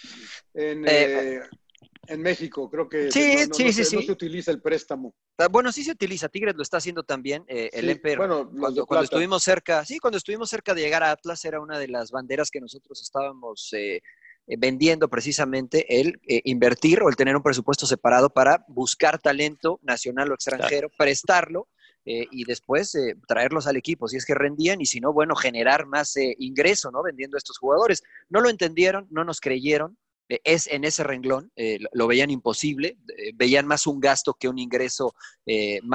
en 0.55 0.89
eh, 0.89 1.37
eh, 1.37 1.41
en 2.09 2.21
México, 2.21 2.69
creo 2.69 2.89
que 2.89 3.13
sí, 3.13 3.47
no, 3.49 3.55
sí, 3.55 3.73
sí, 3.73 3.85
se, 3.85 3.97
utiliza 3.97 4.51
el 4.51 4.61
préstamo. 4.61 5.15
Ah, 5.39 5.47
bueno, 5.49 5.71
sí 5.71 5.85
se 5.85 5.93
utiliza, 5.93 6.29
Tigres 6.29 6.57
lo 6.57 6.63
está 6.63 6.79
haciendo 6.79 7.05
también, 7.05 7.45
eh, 7.47 7.71
el 7.73 7.89
Emper, 7.89 8.19
bueno, 8.19 8.51
cuando, 8.51 8.87
cuando, 8.87 9.05
estuvimos 9.05 9.43
cerca, 9.45 9.85
sí, 9.85 9.99
cuando 9.99 10.19
estuvimos 10.19 10.51
cerca 10.51 10.75
de 10.75 10.83
llegar 10.83 11.05
a 11.05 11.13
Atlas 11.13 11.45
era 11.45 11.61
una 11.61 11.79
de 11.79 11.89
las 11.89 12.11
banderas 12.11 12.51
que 12.51 12.61
nosotros 12.61 13.01
estábamos 13.01 13.73
eh, 13.73 14.03
eh, 14.49 14.57
vendiendo 14.59 15.09
precisamente 15.09 16.01
el 16.01 16.21
invertir 16.27 17.03
o 17.03 17.09
el 17.09 17.15
tener 17.15 17.37
un 17.37 17.43
presupuesto 17.43 17.87
separado 17.87 18.31
para 18.31 18.65
buscar 18.67 19.21
talento 19.21 19.79
nacional 19.83 20.33
o 20.33 20.35
extranjero, 20.35 20.91
prestarlo 20.99 21.69
y 22.05 22.45
después 22.47 22.99
traerlos 23.29 23.69
al 23.69 23.77
equipo, 23.77 24.09
si 24.09 24.17
es 24.17 24.27
que 24.27 24.35
rendían, 24.35 24.81
y 24.81 24.87
si 24.87 24.99
no, 24.99 25.13
bueno, 25.13 25.37
generar 25.37 25.87
más 25.87 26.17
ingreso, 26.17 26.91
¿no? 26.91 27.01
Vendiendo 27.01 27.37
a 27.37 27.39
estos 27.39 27.59
jugadores. 27.59 28.03
No 28.29 28.41
lo 28.41 28.51
entendieron, 28.51 29.07
no 29.13 29.23
nos 29.23 29.39
creyeron, 29.39 29.97
eh, 29.97 30.02
es 30.45 30.67
en 30.67 30.85
ese 30.85 31.03
renglón, 31.03 31.51
eh, 31.57 31.79
lo 31.93 32.07
veían 32.07 32.31
imposible, 32.31 32.99
eh, 33.17 33.33
veían 33.35 33.67
más 33.67 33.87
un 33.87 34.01
gasto 34.01 34.35
que 34.35 34.49
un 34.49 34.59
ingreso 34.59 35.15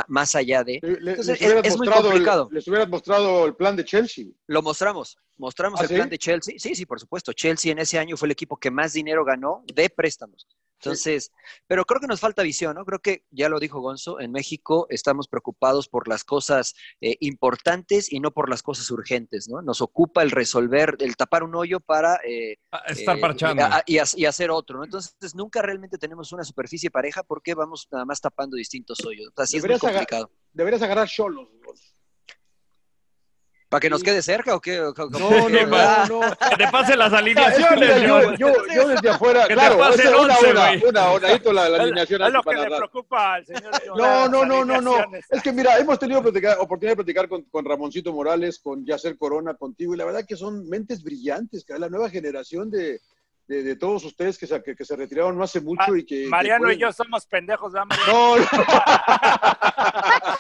más 0.07 0.35
allá 0.35 0.63
de... 0.63 0.79
Entonces, 0.83 1.41
es, 1.41 1.77
muy 1.77 1.88
complicado. 1.88 2.49
les 2.51 2.67
hubieras 2.67 2.89
mostrado 2.89 3.45
el 3.45 3.55
plan 3.55 3.75
de 3.75 3.85
Chelsea. 3.85 4.25
Lo 4.47 4.61
mostramos, 4.61 5.17
mostramos 5.38 5.79
¿Ah, 5.79 5.83
el 5.83 5.89
plan 5.89 6.09
de 6.09 6.17
Chelsea. 6.17 6.55
Sí, 6.57 6.75
sí, 6.75 6.85
por 6.85 6.99
supuesto. 6.99 7.31
Chelsea 7.33 7.71
en 7.71 7.79
ese 7.79 7.97
año 7.97 8.17
fue 8.17 8.27
el 8.27 8.33
equipo 8.33 8.57
que 8.57 8.69
más 8.69 8.93
dinero 8.93 9.23
ganó 9.23 9.63
de 9.73 9.89
préstamos. 9.89 10.47
Entonces, 10.80 11.32
pero 11.65 11.86
creo 11.86 11.99
que 11.99 12.07
nos 12.07 12.19
falta 12.19 12.43
visión, 12.43 12.75
¿no? 12.75 12.86
Creo 12.86 12.99
que, 12.99 13.23
ya 13.32 13.49
lo 13.49 13.59
dijo 13.59 13.80
Gonzo, 13.80 14.19
en 14.19 14.32
México 14.32 14.86
estamos 14.89 15.28
preocupados 15.28 15.88
por 15.88 16.07
las 16.07 16.23
cosas 16.23 16.75
eh, 17.01 17.17
importantes 17.19 18.11
y 18.11 18.19
no 18.19 18.32
por 18.32 18.49
las 18.49 18.61
cosas 18.61 18.89
urgentes, 18.91 19.49
¿no? 19.49 19.61
Nos 19.61 19.82
ocupa 19.82 20.21
el 20.21 20.32
resolver, 20.32 20.95
el 20.99 21.15
tapar 21.15 21.43
un 21.43 21.55
hoyo 21.55 21.80
para... 21.80 22.19
Eh, 22.28 22.57
ah, 22.71 22.84
Estar 22.88 23.17
eh, 23.17 23.21
parchando. 23.21 23.63
y, 23.86 24.25
hacer 24.25 24.51
otro, 24.51 24.78
¿no? 24.78 24.86
Entonces, 24.86 25.36
nunca 25.36 25.61
realmente 25.61 25.97
tenemos 25.97 26.32
una 26.32 26.43
superficie 26.43 26.91
pareja 26.91 27.23
porque 27.23 27.55
vamos 27.55 27.88
nada 27.91 28.05
más 28.05 28.21
tapando 28.21 28.55
distintos 28.55 29.03
hoyos. 29.05 29.32
Así 29.36 29.57
es 29.57 29.65
muy 29.65 29.80
complicado. 29.80 30.32
deberías 30.53 30.82
agarrar 30.82 31.07
cholos, 31.07 31.49
¿Para 33.70 33.82
que 33.82 33.89
nos 33.89 34.01
quede 34.01 34.22
cerca 34.22 34.55
o 34.55 34.61
qué? 34.61 34.78
No, 34.78 35.49
no, 35.49 35.49
no, 35.49 36.07
no, 36.07 36.22
Que 36.49 36.55
te 36.55 36.68
pasen 36.72 36.99
las 36.99 37.11
alineaciones. 37.11 38.01
yo, 38.01 38.34
yo, 38.36 38.53
yo, 38.74 38.88
desde 38.88 39.09
afuera, 39.09 39.45
que 39.45 39.55
claro, 39.55 39.76
te 39.76 39.82
pase 39.82 40.07
una, 40.07 40.18
una, 40.18 40.72
una, 40.88 41.13
una, 41.13 41.53
la, 41.53 41.70
la 41.70 41.84
alineación. 41.84 42.22
Es 42.22 42.32
lo 42.32 42.43
que 42.43 42.55
le 42.55 42.68
preocupa 42.68 43.34
al 43.36 43.45
señor. 43.45 43.72
No, 43.97 44.28
no, 44.28 44.45
no, 44.45 44.63
no, 44.63 44.80
no. 44.80 44.97
Es 45.30 45.41
que 45.41 45.51
mira, 45.51 45.78
hemos 45.78 45.99
tenido 45.99 46.20
oportunidad 46.20 46.91
de 46.91 46.95
platicar 46.95 47.28
con, 47.28 47.43
con 47.43 47.65
Ramoncito 47.65 48.13
Morales, 48.13 48.59
con 48.59 48.86
Yacer 48.86 49.18
Corona, 49.18 49.55
contigo, 49.55 49.93
y 49.93 49.97
la 49.97 50.05
verdad 50.05 50.26
que 50.26 50.36
son 50.36 50.68
mentes 50.70 51.03
brillantes, 51.03 51.65
que 51.65 51.78
la 51.78 51.89
nueva 51.89 52.09
generación 52.09 52.70
de, 52.70 53.01
de, 53.47 53.63
de, 53.63 53.76
todos 53.76 54.03
ustedes 54.05 54.38
que 54.38 54.47
se, 54.47 54.61
que, 54.61 54.76
que 54.76 54.86
se 54.86 54.95
retiraron 54.95 55.38
no 55.38 55.43
hace 55.43 55.61
mucho 55.61 55.84
ah, 55.88 55.97
y 55.97 56.05
que... 56.05 56.28
Mariano 56.28 56.72
y 56.72 56.78
yo 56.78 56.91
somos 56.91 57.26
pendejos, 57.26 57.74
¿verdad, 57.74 57.88
No, 58.07 58.38
no. 58.38 58.45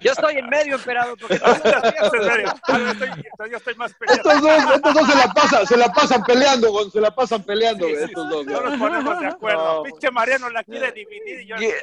yo 0.00 0.12
estoy 0.12 0.36
en 0.36 0.48
medio, 0.48 0.76
emperador. 0.76 1.18
Porque... 1.18 1.38
yo 3.50 3.56
estoy 3.56 3.74
más 3.74 3.94
peleado. 3.94 4.18
Estos 4.18 4.42
dos, 4.42 4.74
estos 4.74 4.94
dos 4.94 5.06
se 5.06 5.16
la 5.16 5.32
pasan, 5.32 5.66
se 5.66 5.76
la 5.76 5.92
pasan 5.92 6.22
peleando, 6.24 6.72
Gon, 6.72 6.90
se 6.90 7.00
la 7.00 7.14
pasan 7.14 7.42
peleando, 7.44 7.86
sí, 7.86 7.94
estos 8.00 8.28
dos. 8.28 8.46
No 8.46 8.60
nos 8.60 8.78
ponemos 8.78 9.20
de 9.20 9.26
acuerdo. 9.26 9.76
No. 9.76 9.82
Pinche 9.82 10.10
Mariano 10.10 10.50
la 10.50 10.64
quiere 10.64 10.92
dividir 10.92 11.40
y 11.40 11.46
yo 11.46 11.56
yeah. 11.56 11.74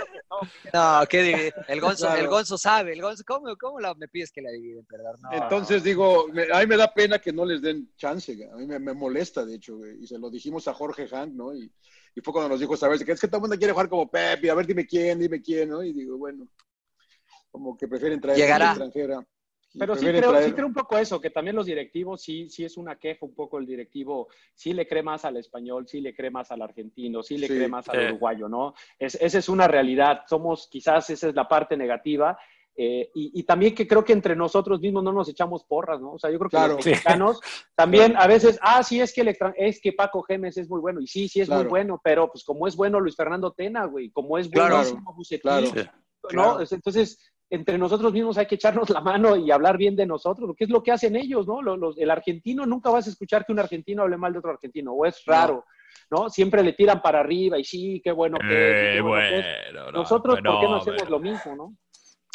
no, 0.74 1.00
no, 1.00 1.08
¿qué 1.08 1.22
dividir? 1.22 1.54
El 1.68 1.82
Gonzo, 1.82 2.06
claro. 2.06 2.22
el 2.22 2.28
Gonzo 2.28 2.58
sabe, 2.58 2.94
el 2.94 3.02
Gonzo, 3.02 3.24
¿cómo, 3.26 3.56
cómo 3.58 3.80
la, 3.80 3.94
me 3.96 4.08
pides 4.08 4.32
que 4.32 4.42
la 4.42 4.52
dividen, 4.52 4.86
perdón? 4.86 5.18
No. 5.22 5.32
Entonces 5.32 5.84
digo, 5.84 6.28
me, 6.32 6.48
a 6.52 6.60
mí 6.60 6.68
me 6.68 6.78
da 6.78 6.94
pena 6.94 7.20
que 7.20 7.34
no 7.34 7.46
les 7.46 7.62
den 7.62 7.92
chance, 7.98 8.38
a 8.52 8.56
mí 8.56 8.66
me, 8.66 8.80
me 8.80 8.94
molesta, 8.94 9.46
de 9.46 9.56
hecho, 9.56 9.78
y 9.86 10.08
se 10.08 10.18
lo 10.18 10.30
dijimos 10.30 10.68
a 10.68 10.74
Jorge 10.74 11.08
Hank, 11.08 11.34
¿no? 11.34 11.56
Y, 11.56 11.72
y 12.16 12.22
fue 12.22 12.34
cuando 12.34 12.50
nos 12.50 12.60
dijo, 12.60 12.78
sabes, 12.78 13.04
que 13.04 13.12
es 13.12 13.20
que 13.20 13.28
todo 13.28 13.38
el 13.38 13.42
mundo 13.42 13.58
quiere 13.58 13.74
jugar 13.74 13.90
como 13.90 14.10
Pep, 14.10 14.44
y 14.44 14.50
a 14.50 14.56
ver, 14.56 14.66
dime 14.66 14.86
quién, 14.86 15.20
dime 15.20 15.42
quién, 15.42 15.70
¿no? 15.70 15.84
Y 15.84 15.92
digo, 15.92 16.18
bueno, 16.18 16.48
como 17.56 17.78
que 17.78 17.88
prefieren 17.88 18.20
traer 18.20 18.38
Llegará. 18.38 18.66
a 18.66 18.72
extranjera. 18.72 19.26
Pero 19.80 19.96
sí 19.96 20.06
creo, 20.06 20.42
sí 20.42 20.52
creo, 20.52 20.68
un 20.68 20.74
poco 20.74 20.98
eso, 20.98 21.22
que 21.22 21.30
también 21.30 21.56
los 21.56 21.66
directivos, 21.66 22.22
sí, 22.22 22.50
sí 22.50 22.66
es 22.66 22.76
una 22.76 22.98
queja 22.98 23.26
un 23.26 23.34
poco 23.34 23.60
el 23.60 23.66
directivo, 23.66 24.28
sí 24.54 24.74
le 24.74 24.88
cree 24.88 25.04
más 25.04 25.24
al 25.26 25.38
español, 25.38 25.88
sí 25.88 26.02
le 26.02 26.14
cree 26.14 26.32
más 26.32 26.52
al 26.52 26.62
argentino, 26.62 27.24
sí 27.24 27.38
le 27.38 27.48
sí, 27.48 27.54
cree 27.56 27.68
más 27.68 27.88
al 27.90 28.00
eh. 28.00 28.08
uruguayo, 28.08 28.50
¿no? 28.50 28.74
Es, 29.00 29.16
esa 29.16 29.38
es 29.38 29.50
una 29.50 29.68
realidad, 29.68 30.22
somos, 30.28 30.68
quizás 30.70 31.10
esa 31.10 31.30
es 31.30 31.36
la 31.36 31.48
parte 31.48 31.78
negativa, 31.78 32.38
eh, 32.78 33.10
y, 33.16 33.40
y, 33.40 33.44
también 33.44 33.74
que 33.74 33.88
creo 33.88 34.04
que 34.04 34.12
entre 34.12 34.36
nosotros 34.36 34.82
mismos 34.82 35.02
no 35.02 35.14
nos 35.14 35.30
echamos 35.30 35.64
porras, 35.64 36.02
¿no? 36.02 36.14
O 36.14 36.20
sea, 36.20 36.30
yo 36.30 36.38
creo 36.38 36.50
que 36.50 36.58
claro. 36.58 36.76
los 36.76 36.86
mexicanos 36.86 37.40
también 37.76 38.18
a 38.18 38.28
veces, 38.28 38.60
ah, 38.62 38.84
sí, 38.84 39.00
es 39.00 39.14
que, 39.14 39.22
el 39.22 39.38
es 39.56 39.80
que 39.80 39.94
Paco 39.94 40.22
Gémez 40.24 40.58
es 40.58 40.70
muy 40.70 40.82
bueno, 40.82 41.00
y 41.00 41.08
sí, 41.08 41.30
sí 41.30 41.40
es 41.40 41.48
claro. 41.48 41.64
muy 41.64 41.70
bueno, 41.70 42.02
pero 42.04 42.30
pues 42.30 42.44
como 42.44 42.68
es 42.68 42.76
bueno 42.76 43.00
Luis 43.00 43.16
Fernando 43.16 43.52
Tena, 43.52 43.86
güey, 43.86 44.10
como 44.10 44.38
es 44.38 44.50
bueno 44.50 44.82
claro. 44.82 45.02
Bucetich, 45.16 45.90
¿no? 46.34 46.60
Entonces, 46.60 47.18
entre 47.50 47.78
nosotros 47.78 48.12
mismos 48.12 48.38
hay 48.38 48.46
que 48.46 48.56
echarnos 48.56 48.90
la 48.90 49.02
mano 49.02 49.36
y 49.36 49.52
hablar 49.52 49.78
bien 49.78 49.96
de 49.96 50.06
nosotros, 50.06 50.48
porque 50.48 50.64
es 50.64 50.70
lo 50.70 50.82
que 50.82 50.92
hacen 50.92 51.16
ellos, 51.16 51.48
¿no? 51.48 51.62
Los, 51.62 51.78
los, 51.78 51.98
el 51.98 52.10
argentino, 52.10 52.66
nunca 52.66 52.90
vas 52.90 53.08
a 53.08 53.10
escuchar 53.10 53.46
que 53.46 53.52
un 53.52 53.60
argentino 53.60 54.04
hable 54.04 54.18
mal 54.18 54.34
de 54.34 54.40
otro 54.40 54.52
argentino, 54.52 54.94
o 54.94 55.06
es 55.06 55.24
raro. 55.26 55.66
¿no? 56.12 56.30
Siempre 56.30 56.64
le 56.64 56.74
tiran 56.74 57.02
para 57.02 57.20
arriba 57.20 57.58
y 57.58 57.64
sí, 57.64 58.02
qué 58.04 58.12
bueno 58.12 58.38
que 58.38 58.46
eh. 58.48 58.94
Qué 58.96 59.02
bueno, 59.02 59.28
bueno 59.28 59.30
que 59.30 59.40
es. 59.40 59.94
Nosotros, 59.94 60.40
no, 60.44 60.52
¿por 60.52 60.62
qué 60.62 60.68
no 60.68 60.76
hacemos 60.76 61.10
lo 61.10 61.20
mismo, 61.20 61.56
no? 61.56 61.76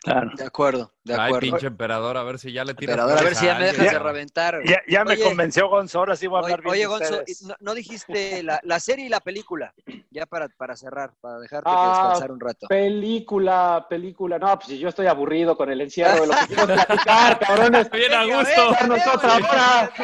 Claro. 0.03 0.31
De 0.35 0.45
acuerdo, 0.45 0.93
de 1.05 1.13
acuerdo. 1.13 1.35
Ay, 1.35 1.41
pinche 1.41 1.67
emperador, 1.67 2.17
a 2.17 2.23
ver 2.23 2.39
si 2.39 2.53
ya 2.53 2.65
le 2.65 2.73
tiras. 2.73 2.95
Emperador, 2.95 3.19
a 3.19 3.23
ver 3.23 3.35
si 3.35 3.45
ya 3.45 3.59
me 3.59 3.67
dejas 3.67 3.93
de 3.93 3.99
reventar. 3.99 4.61
Ya, 4.65 4.81
ya 4.89 5.05
me 5.05 5.13
oye, 5.13 5.25
convenció 5.25 5.69
Gonzo, 5.69 5.99
ahora 5.99 6.17
sí 6.17 6.27
voy 6.27 6.39
a 6.39 6.45
hablar 6.45 6.61
oye, 6.61 6.79
bien. 6.79 6.89
Oye, 6.89 7.07
Gonzo, 7.07 7.23
no, 7.47 7.55
no, 7.61 7.75
dijiste 7.75 8.43
la, 8.43 8.61
la, 8.63 8.81
serie 8.81 9.07
y 9.07 9.09
la 9.11 9.21
película, 9.21 9.75
ya 10.11 10.25
para, 10.25 10.49
para 10.49 10.75
cerrar, 10.75 11.13
para 11.21 11.39
dejarte 11.41 11.69
ah, 11.71 11.99
descansar 11.99 12.33
un 12.33 12.41
rato. 12.41 12.67
Película, 12.69 13.87
película, 13.91 14.39
no, 14.39 14.57
pues 14.57 14.69
si 14.69 14.79
yo 14.79 14.89
estoy 14.89 15.07
aburrido 15.07 15.55
con 15.55 15.71
el 15.71 15.83
encierro 15.83 16.23
de 16.23 16.27
lo 16.29 16.33
que 16.33 16.47
quiero 16.55 16.67
platicar, 16.67 17.39
cabrones. 17.39 17.91
Bien 17.91 18.15
a 18.15 18.25
gusto. 18.25 18.87
Nosotros 18.87 19.33
ahora. 19.33 19.91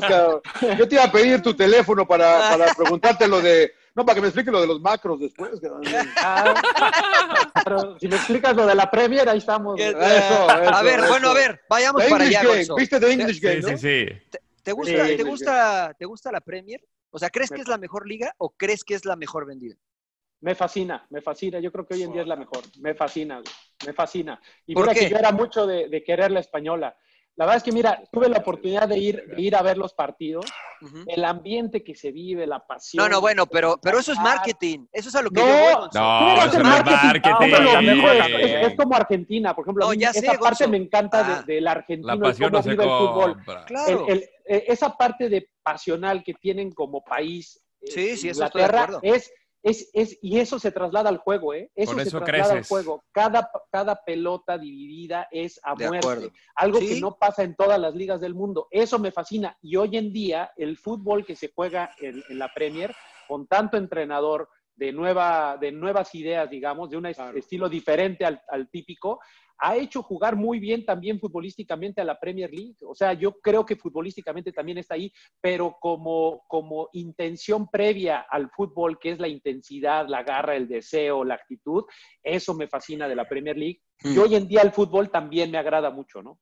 cabrón. 0.00 0.42
Yo 0.78 0.88
te 0.88 0.94
iba 0.96 1.04
a 1.04 1.12
pedir 1.12 1.42
tu 1.42 1.54
teléfono 1.54 2.06
para, 2.06 2.50
para 2.50 2.74
preguntarte 2.74 3.28
lo 3.28 3.40
de 3.40 3.72
no, 3.94 4.04
para 4.04 4.16
que 4.16 4.20
me 4.22 4.26
explique 4.28 4.50
lo 4.50 4.60
de 4.60 4.66
los 4.66 4.80
macros 4.80 5.20
después. 5.20 5.60
Ah, 6.16 6.54
pero 7.64 7.98
si 7.98 8.08
me 8.08 8.16
explicas 8.16 8.56
lo 8.56 8.66
de 8.66 8.74
la 8.74 8.90
Premier, 8.90 9.28
ahí 9.28 9.38
estamos. 9.38 9.78
Eso, 9.78 9.98
eso, 10.00 10.50
a 10.50 10.82
ver, 10.82 10.98
eso. 10.98 11.08
bueno, 11.08 11.30
a 11.30 11.34
ver, 11.34 11.60
vayamos 11.68 12.02
The 12.02 12.10
para 12.10 12.24
English 12.24 12.38
allá. 12.38 12.48
Game. 12.48 12.80
¿Viste 12.80 13.00
The 13.00 13.12
English 13.12 13.40
Game? 13.40 13.62
Sí, 13.62 13.62
¿no? 13.62 13.68
sí, 13.68 13.76
sí. 13.76 14.06
¿Te, 14.30 14.40
te 14.62 14.72
gusta, 14.72 15.06
sí, 15.06 15.16
¿te, 15.16 15.22
gusta, 15.22 15.94
¿Te 15.98 16.04
gusta 16.06 16.32
la 16.32 16.40
Premier? 16.40 16.84
O 17.10 17.18
sea, 17.18 17.30
¿crees 17.30 17.50
que 17.50 17.60
es 17.60 17.68
la 17.68 17.78
mejor 17.78 18.08
liga 18.08 18.34
o 18.38 18.50
crees 18.50 18.82
que 18.82 18.94
es 18.94 19.04
la 19.04 19.14
mejor 19.14 19.46
vendida? 19.46 19.76
Me 20.40 20.54
fascina, 20.56 21.06
me 21.10 21.22
fascina. 21.22 21.60
Yo 21.60 21.70
creo 21.70 21.86
que 21.86 21.94
hoy 21.94 22.02
en 22.02 22.12
día 22.12 22.22
es 22.22 22.28
la 22.28 22.36
mejor. 22.36 22.64
Me 22.80 22.94
fascina, 22.94 23.40
me 23.86 23.92
fascina. 23.92 24.40
Y 24.66 24.74
mira 24.74 24.92
que 24.92 25.08
yo 25.08 25.16
era 25.16 25.30
mucho 25.30 25.66
de, 25.66 25.88
de 25.88 26.02
querer 26.02 26.32
la 26.32 26.40
española. 26.40 26.96
La 27.36 27.46
verdad 27.46 27.56
es 27.56 27.62
que, 27.64 27.72
mira, 27.72 28.00
tuve 28.12 28.28
la 28.28 28.38
oportunidad 28.38 28.86
de 28.86 28.96
ir, 28.96 29.24
de 29.26 29.42
ir 29.42 29.56
a 29.56 29.62
ver 29.62 29.76
los 29.76 29.92
partidos, 29.92 30.46
uh 30.80 30.86
-huh. 30.86 31.04
el 31.08 31.24
ambiente 31.24 31.82
que 31.82 31.96
se 31.96 32.12
vive, 32.12 32.46
la 32.46 32.64
pasión. 32.64 33.02
No, 33.02 33.10
no, 33.10 33.20
bueno, 33.20 33.46
pero, 33.46 33.76
pero 33.82 33.98
eso 33.98 34.12
es 34.12 34.18
marketing. 34.20 34.86
Eso 34.92 35.08
es 35.08 35.14
a 35.16 35.22
lo 35.22 35.30
que 35.30 35.40
no, 35.40 35.46
yo 35.48 35.52
voy. 35.52 35.88
No, 35.94 36.36
no 36.36 36.44
eso 36.44 36.58
no 36.60 36.76
es 36.76 36.84
marketing. 36.84 37.30
No, 37.50 38.12
es, 38.12 38.70
es, 38.70 38.76
como 38.76 38.94
Argentina, 38.94 39.52
por 39.52 39.64
ejemplo. 39.64 39.86
No, 39.86 39.94
ya 39.94 40.10
esa 40.10 40.20
sé, 40.20 40.26
parte 40.38 40.64
Gonzo. 40.64 40.68
me 40.68 40.76
encanta 40.76 41.20
ah. 41.38 41.42
de, 41.44 41.54
del 41.54 41.66
argentino, 41.66 42.14
la 42.14 42.20
pasión 42.20 42.50
cómo 42.52 42.62
vive 42.62 42.84
el 42.84 42.90
fútbol. 42.90 43.36
Claro. 43.66 44.06
El, 44.06 44.12
el, 44.12 44.28
eh, 44.46 44.64
esa 44.68 44.96
parte 44.96 45.28
de 45.28 45.48
pasional 45.62 46.22
que 46.22 46.34
tienen 46.34 46.70
como 46.70 47.02
país, 47.02 47.60
sí, 47.82 48.10
eh, 48.10 48.16
sí, 48.16 48.28
eso 48.28 48.44
Inglaterra, 48.44 49.00
es 49.02 49.32
es, 49.64 49.90
es, 49.94 50.18
y 50.22 50.38
eso 50.38 50.58
se 50.60 50.70
traslada 50.70 51.08
al 51.08 51.16
juego, 51.18 51.54
¿eh? 51.54 51.70
Eso, 51.74 51.92
eso 51.98 52.18
se 52.18 52.24
traslada 52.24 52.26
creces. 52.26 52.52
al 52.52 52.64
juego. 52.64 53.02
Cada, 53.10 53.50
cada 53.72 53.96
pelota 54.04 54.58
dividida 54.58 55.26
es 55.32 55.58
a 55.64 55.74
De 55.74 55.88
muerte. 55.88 56.06
acuerdo. 56.06 56.32
Algo 56.54 56.78
Sí. 56.78 56.88
que 56.88 57.00
no 57.00 57.16
pasa 57.16 57.42
en 57.42 57.56
todas 57.56 57.80
las 57.80 57.94
ligas 57.94 58.20
del 58.20 58.34
mundo. 58.34 58.68
Eso 58.70 58.98
me 58.98 59.10
fascina. 59.10 59.56
Y 59.62 59.76
hoy 59.76 59.96
en 59.96 60.12
día, 60.12 60.52
el 60.56 60.76
fútbol 60.76 61.24
que 61.24 61.34
se 61.34 61.50
juega 61.52 61.90
en, 61.98 62.22
en 62.28 62.38
la 62.38 62.52
Premier 62.54 62.94
con 63.26 63.46
tanto 63.46 63.76
entrenador 63.78 64.48
de, 64.76 64.92
nueva, 64.92 65.56
de 65.58 65.72
nuevas 65.72 66.14
ideas, 66.14 66.50
digamos, 66.50 66.90
de 66.90 66.96
un 66.98 67.06
estilo 67.06 67.68
diferente 67.68 68.24
al, 68.26 68.42
al 68.48 68.68
típico, 68.68 69.20
ha 69.58 69.76
hecho 69.76 70.02
jugar 70.02 70.36
muy 70.36 70.58
bien 70.58 70.84
también 70.84 71.20
futbolísticamente 71.20 72.00
a 72.00 72.04
la 72.04 72.18
Premier 72.18 72.50
League. 72.52 72.76
O 72.86 72.94
sea, 72.94 73.12
yo 73.12 73.40
creo 73.40 73.64
que 73.64 73.76
futbolísticamente 73.76 74.52
también 74.52 74.78
está 74.78 74.94
ahí, 74.94 75.12
pero 75.40 75.76
como, 75.80 76.44
como 76.48 76.88
intención 76.92 77.68
previa 77.70 78.26
al 78.28 78.50
fútbol, 78.50 78.98
que 78.98 79.10
es 79.12 79.18
la 79.18 79.28
intensidad, 79.28 80.06
la 80.08 80.22
garra, 80.22 80.56
el 80.56 80.68
deseo, 80.68 81.24
la 81.24 81.34
actitud, 81.34 81.84
eso 82.22 82.54
me 82.54 82.68
fascina 82.68 83.08
de 83.08 83.16
la 83.16 83.28
Premier 83.28 83.56
League. 83.56 83.80
Y 84.02 84.08
Mm. 84.08 84.18
hoy 84.20 84.34
en 84.34 84.48
día 84.48 84.62
el 84.62 84.72
fútbol 84.72 85.10
también 85.10 85.50
me 85.50 85.58
agrada 85.58 85.90
mucho, 85.90 86.22
¿no? 86.22 86.38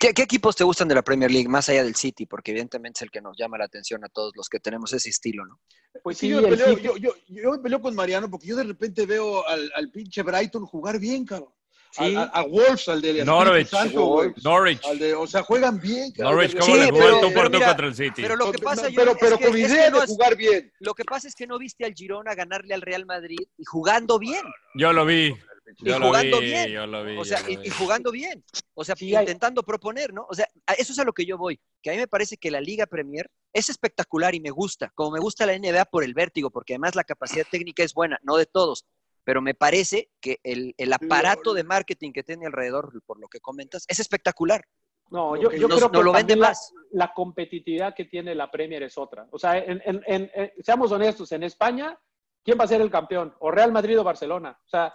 ¿Qué, 0.00 0.12
qué 0.12 0.22
equipos 0.22 0.56
te 0.56 0.64
gustan 0.64 0.88
de 0.88 0.96
la 0.96 1.02
Premier 1.02 1.30
League, 1.30 1.48
más 1.48 1.68
allá 1.68 1.84
del 1.84 1.94
City? 1.94 2.26
Porque 2.26 2.50
evidentemente 2.50 2.98
es 2.98 3.02
el 3.02 3.10
que 3.12 3.20
nos 3.20 3.36
llama 3.38 3.56
la 3.58 3.66
atención 3.66 4.04
a 4.04 4.08
todos 4.08 4.32
los 4.34 4.48
que 4.48 4.58
tenemos 4.58 4.92
ese 4.92 5.10
estilo, 5.10 5.44
¿no? 5.46 5.60
Pues 6.02 6.18
Sí, 6.18 6.26
sí, 6.26 6.32
yo, 6.32 6.42
me 6.42 6.48
el 6.48 6.54
peleo, 6.56 6.68
City- 6.74 6.82
yo, 6.82 6.96
yo, 6.96 7.12
yo 7.28 7.50
me 7.52 7.58
peleo 7.58 7.80
con 7.80 7.94
Mariano 7.94 8.28
porque 8.28 8.48
yo 8.48 8.56
de 8.56 8.64
repente 8.64 9.06
veo 9.06 9.46
al, 9.46 9.70
al 9.76 9.90
pinche 9.92 10.22
Brighton 10.22 10.66
jugar 10.66 10.98
bien, 10.98 11.24
cabrón. 11.24 11.52
Sí. 11.90 12.14
A, 12.16 12.42
Wolves, 12.42 12.88
al 12.88 13.00
de 13.00 13.24
Norwich. 13.24 13.68
Santo. 13.68 14.22
Norwich. 14.44 14.84
Al 14.84 14.98
de- 14.98 15.14
o 15.14 15.26
sea, 15.26 15.42
juegan 15.42 15.80
bien. 15.80 16.12
Norwich, 16.16 16.52
¿cómo 16.58 16.64
Sí, 16.64 16.78
le 16.80 16.90
jugó 16.90 17.08
el 17.08 17.20
tú 17.20 17.32
por 17.34 17.50
tú 17.50 17.58
contra 17.60 17.86
el 17.86 17.94
City? 17.94 18.22
Pero 18.22 18.36
lo 18.36 18.52
que 18.52 18.58
pasa, 18.58 18.88
pero, 18.94 19.16
pero 19.18 19.34
es 19.34 19.38
que- 19.40 19.46
con 19.46 19.56
es 19.56 19.66
que 19.66 19.72
idea 19.72 19.90
no 19.90 19.98
de 19.98 20.04
es- 20.04 20.10
jugar 20.10 20.36
bien. 20.36 20.72
Lo 20.80 20.94
que 20.94 21.04
pasa 21.04 21.28
es 21.28 21.34
que 21.34 21.46
no 21.46 21.58
viste 21.58 21.84
al 21.84 21.94
Girona 21.94 22.34
ganarle 22.34 22.74
al 22.74 22.82
Real 22.82 23.06
Madrid 23.06 23.38
y 23.56 23.64
jugando 23.64 24.18
bien. 24.18 24.42
Yo 24.74 24.92
lo 24.92 25.04
vi. 25.06 25.34
Y 25.80 25.84
Yo 25.90 25.98
lo 25.98 26.06
jugando 26.06 26.40
vi, 26.40 26.46
bien. 26.46 26.70
yo 26.70 26.86
lo 26.86 27.04
vi. 27.04 27.18
O 27.18 27.24
sea, 27.26 27.42
y, 27.46 27.68
jugando 27.68 28.10
bien. 28.10 28.42
O 28.74 28.84
sea, 28.84 28.96
Sí, 28.96 29.14
hay- 29.14 29.24
intentando 29.24 29.62
proponer, 29.62 30.14
¿no? 30.14 30.26
O 30.30 30.34
sea, 30.34 30.48
eso 30.78 30.92
es 30.94 30.98
a 30.98 31.04
lo 31.04 31.12
que 31.12 31.26
yo 31.26 31.36
voy. 31.36 31.60
Que 31.82 31.90
a 31.90 31.92
mí 31.92 31.98
me 31.98 32.08
parece 32.08 32.38
que 32.38 32.50
la 32.50 32.60
Liga 32.62 32.86
Premier 32.86 33.30
es 33.52 33.68
espectacular 33.68 34.34
y 34.34 34.40
me 34.40 34.48
gusta. 34.50 34.90
Como 34.94 35.10
me 35.10 35.20
gusta 35.20 35.44
la 35.44 35.52
NBA 35.52 35.84
por 35.84 36.04
el 36.04 36.14
vértigo, 36.14 36.50
porque 36.50 36.72
además 36.72 36.94
la 36.94 37.04
capacidad 37.04 37.44
técnica 37.50 37.82
es 37.82 37.92
buena, 37.92 38.18
no 38.22 38.36
de 38.38 38.46
todos. 38.46 38.86
Pero 39.28 39.42
me 39.42 39.52
parece 39.52 40.08
que 40.22 40.40
el, 40.42 40.74
el 40.78 40.90
aparato 40.90 41.52
de 41.52 41.62
marketing 41.62 42.12
que 42.12 42.22
tiene 42.22 42.46
alrededor, 42.46 43.02
por 43.04 43.20
lo 43.20 43.28
que 43.28 43.40
comentas, 43.40 43.84
es 43.86 44.00
espectacular. 44.00 44.64
No, 45.10 45.36
yo, 45.36 45.52
yo 45.52 45.68
Nos- 45.68 45.76
creo 45.76 45.90
que 45.90 45.96
nos 45.98 46.04
lo 46.06 46.12
vende 46.14 46.34
la, 46.34 46.48
más. 46.48 46.72
la 46.92 47.12
competitividad 47.12 47.94
que 47.94 48.06
tiene 48.06 48.34
la 48.34 48.50
Premier 48.50 48.84
es 48.84 48.96
otra. 48.96 49.26
O 49.30 49.38
sea, 49.38 49.58
en- 49.58 49.82
en- 49.84 50.02
en- 50.06 50.30
en- 50.32 50.52
seamos 50.64 50.90
honestos, 50.92 51.30
en 51.32 51.42
España, 51.42 51.94
¿quién 52.42 52.58
va 52.58 52.64
a 52.64 52.68
ser 52.68 52.80
el 52.80 52.90
campeón? 52.90 53.34
¿O 53.40 53.50
Real 53.50 53.70
Madrid 53.70 54.00
o 54.00 54.02
Barcelona? 54.04 54.58
O 54.64 54.68
sea, 54.70 54.94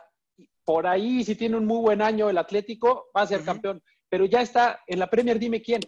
por 0.66 0.88
ahí, 0.88 1.24
si 1.24 1.36
tiene 1.36 1.56
un 1.56 1.68
muy 1.68 1.82
buen 1.82 2.02
año 2.02 2.28
el 2.28 2.40
Atlético, 2.40 3.12
va 3.16 3.22
a 3.22 3.28
ser 3.28 3.44
campeón. 3.46 3.84
Pero 4.10 4.26
ya 4.26 4.42
está, 4.42 4.82
en 4.88 4.98
la 4.98 5.12
Premier, 5.12 5.38
dime 5.38 5.62
quién. 5.62 5.82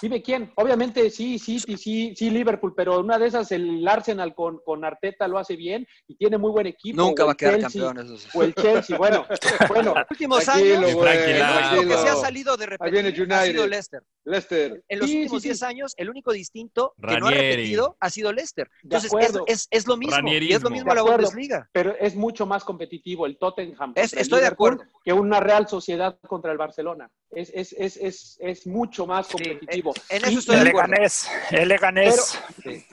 Dime 0.00 0.22
quién. 0.22 0.52
Obviamente 0.56 1.10
sí, 1.10 1.38
City, 1.38 1.76
sí, 1.76 2.14
sí, 2.16 2.30
Liverpool, 2.30 2.74
pero 2.76 3.00
una 3.00 3.18
de 3.18 3.26
esas 3.26 3.50
el 3.52 3.86
Arsenal 3.86 4.34
con, 4.34 4.58
con 4.64 4.84
Arteta 4.84 5.28
lo 5.28 5.38
hace 5.38 5.56
bien 5.56 5.86
y 6.08 6.14
tiene 6.16 6.38
muy 6.38 6.50
buen 6.50 6.66
equipo. 6.66 6.96
Nunca 7.00 7.24
va 7.24 7.32
a 7.32 7.34
quedar 7.34 7.58
Chelsea, 7.60 7.82
campeón. 7.84 8.06
Eso 8.06 8.16
sí. 8.18 8.28
O 8.38 8.42
el 8.42 8.54
Chelsea, 8.54 8.96
bueno, 8.96 9.26
bueno. 9.68 9.94
Los 9.94 10.06
últimos 10.10 10.44
Tranquilo, 10.44 10.76
años, 10.78 10.94
güey, 10.94 11.18
el 11.18 11.78
único 11.78 11.88
que 11.96 11.96
se 12.02 12.08
ha 12.08 12.16
salido 12.16 12.56
de 12.56 12.66
repetir 12.66 13.32
ha 13.32 13.44
sido. 13.44 13.66
Leicester. 13.66 14.02
Leicester. 14.24 14.82
En 14.88 14.98
los 14.98 15.08
Sí, 15.10 15.16
últimos 15.22 15.42
sí, 15.42 15.48
10 15.48 15.58
sí. 15.58 15.64
años, 15.64 15.94
el 15.96 16.10
único 16.10 16.32
distinto 16.32 16.94
que 17.06 17.18
no 17.18 17.26
ha 17.28 17.30
repetido 17.30 17.96
ha 18.00 18.10
sido 18.10 18.32
Leicester. 18.32 18.68
De 18.82 18.96
Entonces, 18.96 19.10
es, 19.12 19.14
acuerdo. 19.26 19.44
es, 19.46 19.66
es 19.70 19.86
lo 19.86 19.96
mismo. 19.96 20.16
Y 20.30 20.52
es 20.52 20.62
lo 20.62 20.70
mismo 20.70 20.92
a 20.92 20.94
la. 20.94 21.02
Bundesliga. 21.02 21.68
pero 21.72 21.94
es 21.98 22.14
mucho 22.14 22.46
más 22.46 22.64
competitivo 22.64 23.26
el 23.26 23.36
Tottenham 23.38 23.92
Es- 23.94 24.10
contra 24.10 24.18
el 24.18 24.22
estoy 24.22 24.40
de 24.40 24.46
acuerdo. 24.46 24.84
que 25.04 25.12
una 25.12 25.40
Real 25.40 25.68
Sociedad 25.68 26.18
contra 26.26 26.52
el 26.52 26.58
Barcelona. 26.58 27.10
Es, 27.30 27.50
es, 27.54 27.72
es, 27.74 27.96
es, 27.96 28.36
es 28.40 28.66
mucho 28.66 29.06
más 29.06 29.28
competitivo. 29.28 29.89
En 30.08 30.22
eso 30.24 30.30
Y- 30.32 30.36
estoy 30.38 30.56
y- 30.56 30.58
de 30.58 30.62
El 30.62 30.68
acuerdo. 30.68 30.88
Leganés, 30.92 31.30
el 31.50 31.68
Leganés. 31.68 32.38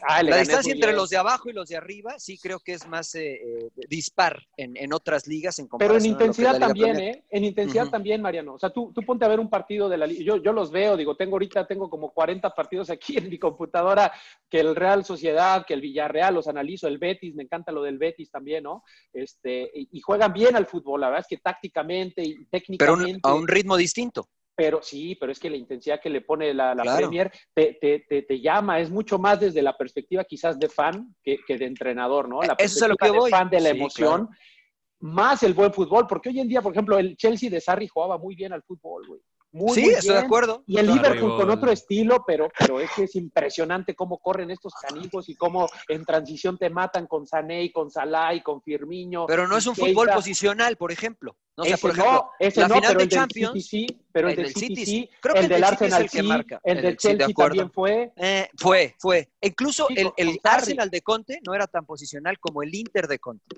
Ah, 0.07 0.23
La 0.23 0.37
distancia 0.37 0.73
entre 0.73 0.89
bien. 0.89 0.97
los 0.97 1.09
de 1.09 1.17
abajo 1.17 1.49
y 1.49 1.53
los 1.53 1.67
de 1.69 1.77
arriba 1.77 2.15
sí 2.17 2.37
creo 2.37 2.59
que 2.59 2.73
es 2.73 2.87
más 2.87 3.13
eh, 3.15 3.35
eh, 3.35 3.69
dispar 3.89 4.41
en, 4.57 4.75
en 4.77 4.93
otras 4.93 5.27
ligas 5.27 5.59
en 5.59 5.65
Pero 5.67 5.69
comparación 5.79 5.95
en 6.13 6.17
que 6.17 6.23
es 6.23 6.29
intensidad 6.29 6.59
también, 6.59 6.95
Premier. 6.95 7.15
¿eh? 7.17 7.23
En 7.29 7.43
intensidad 7.43 7.89
también, 7.89 8.21
Mariano. 8.21 8.53
O 8.53 8.59
sea, 8.59 8.69
tú, 8.69 8.91
tú 8.93 9.01
ponte 9.03 9.25
a 9.25 9.27
ver 9.27 9.39
un 9.39 9.49
partido 9.49 9.89
de 9.89 9.97
la 9.97 10.07
liga. 10.07 10.23
Yo, 10.23 10.37
yo 10.37 10.53
los 10.53 10.71
veo, 10.71 10.95
digo, 10.97 11.15
tengo 11.15 11.33
ahorita, 11.35 11.67
tengo 11.67 11.89
como 11.89 12.11
40 12.11 12.49
partidos 12.51 12.89
aquí 12.89 13.17
en 13.17 13.29
mi 13.29 13.37
computadora, 13.39 14.11
que 14.49 14.59
el 14.59 14.75
Real 14.75 15.03
Sociedad, 15.05 15.65
que 15.65 15.73
el 15.73 15.81
Villarreal, 15.81 16.33
los 16.33 16.47
analizo, 16.47 16.87
el 16.87 16.97
Betis, 16.97 17.35
me 17.35 17.43
encanta 17.43 17.71
lo 17.71 17.83
del 17.83 17.97
Betis 17.97 18.31
también, 18.31 18.63
¿no? 18.63 18.83
Este, 19.13 19.69
y, 19.73 19.89
y 19.91 20.01
juegan 20.01 20.33
bien 20.33 20.55
al 20.55 20.65
fútbol, 20.67 21.01
la 21.01 21.07
verdad 21.07 21.21
es 21.21 21.27
que 21.27 21.37
tácticamente 21.41 22.21
y 22.23 22.33
Pero 22.33 22.39
un- 22.43 22.49
técnicamente. 22.49 23.19
a 23.23 23.33
un 23.33 23.47
ritmo 23.47 23.75
distinto. 23.77 24.29
Pero 24.57 24.81
sí, 24.81 25.15
pero 25.19 25.31
es 25.31 25.39
que 25.39 25.51
la 25.51 25.55
intensidad 25.55 26.01
que 26.01 26.09
le 26.09 26.21
pone 26.21 26.51
la, 26.51 26.73
la 26.73 26.81
Claro. 26.81 26.97
Premier 26.97 27.31
te, 27.53 27.77
te, 27.79 27.99
te, 28.09 28.23
te 28.23 28.41
llama, 28.41 28.79
es 28.79 28.89
mucho 28.89 29.19
más 29.19 29.39
desde 29.39 29.61
la 29.61 29.77
perspectiva 29.77 30.23
quizás 30.23 30.57
de 30.59 30.67
fan 30.67 31.15
que, 31.23 31.37
que 31.47 31.57
de 31.59 31.65
entrenador, 31.65 32.27
¿no? 32.27 32.41
La 32.41 32.53
Eh, 32.53 32.65
eso 32.65 32.83
es 32.83 32.89
lo 32.89 32.95
que 32.97 33.11
de 33.11 33.17
voy. 33.19 33.29
fan 33.29 33.51
de 33.51 33.61
la 33.61 33.69
Sí, 33.69 33.77
emoción, 33.77 34.27
más 34.99 35.43
el 35.43 35.53
buen 35.53 35.71
fútbol, 35.71 36.07
porque 36.07 36.29
hoy 36.29 36.39
en 36.39 36.47
día, 36.47 36.63
por 36.63 36.71
ejemplo, 36.73 36.97
el 36.97 37.15
Chelsea 37.15 37.51
de 37.51 37.61
Sarri 37.61 37.87
jugaba 37.87 38.17
muy 38.17 38.33
bien 38.33 38.51
al 38.51 38.63
fútbol, 38.63 39.05
güey. 39.07 39.21
Muy, 39.51 39.75
Sí, 39.75 39.81
muy 39.83 39.93
estoy 39.93 40.15
de 40.15 40.21
acuerdo. 40.21 40.63
Y 40.67 40.77
el 40.79 40.87
Liverpool 40.87 41.35
con 41.35 41.49
otro 41.51 41.71
estilo, 41.71 42.23
pero, 42.27 42.49
pero 42.59 42.79
es 42.81 42.89
que 42.95 43.03
es 43.03 43.15
impresionante 43.15 43.95
cómo 43.95 44.17
corren 44.17 44.49
estos 44.51 44.73
canijos 44.73 45.29
y 45.29 45.35
cómo 45.35 45.67
en 45.87 46.03
transición 46.03 46.57
te 46.57 46.69
matan 46.69 47.05
con 47.07 47.25
Sané 47.27 47.63
y 47.63 47.71
con 47.71 47.89
Salah 47.91 48.33
y 48.33 48.41
con 48.41 48.61
Firmino. 48.61 49.25
Pero 49.27 49.47
no 49.47 49.55
es 49.57 49.65
un 49.67 49.73
Keita. 49.75 49.91
fútbol 49.91 50.09
posicional, 50.13 50.75
por 50.77 50.91
ejemplo. 50.91 51.37
No, 51.57 51.63
o 51.63 51.65
sea, 51.65 51.73
ese 51.75 51.81
por 51.81 51.91
ejemplo, 51.91 52.11
no, 52.13 52.31
ese 52.39 52.61
la 52.61 52.67
no, 52.67 52.75
final 52.75 52.87
pero 52.89 52.99
de 52.99 53.03
el 53.03 53.09
del 53.09 53.19
Champions, 53.19 53.53
City 53.53 53.87
sí, 53.87 54.01
pero 54.11 54.27
el, 54.27 54.31
el 54.31 54.35
del 54.37 54.45
del 54.45 54.53
City, 54.53 54.75
City 54.75 54.85
sí. 54.85 55.09
Creo 55.19 55.33
que 55.33 55.39
el 55.39 55.45
el 55.45 55.49
del 55.49 55.55
del 55.55 55.63
Arsenal 55.63 56.01
el 56.03 56.09
que 56.11 56.21
sí, 56.21 56.27
marca. 56.27 56.61
el 56.63 56.71
El 56.71 56.75
del 56.75 56.83
del- 56.83 56.91
de 56.93 56.97
Chelsea 56.97 57.27
acuerdo. 57.31 57.55
también 57.55 57.71
fue. 57.71 58.13
eh, 58.15 58.49
fue, 58.57 58.95
fue. 58.99 59.29
Incluso 59.41 59.87
Sí, 59.87 59.95
el, 59.97 60.11
el. 60.17 60.39
Arsenal 60.43 60.89
de 60.91 61.01
Conte 61.01 61.39
no 61.45 61.53
era 61.55 61.65
tan 61.67 61.85
posicional 61.85 62.39
como 62.39 62.61
el 62.61 62.73
Inter 62.75 63.07
de 63.07 63.19
Conte. 63.19 63.57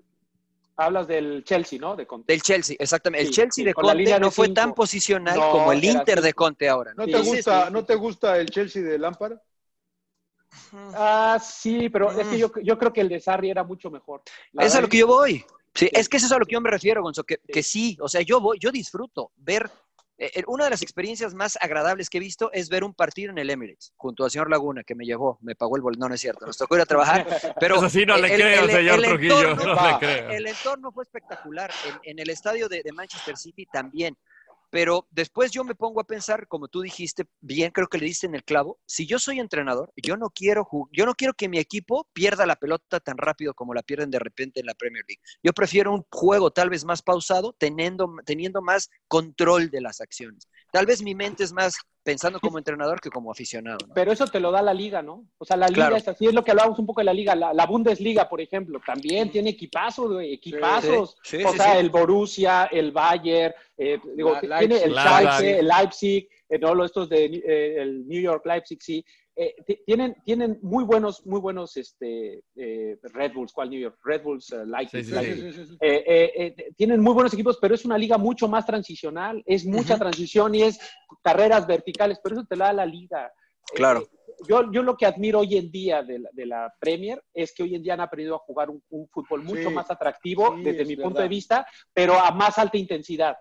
Hablas 0.78 1.08
del 1.10 1.44
Chelsea, 1.44 1.78
¿no? 1.78 1.98
De 1.98 2.08
Conte. 2.08 2.32
Del 2.32 2.42
Chelsea, 2.42 2.78
exactamente. 2.80 3.28
el 3.28 3.34
Chelsea 3.34 3.52
sí, 3.52 3.64
de 3.66 3.74
Conte 3.74 4.02
de 4.06 4.20
no 4.20 4.32
fue 4.32 4.48
tan 4.50 4.74
posicional 4.74 5.38
No, 5.38 5.52
como 5.52 5.74
el 5.74 5.84
Inter 5.84 6.22
de. 6.22 6.34
Conte 6.34 6.70
ahora. 6.70 6.94
¿No 6.96 7.06
te 7.06 7.18
sí, 7.22 7.30
gusta, 7.30 7.66
sí, 7.66 7.74
¿no 7.74 7.84
te 7.86 7.96
gusta 7.96 8.38
el 8.40 8.50
Chelsea 8.50 8.82
de 8.82 8.98
Lampard? 8.98 9.38
Ah, 10.96 11.38
sí, 11.42 11.90
pero 11.90 12.12
es 12.12 12.26
Mm. 12.26 12.30
que 12.30 12.38
yo, 12.40 12.52
yo 12.64 12.78
creo 12.78 12.94
que 12.94 13.02
el 13.02 13.10
de 13.10 13.20
Sarri 13.20 13.50
era 13.50 13.64
mucho 13.64 13.92
mejor. 13.92 14.22
La 14.54 14.64
Eso 14.64 14.74
es 14.74 14.76
a 14.78 14.82
lo 14.82 14.88
que 14.90 14.98
yo 15.00 15.08
voy. 15.08 15.44
Sí, 15.76 15.90
es 15.94 16.10
que 16.10 16.18
eso 16.18 16.26
es 16.26 16.32
a 16.32 16.38
lo 16.40 16.46
que 16.46 16.54
yo 16.54 16.62
me 16.62 16.70
refiero, 16.72 17.02
Gonzo, 17.02 17.24
que, 17.24 17.38
que 17.38 17.64
sí, 17.64 17.98
o 18.02 18.08
sea, 18.10 18.22
yo 18.22 18.40
voy, 18.42 18.58
yo 18.60 18.72
disfruto 18.72 19.32
ver. 19.38 19.70
eh, 20.18 20.32
eh, 20.36 20.44
una 20.48 20.66
de 20.66 20.72
las 20.72 20.82
experiencias 20.82 21.34
más 21.34 21.58
agradables 21.62 22.10
que 22.10 22.18
he 22.18 22.20
visto 22.22 22.52
es 22.52 22.68
ver 22.68 22.84
un 22.84 22.94
partido 22.94 23.32
en 23.32 23.38
el 23.38 23.50
Emirates, 23.50 23.94
junto 23.96 24.26
al 24.26 24.32
señor 24.32 24.50
Laguna, 24.50 24.84
que 24.84 24.94
me 24.96 25.06
llevó, 25.06 25.38
me 25.42 25.56
pagó 25.56 25.78
el 25.78 25.82
boleto, 25.82 26.02
no, 26.02 26.10
no 26.10 26.16
es 26.16 26.20
cierto, 26.22 26.46
nos 26.46 26.58
tocó 26.58 26.76
ir 26.76 26.82
a 26.82 26.86
trabajar, 26.86 27.26
pero... 27.60 27.76
Eso 27.78 27.90
sí 27.90 28.06
no 28.06 28.18
le 28.18 28.28
el- 28.28 28.34
creo, 28.42 28.64
el- 28.66 28.72
señor 28.72 28.96
el 29.00 29.04
Trujillo, 29.06 29.40
entorno- 29.56 29.76
no 29.76 29.92
le 29.92 29.98
creo. 30.00 30.30
El 30.32 30.48
entorno 30.48 30.92
fue 30.92 31.04
espectacular, 31.04 31.72
en, 31.86 32.00
en 32.04 32.20
el 32.20 32.30
estadio 32.32 32.68
de, 32.68 32.84
de 32.84 32.92
Manchester 32.92 33.38
City 33.38 33.66
también, 33.72 34.18
pero 34.70 35.08
después 35.12 35.52
yo 35.52 35.64
me 35.64 35.76
pongo 35.76 36.00
a 36.02 36.06
pensar, 36.06 36.48
como 36.48 36.68
tú 36.68 36.82
dijiste, 36.82 37.26
bien 37.42 37.72
creo 37.72 37.88
que 37.88 37.98
le 37.98 38.06
diste 38.06 38.28
en 38.28 38.36
el 38.36 38.44
clavo, 38.44 38.80
si 38.86 39.06
yo 39.08 39.20
soy 39.20 39.40
entrenador, 39.40 39.92
yo 39.96 40.18
no 40.18 40.30
quiero 40.30 40.68
yo 40.92 41.06
no 41.06 41.16
quiero 41.16 41.34
que 41.34 41.50
mi 41.50 41.60
equipo 41.60 42.08
pierda 42.14 42.46
la 42.46 42.56
pelota 42.56 43.00
tan 43.00 43.18
rápido 43.18 43.54
como 43.54 43.74
la 43.74 43.84
pierden 43.84 44.12
de 44.12 44.20
repente 44.20 44.60
en 44.60 44.66
la 44.66 44.74
Premier 44.76 45.04
League. 45.08 45.22
Yo 45.44 45.54
prefiero 45.54 45.94
un 45.94 46.06
juego 46.12 46.52
tal 46.52 46.70
vez 46.70 46.86
más 46.86 47.02
pausado, 47.02 47.56
teniendo, 47.58 48.14
teniendo 48.26 48.62
más 48.62 48.90
control 49.08 49.70
de 49.70 49.82
las 49.82 50.02
acciones. 50.02 50.48
Tal 50.72 50.86
vez 50.86 51.02
mi 51.02 51.16
mente 51.16 51.44
es 51.44 51.52
más 51.52 51.76
pensando 52.04 52.40
como 52.40 52.58
entrenador 52.58 53.00
que 53.02 53.10
como 53.10 53.32
aficionado. 53.32 53.78
¿no? 53.88 53.94
Pero 53.94 54.12
eso 54.12 54.26
te 54.26 54.40
lo 54.40 54.52
da 54.52 54.62
la 54.62 54.74
liga, 54.74 55.02
¿no? 55.02 55.26
O 55.38 55.46
sea, 55.46 55.58
la 55.58 55.68
liga 55.68 55.76
Claro. 55.88 55.96
es 55.98 56.08
así, 56.08 56.26
es 56.28 56.34
lo 56.34 56.44
que 56.44 56.52
hablábamos 56.52 56.80
un 56.80 56.86
poco 56.86 57.02
de 57.02 57.06
la 57.06 57.14
liga. 57.14 57.36
La, 57.36 57.54
la 57.54 57.66
Bundesliga, 57.66 58.28
por 58.30 58.42
ejemplo, 58.42 58.80
también 58.86 59.30
tiene 59.32 59.52
equipazos, 59.52 60.14
güey, 60.14 60.34
equipazos. 60.34 61.18
Sí, 61.24 61.38
sí, 61.38 61.44
o 61.44 61.52
sea, 61.54 61.74
sí. 61.74 61.80
el 61.80 61.90
Borussia, 61.90 62.66
el 62.72 62.92
Bayern, 62.92 63.54
eh, 63.78 64.00
digo, 64.16 64.38
La- 64.44 64.60
tiene 64.60 64.76
el 64.84 64.94
Leipzig. 64.94 65.02
Schalke, 65.02 65.60
el 65.60 65.68
Leipzig, 65.68 66.30
eh, 66.50 66.60
no, 66.60 66.86
estos 66.86 67.10
de 67.10 67.26
eh, 67.26 67.82
el 67.82 68.08
New 68.08 68.22
York 68.22 68.46
Leipzig, 68.46 68.82
sí. 68.82 69.06
Eh, 69.42 69.56
ti- 69.66 69.80
tienen, 69.86 70.16
tienen 70.26 70.60
muy 70.62 70.84
buenos, 70.84 71.26
muy 71.26 71.40
buenos 71.40 71.78
este, 71.78 72.44
eh, 72.58 72.98
Red 73.02 73.32
Bulls, 73.34 73.54
¿cuál 73.54 73.70
New 73.70 73.80
York? 73.80 73.98
Red 74.04 74.22
Bulls, 74.22 74.52
eh, 74.52 74.66
Leipzig, 74.66 75.06
Sí, 75.06 75.52
sí. 75.54 75.78
Eh, 75.80 76.04
eh, 76.06 76.32
eh, 76.58 76.74
tienen 76.76 77.00
muy 77.00 77.14
buenos 77.14 77.34
equipos, 77.34 77.58
pero 77.62 77.74
es 77.74 77.86
una 77.86 77.98
liga 77.98 78.18
mucho 78.18 78.50
más 78.50 78.66
transicional, 78.66 79.42
es 79.46 79.66
mucha 79.66 79.98
transición 79.98 80.56
y 80.56 80.64
es 80.64 80.78
carreras 81.24 81.66
verticales, 81.66 82.20
pero 82.22 82.36
eso 82.36 82.46
te 82.50 82.58
la 82.58 82.66
da 82.66 82.74
la 82.74 82.86
liga. 82.86 83.28
Eh, 83.28 83.76
Claro. 83.76 84.04
yo, 84.46 84.70
yo 84.74 84.84
lo 84.84 84.98
que 84.98 85.06
admiro 85.06 85.40
hoy 85.40 85.56
en 85.56 85.72
día 85.72 86.04
de 86.04 86.20
la, 86.20 86.30
de 86.34 86.46
la 86.46 86.74
Premier 86.78 87.24
es 87.34 87.54
que 87.54 87.64
hoy 87.64 87.76
en 87.76 87.84
día 87.84 87.94
han 87.94 88.02
aprendido 88.02 88.36
a 88.36 88.40
jugar 88.40 88.70
un, 88.70 88.84
un 88.90 89.08
fútbol 89.08 89.42
mucho 89.44 89.70
Sí, 89.70 89.74
más 89.74 89.90
atractivo 89.90 90.54
sí, 90.58 90.64
desde 90.64 90.82
es 90.82 90.88
mi 90.90 90.96
punto 90.98 91.12
verdad. 91.12 91.24
de 91.24 91.30
vista, 91.30 91.66
pero 91.94 92.20
a 92.20 92.32
más 92.32 92.58
alta 92.58 92.78
intensidad. 92.78 93.38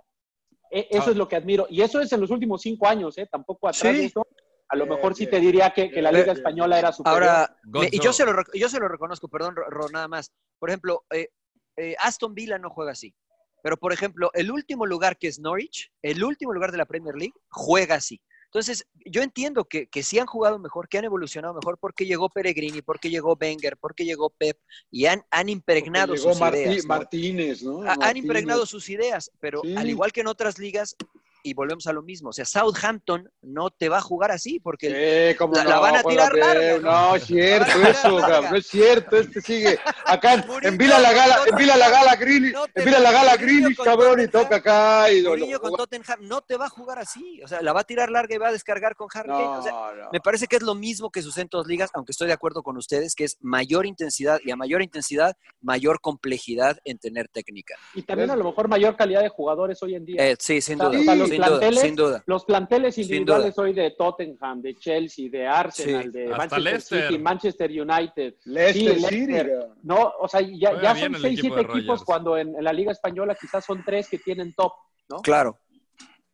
E- 0.70 0.86
eso 0.90 1.08
Ah. 1.08 1.10
es 1.10 1.16
lo 1.16 1.26
que 1.26 1.34
admiro. 1.34 1.66
Y 1.70 1.80
eso 1.80 2.00
es 2.00 2.12
en 2.12 2.20
los 2.20 2.30
últimos 2.30 2.62
cinco 2.62 2.86
años, 2.86 3.18
¿eh? 3.18 3.26
Tampoco 3.28 3.66
atrás 3.66 3.96
Sí. 3.96 4.00
de 4.02 4.06
eso. 4.06 4.24
A 4.70 4.76
lo 4.76 4.84
Bien, 4.84 4.96
mejor 4.96 5.14
sí 5.14 5.26
te 5.26 5.40
diría 5.40 5.70
que, 5.70 5.90
que 5.90 6.02
la 6.02 6.12
Liga 6.12 6.24
bien, 6.24 6.36
Española 6.36 6.78
era 6.78 6.92
superior. 6.92 7.22
Ahora, 7.24 7.56
me- 7.64 7.88
y 7.90 8.00
yo 8.00 8.12
se, 8.12 8.24
lo, 8.26 8.32
yo 8.52 8.68
se 8.68 8.78
lo 8.78 8.88
reconozco, 8.88 9.28
perdón, 9.28 9.54
Ro, 9.56 9.88
nada 9.88 10.08
más. 10.08 10.32
Por 10.58 10.68
ejemplo, 10.68 11.04
eh, 11.10 11.28
eh, 11.76 11.96
Aston 11.98 12.34
Villa 12.34 12.58
no 12.58 12.68
juega 12.70 12.92
así. 12.92 13.14
Pero, 13.62 13.76
por 13.76 13.92
ejemplo, 13.92 14.30
el 14.34 14.50
último 14.52 14.84
lugar 14.86 15.16
que 15.18 15.26
es 15.28 15.38
Norwich, 15.40 15.90
el 16.02 16.22
último 16.22 16.52
lugar 16.52 16.70
de 16.70 16.78
la 16.78 16.86
Premier 16.86 17.14
League, 17.16 17.34
juega 17.50 17.96
así. 17.96 18.20
Entonces, 18.44 18.86
yo 19.04 19.20
entiendo 19.22 19.64
que, 19.66 19.88
que 19.88 20.02
sí 20.02 20.18
han 20.18 20.26
jugado 20.26 20.58
mejor, 20.58 20.88
que 20.88 20.96
han 20.98 21.04
evolucionado 21.04 21.54
mejor, 21.54 21.76
porque 21.78 22.06
llegó 22.06 22.30
Peregrini, 22.30 22.80
porque 22.82 23.10
llegó 23.10 23.36
Wenger, 23.38 23.76
porque 23.76 24.04
llegó 24.06 24.30
Pep, 24.30 24.58
y 24.90 25.04
han, 25.06 25.22
han 25.30 25.48
impregnado 25.50 26.14
llegó 26.14 26.30
sus 26.32 26.40
Martí- 26.40 26.60
ideas. 26.60 26.84
¿no? 26.84 26.88
Martínez, 26.88 27.62
¿no? 27.62 27.82
Ha- 27.82 27.92
Han 27.92 27.98
Martínez. 27.98 28.24
impregnado 28.24 28.64
sus 28.64 28.88
ideas, 28.88 29.30
pero 29.40 29.60
Sí. 29.62 29.74
al 29.76 29.90
igual 29.90 30.12
que 30.12 30.20
en 30.22 30.28
otras 30.28 30.58
ligas, 30.58 30.96
y 31.42 31.54
volvemos 31.54 31.86
a 31.86 31.92
lo 31.92 32.02
mismo, 32.02 32.30
o 32.30 32.32
sea, 32.32 32.44
Southampton 32.44 33.30
no 33.42 33.70
te 33.70 33.88
va 33.88 33.98
a 33.98 34.02
jugar 34.02 34.30
así, 34.30 34.60
porque 34.60 35.34
cómo 35.38 35.54
la, 35.54 35.64
no, 35.64 35.70
la 35.70 35.80
van 35.80 35.96
a 35.96 36.02
tirar 36.02 36.34
larga. 36.34 36.78
No, 36.78 37.16
es 37.16 37.24
cierto 37.24 37.82
eso, 37.82 38.20
no 38.20 38.56
es 38.56 38.66
cierto, 38.66 39.16
este 39.16 39.40
sigue 39.40 39.78
acá 40.04 40.34
en, 40.34 40.46
Mourinho, 40.46 40.72
en 40.72 40.78
Vila 40.78 40.98
la 40.98 41.12
Gala, 41.12 41.38
en 41.46 41.56
Vila 41.56 41.76
la 41.76 41.90
Gala 41.90 42.16
Greenish, 42.16 42.52
no 42.52 42.66
en 42.74 42.84
Vila 42.84 42.98
la 42.98 43.12
Gala 43.12 43.36
con 43.76 43.84
cabrón, 43.84 44.20
y 44.20 44.28
toca 44.28 44.56
acá 44.56 45.12
y 45.12 45.22
con 45.58 45.72
Tottenham 45.74 46.18
no 46.22 46.40
te 46.40 46.56
va 46.56 46.66
a 46.66 46.68
jugar 46.68 46.98
así, 46.98 47.40
o 47.42 47.48
sea, 47.48 47.62
la 47.62 47.72
va 47.72 47.80
a 47.80 47.84
tirar 47.84 48.10
larga 48.10 48.34
y 48.34 48.38
va 48.38 48.48
a 48.48 48.52
descargar 48.52 48.94
con 48.94 49.08
Harry 49.14 49.28
Kane. 49.28 49.44
No, 49.44 49.58
O 49.58 49.62
sea, 49.62 49.72
no. 49.72 50.08
me 50.12 50.20
parece 50.20 50.46
que 50.46 50.56
es 50.56 50.62
lo 50.62 50.74
mismo 50.74 51.10
que 51.10 51.22
sucede 51.22 51.42
en 51.42 51.48
todas 51.48 51.66
ligas, 51.66 51.90
aunque 51.94 52.12
estoy 52.12 52.26
de 52.26 52.32
acuerdo 52.32 52.62
con 52.62 52.76
ustedes, 52.76 53.14
que 53.14 53.24
es 53.24 53.36
mayor 53.40 53.86
intensidad 53.86 54.40
y 54.44 54.50
a 54.50 54.56
mayor 54.56 54.82
intensidad, 54.82 55.36
mayor 55.60 56.00
complejidad 56.00 56.78
en 56.84 56.98
tener 56.98 57.28
técnica. 57.28 57.74
Y 57.94 58.02
también 58.02 58.30
a 58.30 58.36
lo 58.36 58.44
mejor 58.44 58.68
mayor 58.68 58.96
calidad 58.96 59.22
de 59.22 59.28
jugadores 59.28 59.82
hoy 59.82 59.94
en 59.94 60.04
día. 60.04 60.30
Eh, 60.30 60.36
sí, 60.38 60.60
sin 60.60 60.78
duda, 60.78 61.14
los 61.14 61.27
sin 61.28 61.36
duda, 61.38 61.46
planteles, 61.48 61.80
sin 61.80 61.96
duda. 61.96 62.22
Los 62.26 62.44
planteles 62.44 62.98
individuales 62.98 63.58
hoy 63.58 63.72
de 63.72 63.90
Tottenham, 63.92 64.60
de 64.62 64.74
Chelsea, 64.74 65.28
de 65.30 65.46
Arsenal, 65.46 66.04
Sí. 66.04 66.10
de 66.10 66.24
Hasta 66.24 66.36
Manchester 66.36 66.62
Leicester. 66.62 67.08
City, 67.08 67.18
Manchester 67.18 67.70
United. 67.70 68.34
Leicester 68.44 68.94
sí, 68.94 69.04
City, 69.04 69.26
Leicester. 69.26 69.68
No, 69.82 70.12
o 70.20 70.28
sea, 70.28 70.40
ya, 70.40 70.94
son 70.96 71.14
seis, 71.20 71.38
equipo 71.38 71.54
siete 71.56 71.72
equipos 71.72 72.04
cuando 72.04 72.36
en, 72.36 72.54
en 72.54 72.64
la 72.64 72.72
Liga 72.72 72.92
Española 72.92 73.36
quizás 73.40 73.64
son 73.64 73.82
tres 73.84 74.08
que 74.08 74.18
tienen 74.18 74.52
top, 74.54 74.72
¿no? 75.08 75.18
Claro. 75.22 75.58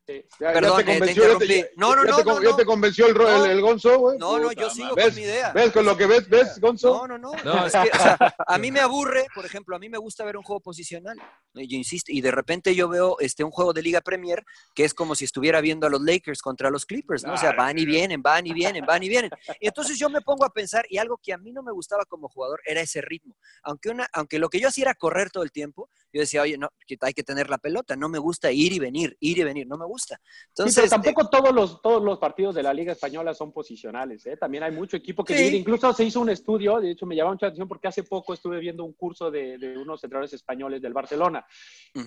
Sí. 0.07 0.23
Ya, 0.39 0.53
Perdón, 0.53 0.77
te 0.77 0.83
eh, 0.83 0.85
te 0.85 0.99
convenció, 0.99 1.23
ya 1.23 1.39
te- 1.39 1.45
interrumpí. 1.45 1.61
ya- 1.63 1.67
No, 1.77 1.97
no, 1.97 2.05
ya 2.05 2.11
no, 2.11 2.17
te 2.19 2.25
no, 2.25 2.43
ya 2.43 2.51
no. 2.51 2.57
te 2.57 2.65
convenció 2.67 3.07
el, 3.07 3.17
el, 3.21 3.51
el 3.53 3.61
Gonzo, 3.63 3.99
güey. 3.99 4.19
No, 4.19 4.39
no, 4.39 4.53
yo 4.53 4.69
sigo 4.69 4.95
con 4.95 5.15
mi 5.15 5.23
idea. 5.23 5.51
¿Ves 5.53 5.73
con 5.73 5.85
lo 5.87 5.97
que 5.97 6.07
ves, 6.07 6.29
ves, 6.29 6.61
Gonzo? 6.61 7.07
No, 7.07 7.09
no, 7.09 7.19
no. 7.19 7.33
No. 7.43 7.67
Es 7.67 7.73
que, 7.73 7.79
o 7.91 8.03
sea, 8.03 8.19
a 8.47 8.59
mí 8.59 8.71
me 8.71 8.81
aburre, 8.81 9.27
por 9.35 9.47
ejemplo, 9.47 9.75
a 9.75 9.79
mí 9.79 9.89
me 9.89 9.97
gusta 9.97 10.23
ver 10.25 10.37
un 10.37 10.43
juego 10.43 10.61
posicional. 10.61 11.17
Yo 11.55 11.77
insisto, 11.79 12.13
y 12.13 12.21
de 12.21 12.31
repente 12.33 12.75
yo 12.75 12.89
veo 12.89 13.17
este, 13.21 13.45
un 13.45 13.51
juego 13.51 13.73
de 13.73 13.81
Liga 13.81 14.03
Premier 14.03 14.45
que 14.75 14.85
es 14.85 14.93
como 14.93 15.15
si 15.15 15.25
estuviera 15.25 15.63
viendo 15.63 15.87
a 15.87 15.91
los 15.91 16.03
Lakers 16.03 16.43
contra 16.43 16.69
los 16.69 16.85
Clippers, 16.85 17.25
¿no? 17.25 17.33
O 17.33 17.37
sea, 17.39 17.53
van 17.53 17.79
y 17.79 17.87
vienen, 17.87 18.21
van 18.21 18.47
y 18.47 18.53
vienen, 18.53 18.85
van 18.85 19.03
y 19.03 19.09
vienen. 19.09 19.31
Y 19.59 19.69
entonces 19.69 19.99
yo 19.99 20.11
me 20.11 20.21
pongo 20.21 20.45
a 20.45 20.51
pensar, 20.53 20.85
y 20.91 20.99
algo 20.99 21.19
que 21.23 21.33
a 21.33 21.39
mí 21.39 21.51
no 21.53 21.63
me 21.63 21.73
gustaba 21.73 22.05
como 22.05 22.29
jugador 22.29 22.61
era 22.67 22.83
ese 22.83 23.01
ritmo. 23.01 23.37
Aunque, 23.63 23.89
una, 23.89 24.07
aunque 24.13 24.39
lo 24.39 24.51
que 24.51 24.61
yo 24.61 24.69
hacía 24.69 24.83
era 24.85 24.95
correr 24.95 25.31
todo 25.31 25.45
el 25.45 25.51
tiempo, 25.53 25.89
yo 26.15 26.21
decía, 26.21 26.43
oye, 26.43 26.57
no, 26.57 26.69
hay 27.01 27.13
que 27.13 27.23
tener 27.25 27.51
la 27.51 27.59
pelota, 27.59 27.97
no 27.97 28.09
me 28.09 28.19
gusta 28.19 28.51
ir 28.53 28.73
y 28.73 28.79
venir, 28.79 29.17
ir 29.21 29.37
y 29.39 29.43
venir, 29.43 29.67
no 29.67 29.77
me 29.77 29.85
gusta. 29.85 30.17
Sí, 30.25 30.33
Entonces, 30.51 30.77
pero 30.77 30.91
tampoco 31.03 31.29
todos 31.29 31.53
los 31.53 31.83
todos 31.83 32.03
los 32.03 32.19
partidos 32.19 32.55
de 32.55 32.63
la 32.63 32.73
Liga 32.73 32.93
Española 32.93 33.35
son 33.35 33.53
posicionales, 33.53 34.25
¿eh? 34.27 34.37
También 34.37 34.63
hay 34.63 34.71
mucho 34.73 34.97
equipo 34.97 35.25
que 35.25 35.37
Sí. 35.37 35.43
divide. 35.43 35.59
Incluso 35.59 35.93
se 35.93 36.05
hizo 36.05 36.21
un 36.21 36.31
estudio, 36.31 36.81
de 36.81 36.93
hecho 36.93 37.05
me 37.05 37.17
llamó 37.17 37.33
mucha 37.33 37.47
atención 37.47 37.67
porque 37.69 37.89
hace 37.89 38.05
poco 38.05 38.33
estuve 38.33 38.61
viendo 38.61 38.85
un 38.85 38.93
curso 38.95 39.31
de, 39.31 39.59
de 39.59 39.77
unos 39.77 40.03
entrenadores 40.05 40.33
españoles 40.33 40.81
del 40.81 40.93
Barcelona 40.93 41.45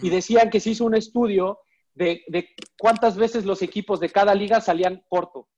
y 0.02 0.10
decían 0.10 0.50
que 0.50 0.60
se 0.62 0.70
hizo 0.70 0.86
un 0.86 0.96
estudio 0.96 1.60
de, 1.94 2.24
de 2.28 2.50
cuántas 2.80 3.18
veces 3.18 3.44
los 3.46 3.62
equipos 3.62 4.00
de 4.00 4.10
cada 4.10 4.34
liga 4.34 4.62
salían 4.62 5.04
corto. 5.10 5.50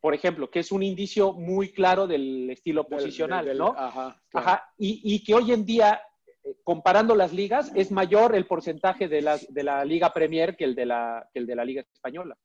Por 0.00 0.14
ejemplo, 0.14 0.50
que 0.50 0.60
es 0.60 0.72
un 0.72 0.82
indicio 0.82 1.32
muy 1.34 1.72
claro 1.72 2.06
del 2.06 2.48
estilo 2.50 2.82
Del- 2.84 2.90
posicional, 2.98 3.44
del- 3.44 3.58
¿no? 3.58 3.74
Ajá, 3.76 4.20
claro. 4.30 4.46
Ajá, 4.48 4.64
y, 4.78 5.00
y 5.14 5.22
que 5.22 5.34
hoy 5.34 5.52
en 5.52 5.64
día, 5.66 5.94
eh, 5.94 6.00
comparando 6.64 7.14
las 7.14 7.32
ligas, 7.32 7.70
es 7.74 7.90
mayor 7.90 8.34
el 8.34 8.46
porcentaje 8.46 9.08
de 9.08 9.22
la, 9.22 9.38
de 9.48 9.62
la 9.62 9.84
Liga 9.84 10.12
Premier 10.12 10.56
que 10.56 10.64
el 10.64 10.74
de 10.74 10.86
la, 10.86 11.28
que 11.32 11.38
el 11.40 11.46
de 11.46 11.54
la 11.54 11.64
Liga 11.64 11.82
Española, 11.92 12.36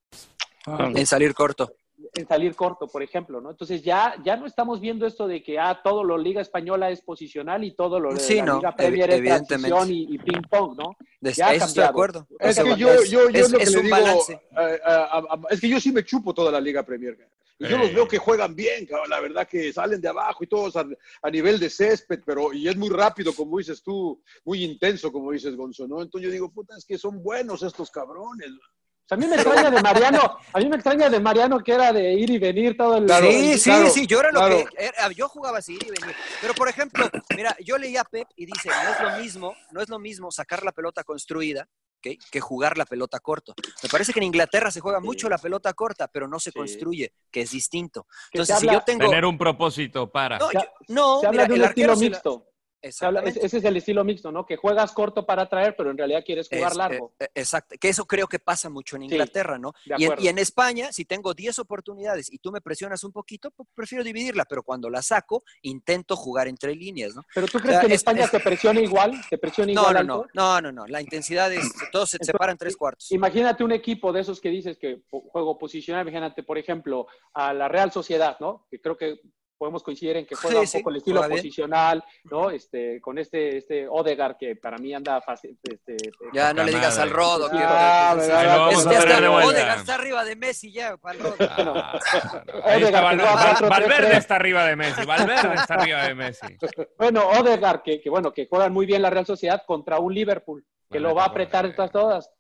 en 0.68 1.06
salir 1.06 1.34
corto. 1.34 1.74
en 2.14 2.28
salir 2.28 2.56
corto, 2.56 2.88
por 2.88 3.02
ejemplo, 3.04 3.40
¿no? 3.40 3.52
Entonces 3.52 3.82
ya, 3.84 4.16
ya 4.24 4.36
no 4.36 4.46
estamos 4.48 4.82
viendo 4.82 5.06
esto 5.06 5.28
de 5.28 5.42
que 5.44 5.58
ah, 5.60 5.80
todo 5.84 6.04
lo 6.04 6.18
Liga 6.18 6.42
Española 6.42 6.90
es 6.90 7.02
posicional 7.02 7.64
y 7.64 7.72
todo 7.76 8.00
lo 8.00 8.14
de 8.14 8.20
Sí, 8.20 8.36
la 8.38 8.46
no, 8.46 8.56
Liga 8.58 8.76
Premier 8.76 9.10
es 9.12 9.18
evidentemente. 9.18 9.70
transición 9.70 9.92
y, 9.96 10.16
y 10.16 10.18
ping-pong, 10.18 10.78
¿no? 10.78 10.96
Ya 11.22 11.48
ha 11.50 11.54
estoy 11.56 11.84
de 11.84 11.90
acuerdo. 11.90 12.28
Es 12.40 12.60
que 12.62 12.76
yo, 12.76 13.04
yo, 13.06 13.30
yo 13.30 13.30
es- 13.30 13.36
es 13.46 13.52
lo 13.52 13.58
que 13.60 13.64
es 13.64 13.72
le 13.72 13.78
un 13.78 13.84
digo, 13.86 13.96
balance. 13.98 14.34
eh, 14.34 14.80
a- 14.84 14.90
a- 14.94 15.20
a- 15.20 15.40
es 15.52 15.62
que 15.62 15.70
yo 15.70 15.80
sí 15.80 15.92
me 15.92 16.04
chupo 16.04 16.34
toda 16.34 16.52
la 16.52 16.60
Liga 16.60 16.84
Premier. 16.84 17.18
Yo 17.60 17.76
Eh. 17.76 17.80
los 17.80 17.94
veo 17.94 18.08
que 18.08 18.18
juegan 18.18 18.56
bien, 18.56 18.86
cabrón, 18.86 19.10
la 19.10 19.20
verdad 19.20 19.48
que 19.48 19.72
salen 19.72 20.02
de 20.02 20.10
abajo 20.10 20.44
y 20.44 20.48
todos 20.48 20.76
a, 20.76 20.86
a 21.22 21.30
nivel 21.30 21.60
de 21.60 21.70
césped, 21.70 22.20
pero 22.26 22.52
y 22.54 22.68
es 22.68 22.76
muy 22.76 22.90
rápido, 22.90 23.34
como 23.34 23.58
dices 23.58 23.82
tú, 23.82 24.22
muy 24.44 24.64
intenso, 24.64 25.12
como 25.12 25.32
dices 25.32 25.56
Gonzo, 25.56 25.88
¿no? 25.88 26.02
Entonces 26.02 26.28
yo 26.28 26.32
digo, 26.34 26.52
puta, 26.52 26.76
es 26.78 26.86
que 26.86 26.98
son 26.98 27.22
buenos 27.24 27.64
estos 27.64 27.90
cabrones. 27.92 28.50
O 28.52 29.08
sea, 29.08 29.18
a 29.18 29.20
mí 29.20 29.28
me 29.28 29.36
extraña 29.36 29.70
de 29.70 29.82
Mariano, 29.84 30.38
a 30.52 30.60
mí 30.60 30.68
me 30.68 30.76
extraña 30.78 31.10
de 31.12 31.20
Mariano 31.20 31.60
que 31.60 31.74
era 31.74 31.94
de 31.94 32.14
ir 32.14 32.28
y 32.32 32.40
venir 32.40 32.76
todo 32.76 32.98
el... 32.98 33.06
Claro, 33.06 33.28
sí, 33.32 33.58
sí, 33.60 33.70
claro, 33.70 33.90
sí, 33.92 34.08
yo 34.08 34.20
era 34.20 34.32
lo 34.32 34.40
claro. 34.40 34.66
que 34.66 34.84
era- 34.84 35.12
yo 35.12 35.30
jugaba 35.30 35.60
así 35.60 35.74
ir 35.76 35.84
y 35.84 35.92
venir. 36.02 36.16
Pero 36.42 36.56
por 36.56 36.68
ejemplo, 36.68 37.08
mira, 37.38 37.56
yo 37.64 37.78
leía 37.78 38.02
a 38.02 38.06
Pep 38.06 38.28
y 38.36 38.48
dice, 38.48 38.68
no 38.70 38.92
es 38.92 39.00
lo 39.00 39.22
mismo, 39.22 39.56
no 39.72 39.82
es 39.82 39.90
lo 39.90 40.00
mismo 40.00 40.32
sacar 40.32 40.64
la 40.64 40.72
pelota 40.72 41.04
construida 41.04 41.70
que 42.02 42.40
jugar 42.40 42.78
la 42.78 42.86
pelota 42.86 43.20
corto. 43.20 43.54
Me 43.84 43.90
parece 43.90 44.14
que 44.14 44.20
en 44.20 44.26
Inglaterra 44.26 44.70
se 44.72 44.80
juega 44.80 45.00
mucho 45.00 45.28
la 45.30 45.38
pelota 45.38 45.74
corta, 45.74 46.08
pero 46.08 46.28
no 46.28 46.40
se 46.40 46.52
Sí. 46.52 46.58
construye, 46.60 47.14
que 47.32 47.42
es 47.42 47.52
distinto. 47.52 48.06
Entonces, 48.32 48.60
si 48.60 48.68
habla- 48.68 48.80
yo 48.80 48.86
tengo 48.86 49.06
Tener 49.10 49.26
un 49.26 49.38
propósito 49.38 50.12
para. 50.12 50.38
No, 50.38 50.52
yo- 50.52 50.60
no, 50.90 51.20
se 51.22 51.28
habla 51.28 51.46
de 51.46 51.54
un 51.54 51.60
el 51.60 51.66
arquero 51.66 51.96
mixto. 51.96 52.48
Exactamente. 52.90 53.46
ese 53.46 53.58
es 53.58 53.64
el 53.64 53.78
estilo 53.78 54.04
mixto, 54.04 54.32
¿no? 54.32 54.46
Que 54.46 54.58
juegas 54.58 54.92
corto 54.92 55.26
para 55.26 55.44
atraer, 55.44 55.76
pero 55.76 55.90
en 55.92 55.98
realidad 55.98 56.24
quieres 56.26 56.48
jugar 56.48 56.72
Es- 56.72 56.78
largo. 56.78 57.14
eh, 57.20 57.28
exacto, 57.34 57.76
que 57.80 57.90
eso 57.90 58.06
creo 58.06 58.28
que 58.28 58.40
pasa 58.40 58.70
mucho 58.70 58.96
en 58.96 59.04
Inglaterra, 59.04 59.58
¿no? 59.58 59.74
Y 59.86 59.90
en, 59.92 60.04
acuerdo. 60.12 60.24
y 60.24 60.28
en 60.28 60.38
España, 60.38 60.92
si 60.92 61.06
tengo 61.06 61.34
10 61.34 61.58
oportunidades 61.60 62.32
y 62.32 62.38
tú 62.38 62.52
me 62.52 62.62
presionas 62.62 63.04
un 63.04 63.12
poquito, 63.12 63.52
pues 63.52 63.68
prefiero 63.74 64.04
dividirla, 64.04 64.46
pero 64.46 64.62
cuando 64.64 64.90
la 64.90 65.02
saco, 65.02 65.44
intento 65.64 66.16
jugar 66.16 66.48
entre 66.48 66.76
líneas, 66.76 67.16
¿no? 67.16 67.24
Pero 67.34 67.48
tú 67.48 67.58
o 67.58 67.62
crees 67.62 67.74
sea, 67.76 67.82
que 67.82 67.86
en 67.88 67.92
es- 67.94 68.02
España 68.02 68.24
es- 68.26 68.32
te 68.32 68.40
presiona 68.40 68.80
igual, 68.80 69.14
te 69.30 69.38
presiona 69.38 69.74
No, 69.74 69.82
igual 69.90 69.94
no, 70.08 70.14
alto? 70.16 70.28
no, 70.34 70.62
no, 70.62 70.62
no, 70.62 70.72
no, 70.72 70.88
la 70.88 71.02
intensidad 71.02 71.52
es, 71.52 71.64
todos 71.92 72.10
se 72.10 72.18
Entonces, 72.18 72.28
separan 72.28 72.58
tres 72.58 72.78
cuartos. 72.78 73.12
Imagínate 73.12 73.64
un 73.64 73.72
equipo 73.72 74.14
de 74.14 74.22
esos 74.22 74.40
que 74.40 74.50
dices 74.50 74.78
que 74.78 75.02
juego 75.10 75.58
posicional, 75.58 76.04
imagínate, 76.04 76.44
por 76.44 76.58
ejemplo, 76.58 77.08
a 77.34 77.54
la 77.54 77.68
Real 77.68 77.92
Sociedad, 77.92 78.38
¿no? 78.40 78.68
Que 78.70 78.80
creo 78.80 78.96
que 78.98 79.20
podemos 79.58 79.84
coincidir 79.84 80.18
en 80.18 80.26
que 80.26 80.36
juega 80.36 80.56
Sí, 80.58 80.62
un 80.62 80.68
sí, 80.68 80.78
poco 80.80 80.90
el 80.92 80.96
estilo 80.98 81.28
posicional, 81.28 82.04
¿no? 82.26 82.50
Este, 82.50 83.00
con 83.02 83.18
este, 83.18 83.58
este 83.58 83.88
Odegar 83.88 84.38
que 84.38 84.56
para 84.56 84.78
mí 84.78 84.94
anda 84.94 85.22
fácil. 85.22 85.58
Este, 85.64 85.96
Ya 86.34 86.54
no 86.54 86.64
le 86.64 86.72
digas 86.74 86.98
al. 87.00 87.10
Rodo, 87.10 87.50
que- 87.50 87.58
Ah, 87.60 88.16
tener 88.18 89.68
está- 89.78 89.96
arriba 89.96 90.24
de 90.26 90.36
Messi 90.36 90.72
ya, 90.72 90.98
para 90.98 91.18
el 91.18 91.24
Rodo. 91.24 91.36
Ah, 91.40 91.56
no, 91.64 91.74
no. 91.74 92.64
Ahí 92.64 92.84
Odegaard 92.84 92.84
está 92.84 93.00
que 93.00 93.02
Val- 93.04 93.16
juega 93.20 93.36
Val- 93.36 93.56
4-3-3. 93.56 93.70
Valverde 93.70 94.18
está 94.18 94.36
arriba 94.36 94.66
de 94.66 94.76
Messi. 94.76 95.06
Valverde 95.06 95.54
está 95.56 95.74
arriba 95.76 96.04
de 96.04 96.16
Messi. 96.16 96.58
Bueno, 96.98 97.28
Odegaard, 97.30 97.82
que, 97.82 98.02
que 98.02 98.10
bueno, 98.10 98.34
que 98.34 98.48
juegan 98.48 98.74
muy 98.74 98.86
bien 98.86 99.02
la 99.02 99.10
Real 99.10 99.26
Sociedad 99.26 99.64
contra 99.66 100.00
un 100.00 100.14
Liverpool, 100.14 100.64
que 100.92 101.00
Bueno, 101.00 101.10
lo 101.10 101.16
va 101.16 101.24
a 101.24 101.28
apretar 101.28 101.62
bueno. 101.64 101.72
estas 101.72 101.92
todas. 101.92 102.32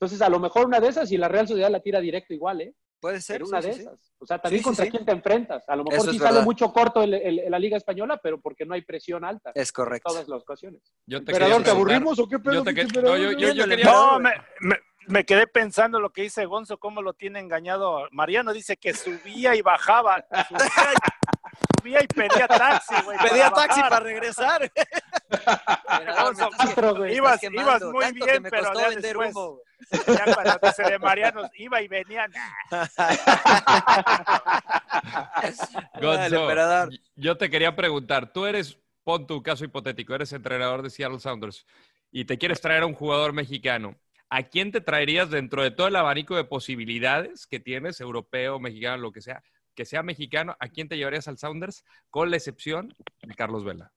Entonces, 0.00 0.20
a 0.22 0.28
lo 0.28 0.38
mejor 0.40 0.66
una 0.66 0.80
de 0.80 0.88
esas 0.88 1.10
y 1.12 1.16
la 1.16 1.28
Real 1.28 1.46
Sociedad 1.46 1.70
la 1.70 1.80
tira 1.80 2.00
directo 2.00 2.34
igual, 2.34 2.60
¿eh? 2.62 2.74
Puede 3.04 3.20
ser. 3.20 3.34
Pero 3.36 3.48
una 3.48 3.60
sí, 3.60 3.68
de 3.68 3.74
sí. 3.74 3.80
esas. 3.82 4.14
O 4.18 4.24
sea, 4.26 4.38
también 4.38 4.62
contra 4.62 4.86
sí. 4.86 4.90
quién 4.90 5.04
te 5.04 5.12
enfrentas. 5.12 5.62
A 5.68 5.76
lo 5.76 5.84
mejor 5.84 5.98
Eso 6.00 6.10
sí 6.12 6.16
sale 6.18 6.30
verdad. 6.30 6.44
mucho 6.46 6.72
corto 6.72 7.02
el- 7.02 7.12
el- 7.12 7.38
el- 7.40 7.50
la 7.50 7.58
Liga 7.58 7.76
Española, 7.76 8.18
pero 8.22 8.40
porque 8.40 8.64
no 8.64 8.72
hay 8.72 8.80
presión 8.80 9.26
alta. 9.26 9.52
Es 9.54 9.68
En 9.68 9.72
correcto. 9.74 10.08
todas 10.08 10.26
las 10.26 10.40
ocasiones. 10.40 10.80
Yo 11.04 11.18
te 11.22 11.32
¿Emperador, 11.32 11.58
quería 11.58 11.64
te 11.64 11.70
aburrimos 11.70 12.18
o 12.18 12.26
qué 12.26 12.38
pedo? 12.38 12.54
Yo 12.54 12.64
te 12.64 12.72
que- 12.74 12.84
no, 12.84 12.88
yo- 12.88 13.00
emperador? 13.00 13.18
yo- 13.18 13.30
yo 13.32 13.36
Viéndole, 13.36 13.76
quería- 13.76 13.92
No, 13.92 14.18
me, 14.20 14.30
me- 14.60 14.78
me 15.06 15.24
quedé 15.26 15.46
pensando 15.46 16.00
lo 16.00 16.08
que 16.14 16.22
dice 16.22 16.46
Gonzo, 16.46 16.78
cómo 16.78 17.02
lo 17.02 17.12
tiene 17.12 17.40
engañado. 17.40 18.08
Mariano 18.10 18.54
dice 18.54 18.78
que 18.78 18.94
subía 18.94 19.54
y 19.54 19.60
bajaba. 19.60 20.24
Subía 20.48 20.92
y, 20.94 20.96
subía 21.78 22.02
y 22.02 22.06
pedía 22.06 22.48
taxi, 22.48 22.94
güey. 23.04 23.18
Pedía 23.18 23.50
para 23.50 23.66
taxi 23.66 23.80
bajar. 23.80 23.90
para 23.90 24.04
regresar. 24.04 24.72
Astro, 26.58 26.94
güey. 26.96 27.10
me 27.10 27.16
ibas, 27.16 27.40
muy 27.82 28.12
bien, 28.12 28.42
pero 28.42 28.72
ya 28.74 28.90
después, 28.90 29.34
humo. 29.34 29.60
ya 30.06 30.34
cuando 30.34 30.58
dice 30.62 30.82
de 30.84 30.98
Mariano, 30.98 31.50
iba 31.56 31.82
y 31.82 31.88
venía. 31.88 32.26
Gonzo, 36.00 36.48
yo 37.16 37.36
te 37.36 37.50
quería 37.50 37.76
preguntar, 37.76 38.32
tú 38.32 38.46
eres, 38.46 38.78
pon 39.02 39.26
tu 39.26 39.42
caso 39.42 39.64
hipotético, 39.64 40.14
eres 40.14 40.32
entrenador 40.32 40.82
de 40.82 40.90
Seattle 40.90 41.18
Sounders 41.20 41.66
y 42.10 42.24
te 42.26 42.38
quieres 42.38 42.60
traer 42.60 42.84
a 42.84 42.86
un 42.86 42.94
jugador 42.94 43.32
mexicano. 43.32 43.96
¿A 44.30 44.44
quién 44.44 44.70
te 44.72 44.80
traerías 44.80 45.28
dentro 45.30 45.62
de 45.62 45.72
todo 45.72 45.88
el 45.88 45.96
abanico 45.96 46.36
de 46.36 46.44
posibilidades 46.44 47.46
que 47.46 47.60
tienes, 47.60 48.00
europeo, 48.00 48.60
mexicano, 48.60 48.96
lo 48.98 49.12
que 49.12 49.20
sea, 49.20 49.42
que 49.74 49.84
sea 49.84 50.02
mexicano? 50.02 50.56
¿A 50.60 50.68
quién 50.68 50.88
te 50.88 50.96
llevarías 50.96 51.28
al 51.28 51.38
Sounders? 51.38 51.84
Con 52.10 52.30
la 52.30 52.36
excepción 52.36 52.94
de 53.22 53.34
Carlos 53.34 53.64
Vela. 53.64 53.92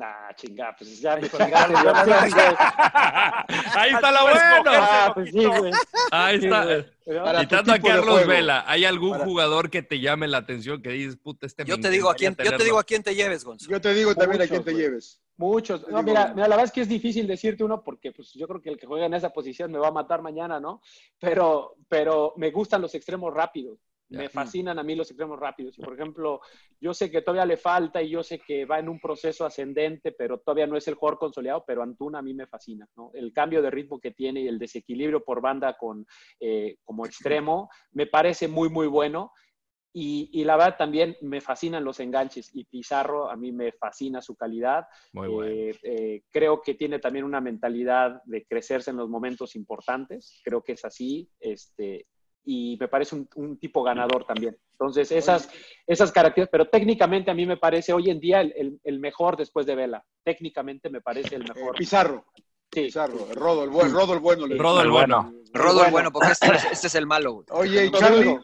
Ah, 0.00 0.30
chingada, 0.36 0.76
pues 0.78 1.00
ya 1.00 1.16
me 1.16 1.20
colgaste. 1.28 1.74
Ahí 3.76 3.90
está 3.92 4.12
la 4.12 4.22
buena. 4.22 4.58
cogerse, 4.58 4.80
Ah, 4.80 5.10
pues 5.12 5.30
sí, 5.32 5.44
güey. 5.44 5.72
Ahí 6.12 6.36
está. 6.36 7.40
Quitando 7.40 7.72
a 7.72 7.78
Carlos. 7.80 8.26
Vela, 8.26 8.64
¿hay 8.68 8.84
algún 8.84 9.10
Para- 9.12 9.24
jugador 9.24 9.70
que 9.70 9.82
te 9.82 9.98
llame 9.98 10.28
la 10.28 10.38
atención 10.38 10.80
que 10.82 10.90
dices, 10.90 11.16
puta, 11.16 11.46
este 11.46 11.64
Yo 11.64 11.80
te 11.80 11.90
digo 11.90 12.10
a 12.10 12.14
quién, 12.14 12.32
yo 12.32 12.36
te 12.36 12.42
digo 12.44 12.56
tenerlo"? 12.58 12.78
a 12.78 12.84
quién 12.84 13.02
te 13.02 13.14
lleves, 13.16 13.44
Gonzo. 13.44 13.68
Yo 13.68 13.80
te 13.80 13.92
digo 13.92 14.14
también 14.14 14.42
a 14.42 14.46
quién 14.46 14.62
te 14.62 14.70
güey. 14.72 14.84
lleves. 14.84 15.20
Muchos. 15.36 15.88
No, 15.88 16.00
mira, 16.02 16.28
mira, 16.34 16.46
la 16.46 16.56
verdad 16.56 16.66
es 16.66 16.72
que 16.72 16.82
es 16.82 16.88
difícil 16.88 17.26
decirte 17.26 17.64
uno 17.64 17.82
porque 17.82 18.12
pues, 18.12 18.32
yo 18.34 18.46
creo 18.46 18.60
que 18.62 18.70
el 18.70 18.76
que 18.78 18.86
juega 18.86 19.06
en 19.06 19.14
esa 19.14 19.30
posición 19.30 19.72
me 19.72 19.78
va 19.78 19.88
a 19.88 19.92
matar 19.92 20.22
mañana, 20.22 20.60
¿no? 20.60 20.80
Pero, 21.18 21.74
pero 21.88 22.34
me 22.36 22.50
gustan 22.52 22.82
los 22.82 22.94
extremos 22.94 23.34
rápidos. 23.34 23.78
Me 24.10 24.28
fascinan 24.28 24.78
a 24.78 24.82
mí 24.82 24.94
los 24.94 25.10
extremos 25.10 25.38
rápidos. 25.38 25.78
Y, 25.78 25.82
por 25.82 25.94
ejemplo, 25.94 26.40
yo 26.80 26.94
sé 26.94 27.10
que 27.10 27.22
todavía 27.22 27.44
le 27.44 27.56
falta 27.56 28.02
y 28.02 28.10
yo 28.10 28.22
sé 28.22 28.38
que 28.38 28.64
va 28.64 28.78
en 28.78 28.88
un 28.88 28.98
proceso 28.98 29.44
ascendente, 29.44 30.12
pero 30.12 30.38
todavía 30.38 30.66
no 30.66 30.76
es 30.76 30.88
el 30.88 30.94
jugador 30.94 31.18
consolidado, 31.18 31.64
pero 31.66 31.82
Antuna 31.82 32.20
a 32.20 32.22
mí 32.22 32.32
me 32.32 32.46
fascina. 32.46 32.88
¿no? 32.96 33.10
El 33.14 33.32
cambio 33.32 33.60
de 33.60 33.70
ritmo 33.70 34.00
que 34.00 34.12
tiene 34.12 34.40
y 34.40 34.48
el 34.48 34.58
desequilibrio 34.58 35.24
por 35.24 35.40
banda 35.40 35.76
con, 35.76 36.06
eh, 36.40 36.76
como 36.84 37.04
extremo 37.04 37.68
me 37.92 38.06
parece 38.06 38.48
muy, 38.48 38.70
muy 38.70 38.86
bueno. 38.86 39.32
Y, 39.92 40.30
y, 40.32 40.44
la 40.44 40.56
verdad 40.56 40.76
también 40.76 41.16
me 41.22 41.40
fascinan 41.40 41.82
los 41.82 41.98
enganches 41.98 42.50
y 42.54 42.64
Pizarro 42.64 43.30
a 43.30 43.36
mí 43.36 43.52
me 43.52 43.72
fascina 43.72 44.20
su 44.20 44.36
calidad. 44.36 44.86
Muy 45.12 45.28
bueno. 45.28 45.50
Eh, 45.50 45.76
eh, 45.82 46.22
creo 46.30 46.60
que 46.60 46.74
tiene 46.74 46.98
también 46.98 47.24
una 47.24 47.40
mentalidad 47.40 48.22
de 48.24 48.44
crecerse 48.44 48.90
en 48.90 48.98
los 48.98 49.08
momentos 49.08 49.56
importantes. 49.56 50.40
Creo 50.44 50.62
que 50.62 50.72
es 50.72 50.84
así. 50.84 51.28
Este, 51.40 52.06
y 52.50 52.78
me 52.80 52.88
parece 52.88 53.14
un, 53.14 53.28
un, 53.34 53.58
tipo 53.58 53.82
ganador 53.82 54.24
también. 54.24 54.56
Entonces, 54.72 55.12
esas, 55.12 55.50
esas 55.86 56.10
características, 56.10 56.50
pero 56.50 56.70
técnicamente 56.70 57.30
a 57.30 57.34
mí 57.34 57.44
me 57.44 57.58
parece 57.58 57.92
hoy 57.92 58.08
en 58.08 58.18
día 58.18 58.40
el, 58.40 58.54
el, 58.56 58.80
el 58.84 59.00
mejor 59.00 59.36
después 59.36 59.66
de 59.66 59.74
Vela. 59.74 60.02
Técnicamente 60.24 60.88
me 60.88 61.02
parece 61.02 61.36
el 61.36 61.42
mejor. 61.42 61.74
Eh, 61.74 61.78
Pizarro. 61.78 62.24
Sí. 62.34 62.42
Pizarro, 62.70 63.28
Rodo 63.34 63.64
el, 63.64 63.70
buen, 63.70 63.92
Rodo 63.92 64.14
el 64.14 64.20
bueno. 64.20 64.46
Rodo 64.56 64.80
el 64.80 64.90
bueno. 64.90 65.34
Rodo 65.52 65.84
el 65.84 65.90
bueno, 65.90 66.10
porque 66.10 66.32
este, 66.32 66.46
este 66.72 66.86
es 66.86 66.94
el 66.94 67.06
malo. 67.06 67.44
Oye, 67.50 67.86
¿y 67.86 67.90
Charlie? 67.90 68.38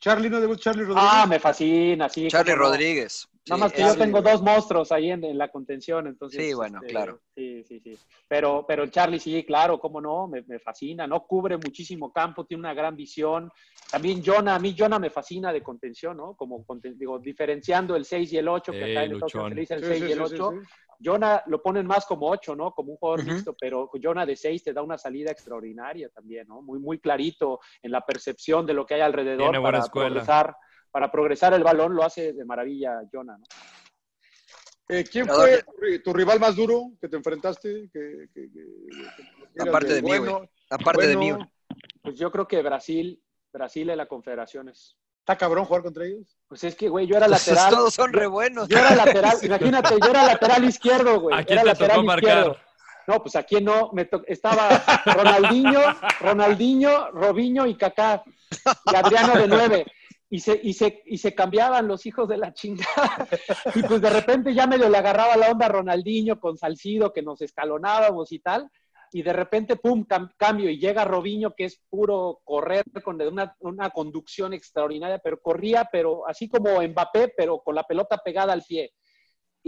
Charlie, 0.00 0.30
¿no 0.30 0.40
debut 0.40 0.60
Charlie 0.60 0.84
Rodríguez? 0.84 1.10
Ah, 1.12 1.26
me 1.26 1.40
fascina, 1.40 2.08
sí. 2.08 2.28
Charlie 2.28 2.54
Rodríguez. 2.54 3.28
Nada 3.48 3.56
sí, 3.56 3.60
más 3.62 3.72
que 3.72 3.82
yo 3.82 3.96
tengo 3.96 4.22
dos 4.22 4.42
monstruos 4.42 4.92
ahí 4.92 5.10
en, 5.10 5.24
en, 5.24 5.38
la 5.38 5.48
contención, 5.48 6.06
entonces. 6.06 6.44
Sí, 6.44 6.54
bueno, 6.54 6.78
este, 6.80 6.92
claro. 6.92 7.20
Sí, 7.34 7.64
sí, 7.64 7.80
sí. 7.80 7.98
Pero, 8.26 8.64
pero 8.66 8.86
Charlie 8.88 9.18
sí, 9.18 9.44
claro, 9.44 9.78
cómo 9.78 10.00
no, 10.00 10.28
me, 10.28 10.42
me, 10.42 10.58
fascina, 10.58 11.06
¿no? 11.06 11.26
Cubre 11.26 11.56
muchísimo 11.56 12.12
campo, 12.12 12.44
tiene 12.44 12.60
una 12.60 12.74
gran 12.74 12.96
visión. 12.96 13.50
También 13.90 14.22
Jonah, 14.24 14.56
a 14.56 14.58
mí 14.58 14.74
Jonah 14.76 14.98
me 14.98 15.10
fascina 15.10 15.52
de 15.52 15.62
contención, 15.62 16.16
¿no? 16.16 16.34
Como, 16.34 16.64
digo, 16.96 17.18
diferenciando 17.18 17.96
el 17.96 18.04
6 18.04 18.32
y 18.32 18.38
el 18.38 18.48
8, 18.48 18.72
que 18.72 18.92
acá 18.92 19.04
en 19.04 19.12
el 19.12 19.20
se 19.26 19.54
dice 19.54 19.74
el 19.74 19.84
6 19.84 20.00
sí, 20.00 20.08
y 20.08 20.12
el 20.12 20.20
8. 20.20 20.50
Sí, 20.52 20.68
Jonah 21.04 21.42
lo 21.46 21.62
ponen 21.62 21.86
más 21.86 22.06
como 22.06 22.28
8, 22.28 22.56
¿no? 22.56 22.72
Como 22.72 22.92
un 22.92 22.98
jugador 22.98 23.20
uh 23.20 23.22
-huh. 23.22 23.34
mixto, 23.34 23.54
pero 23.58 23.90
Jonah 24.02 24.26
de 24.26 24.36
6 24.36 24.64
te 24.64 24.72
da 24.72 24.82
una 24.82 24.98
salida 24.98 25.30
extraordinaria 25.30 26.08
también, 26.08 26.48
¿no? 26.48 26.60
Muy, 26.62 26.78
muy 26.78 26.98
clarito 26.98 27.60
en 27.82 27.92
la 27.92 28.00
percepción 28.00 28.66
de 28.66 28.74
lo 28.74 28.84
que 28.84 28.94
hay 28.94 29.00
alrededor 29.00 29.50
Tiene 29.50 29.60
para 29.62 29.78
escuela. 29.78 30.08
progresar 30.08 30.56
para 30.90 31.10
progresar 31.10 31.54
el 31.54 31.62
balón 31.62 31.94
lo 31.94 32.04
hace 32.04 32.32
de 32.32 32.44
maravilla 32.44 33.00
Jonah. 33.12 33.36
¿no? 33.36 33.44
Eh, 34.88 35.04
¿Quién 35.04 35.26
fue 35.26 35.62
tu, 35.62 36.02
tu, 36.02 36.12
rival 36.14 36.40
más 36.40 36.56
duro 36.56 36.92
que 37.00 37.08
te 37.08 37.16
enfrentaste? 37.16 37.90
Que, 37.92 38.28
que, 38.32 38.48
que, 38.50 39.68
Aparte 39.68 39.88
de, 39.88 39.94
de 39.96 40.00
bueno, 40.00 40.40
mí, 40.40 40.48
Aparte 40.70 41.14
bueno, 41.14 41.20
de 41.20 41.44
mí. 41.44 41.50
Pues 42.02 42.18
yo 42.18 42.30
creo 42.30 42.48
que 42.48 42.62
Brasil, 42.62 43.22
Brasil 43.52 43.90
en 43.90 43.98
la 43.98 44.06
Confederaciones. 44.06 44.96
¿Está 45.20 45.36
cabrón 45.36 45.66
jugar 45.66 45.82
contra 45.82 46.06
ellos? 46.06 46.38
Pues 46.48 46.64
es 46.64 46.74
que, 46.74 46.88
güey, 46.88 47.06
yo 47.06 47.18
era 47.18 47.28
lateral. 47.28 47.70
Todos 47.70 47.92
son 47.92 48.14
re 48.14 48.26
buenos. 48.26 48.66
Yo 48.66 48.78
era 48.78 48.94
lateral, 48.94 49.36
imagínate, 49.42 49.96
yo 50.02 50.08
era 50.08 50.24
lateral 50.24 50.64
izquierdo, 50.64 51.20
güey. 51.20 51.38
Aquí 51.38 51.52
era 51.52 51.62
te 51.62 51.68
lateral 51.68 51.96
tocó 52.00 52.14
izquierdo. 52.14 52.46
marcar. 52.46 52.68
No, 53.06 53.22
pues 53.22 53.36
aquí 53.36 53.60
no, 53.60 53.90
me 53.92 54.08
estaba 54.26 55.02
Ronaldinho, 55.04 55.80
Ronaldinho, 56.20 57.10
Robinho 57.10 57.66
y 57.66 57.74
Kaká, 57.74 58.22
y 58.90 58.94
Adriano 58.94 59.34
de 59.34 59.48
nueve 59.48 59.86
y 60.30 60.40
se, 60.40 60.60
y, 60.62 60.74
se, 60.74 61.02
y 61.06 61.18
se 61.18 61.34
cambiaban 61.34 61.88
los 61.88 62.04
hijos 62.06 62.28
de 62.28 62.36
la 62.36 62.52
chingada. 62.52 63.28
Y 63.74 63.82
pues 63.82 64.00
de 64.00 64.10
repente 64.10 64.54
ya 64.54 64.66
medio 64.66 64.88
le 64.88 64.98
agarraba 64.98 65.36
la 65.36 65.50
onda 65.50 65.66
a 65.66 65.70
Ronaldinho 65.70 66.38
con 66.38 66.56
Salcido, 66.56 67.12
que 67.12 67.22
nos 67.22 67.40
escalonábamos 67.40 68.32
y 68.32 68.40
tal. 68.40 68.70
Y 69.10 69.22
de 69.22 69.32
repente, 69.32 69.76
pum, 69.76 70.04
cam 70.04 70.30
cambio. 70.36 70.68
Y 70.68 70.78
llega 70.78 71.04
Robinho, 71.04 71.54
que 71.54 71.64
es 71.64 71.80
puro 71.88 72.40
correr 72.44 72.84
con 73.02 73.20
una, 73.22 73.56
una 73.60 73.90
conducción 73.90 74.52
extraordinaria, 74.52 75.18
pero 75.18 75.40
corría, 75.40 75.88
pero 75.90 76.28
así 76.28 76.48
como 76.48 76.82
Mbappé, 76.82 77.32
pero 77.34 77.60
con 77.60 77.74
la 77.74 77.84
pelota 77.84 78.18
pegada 78.18 78.52
al 78.52 78.62
pie. 78.62 78.92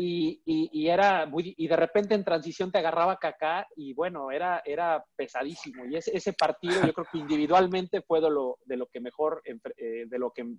Y, 0.03 0.41
y, 0.47 0.71
y, 0.73 0.89
era 0.89 1.27
muy, 1.27 1.55
y 1.59 1.69
de 1.69 1.77
repente 1.77 2.15
en 2.15 2.25
transición 2.25 2.73
te 2.73 2.79
agarraba 2.79 3.19
Kaká 3.19 3.67
y 3.77 3.93
bueno, 3.93 4.31
era, 4.31 4.63
era 4.65 5.05
pesadísimo. 5.15 5.85
Y 5.85 5.97
ese, 5.97 6.17
ese 6.17 6.33
partido 6.33 6.87
yo 6.87 6.95
creo 6.95 7.07
que 7.13 7.19
individualmente 7.19 8.01
fue 8.01 8.23
de 8.23 8.31
lo, 8.31 8.59
de 8.65 8.79
lo 8.79 8.87
que 8.87 8.99
mejor, 8.99 9.43
eh, 9.45 10.07
de 10.07 10.19
lo 10.19 10.31
que 10.31 10.55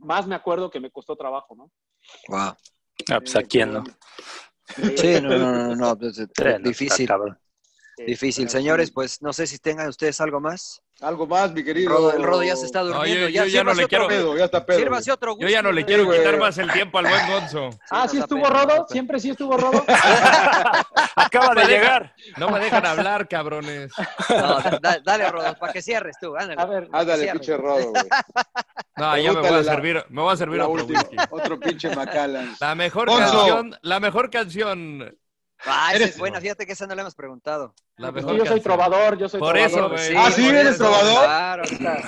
más 0.00 0.26
me 0.26 0.34
acuerdo 0.34 0.68
que 0.68 0.80
me 0.80 0.90
costó 0.90 1.14
trabajo, 1.14 1.54
¿no? 1.54 1.70
Wow. 2.26 2.56
Ah, 3.08 3.20
pues 3.20 3.36
a 3.36 3.42
quién 3.44 3.72
no. 3.72 3.84
Sí, 4.96 5.20
no, 5.22 5.28
no, 5.28 5.68
no, 5.68 5.76
no, 5.76 5.96
pues, 5.96 6.28
difícil. 6.64 7.08
Difícil, 7.96 8.48
señores, 8.48 8.90
pues 8.90 9.20
no 9.20 9.32
sé 9.32 9.46
si 9.46 9.58
tengan 9.58 9.88
ustedes 9.88 10.20
algo 10.20 10.40
más. 10.40 10.82
Algo 11.00 11.26
más, 11.26 11.52
mi 11.52 11.64
querido. 11.64 11.90
Rodo, 11.90 12.12
el 12.12 12.22
Rodo 12.22 12.42
ya 12.42 12.56
se 12.56 12.66
está 12.66 12.80
durmiendo. 12.80 13.22
No, 13.24 13.28
yo, 13.28 13.44
yo 13.44 13.46
ya, 13.46 13.64
no 13.64 13.72
le 13.72 13.86
quiero. 13.86 14.06
Pedo, 14.06 14.36
ya 14.36 14.44
está 14.44 14.66
pedo, 14.66 14.78
Sírvase 14.78 15.10
otro 15.10 15.32
gusto, 15.32 15.46
yo 15.46 15.50
ya 15.50 15.62
no 15.62 15.72
le 15.72 15.84
quiero 15.86 16.10
quitar 16.10 16.38
más 16.38 16.58
el 16.58 16.70
tiempo 16.72 16.98
al 16.98 17.06
buen 17.06 17.26
Gonzo. 17.26 17.70
Ah, 17.90 18.06
sí 18.06 18.18
estuvo 18.18 18.46
Rodo, 18.46 18.86
siempre 18.88 19.18
sí 19.18 19.30
estuvo 19.30 19.56
Rodo. 19.56 19.84
Acaba 21.16 21.54
de 21.54 21.64
llegar. 21.66 22.14
No 22.36 22.50
me 22.50 22.60
dejan 22.60 22.84
hablar, 22.84 23.28
cabrones. 23.28 23.90
No, 24.28 24.60
da, 24.80 25.00
dale, 25.02 25.30
Rodo, 25.30 25.54
para 25.58 25.72
que 25.72 25.82
cierres 25.82 26.16
tú. 26.20 26.36
Ándale, 26.36 26.60
a 26.60 26.64
ver, 26.66 26.88
ándale, 26.92 27.32
pinche 27.32 27.56
Rodo, 27.56 27.90
güey. 27.90 28.04
No, 28.96 29.16
yo 29.16 29.32
me 29.34 29.40
voy 29.40 29.58
a 29.58 29.64
servir, 29.64 30.04
me 30.10 30.20
voy 30.20 30.32
a 30.32 30.36
servir 30.36 30.60
otro 30.60 30.72
última. 30.72 31.02
Otro 31.30 31.58
pinche 31.58 31.94
Macallan. 31.96 32.54
La 32.60 32.74
mejor 32.74 33.08
Gonzo. 33.08 33.32
canción, 33.32 33.78
la 33.80 34.00
mejor 34.00 34.30
canción 34.30 35.16
Ah, 35.66 35.92
esa 35.94 36.04
es 36.04 36.18
buena, 36.18 36.40
fíjate 36.40 36.64
que 36.64 36.72
esa 36.72 36.86
no 36.86 36.94
le 36.94 37.02
hemos 37.02 37.14
preguntado. 37.14 37.74
La 37.96 38.10
mejor 38.10 38.36
yo 38.36 38.46
soy 38.46 38.60
trovador, 38.60 39.18
yo 39.18 39.28
soy 39.28 39.40
Por 39.40 39.54
trovador. 39.54 39.94
eso, 39.94 40.10
güey. 40.10 40.16
Ah, 40.16 40.30
sí, 40.30 40.48
eres 40.48 40.78
trovador. 40.78 41.24
Claro, 41.26 41.62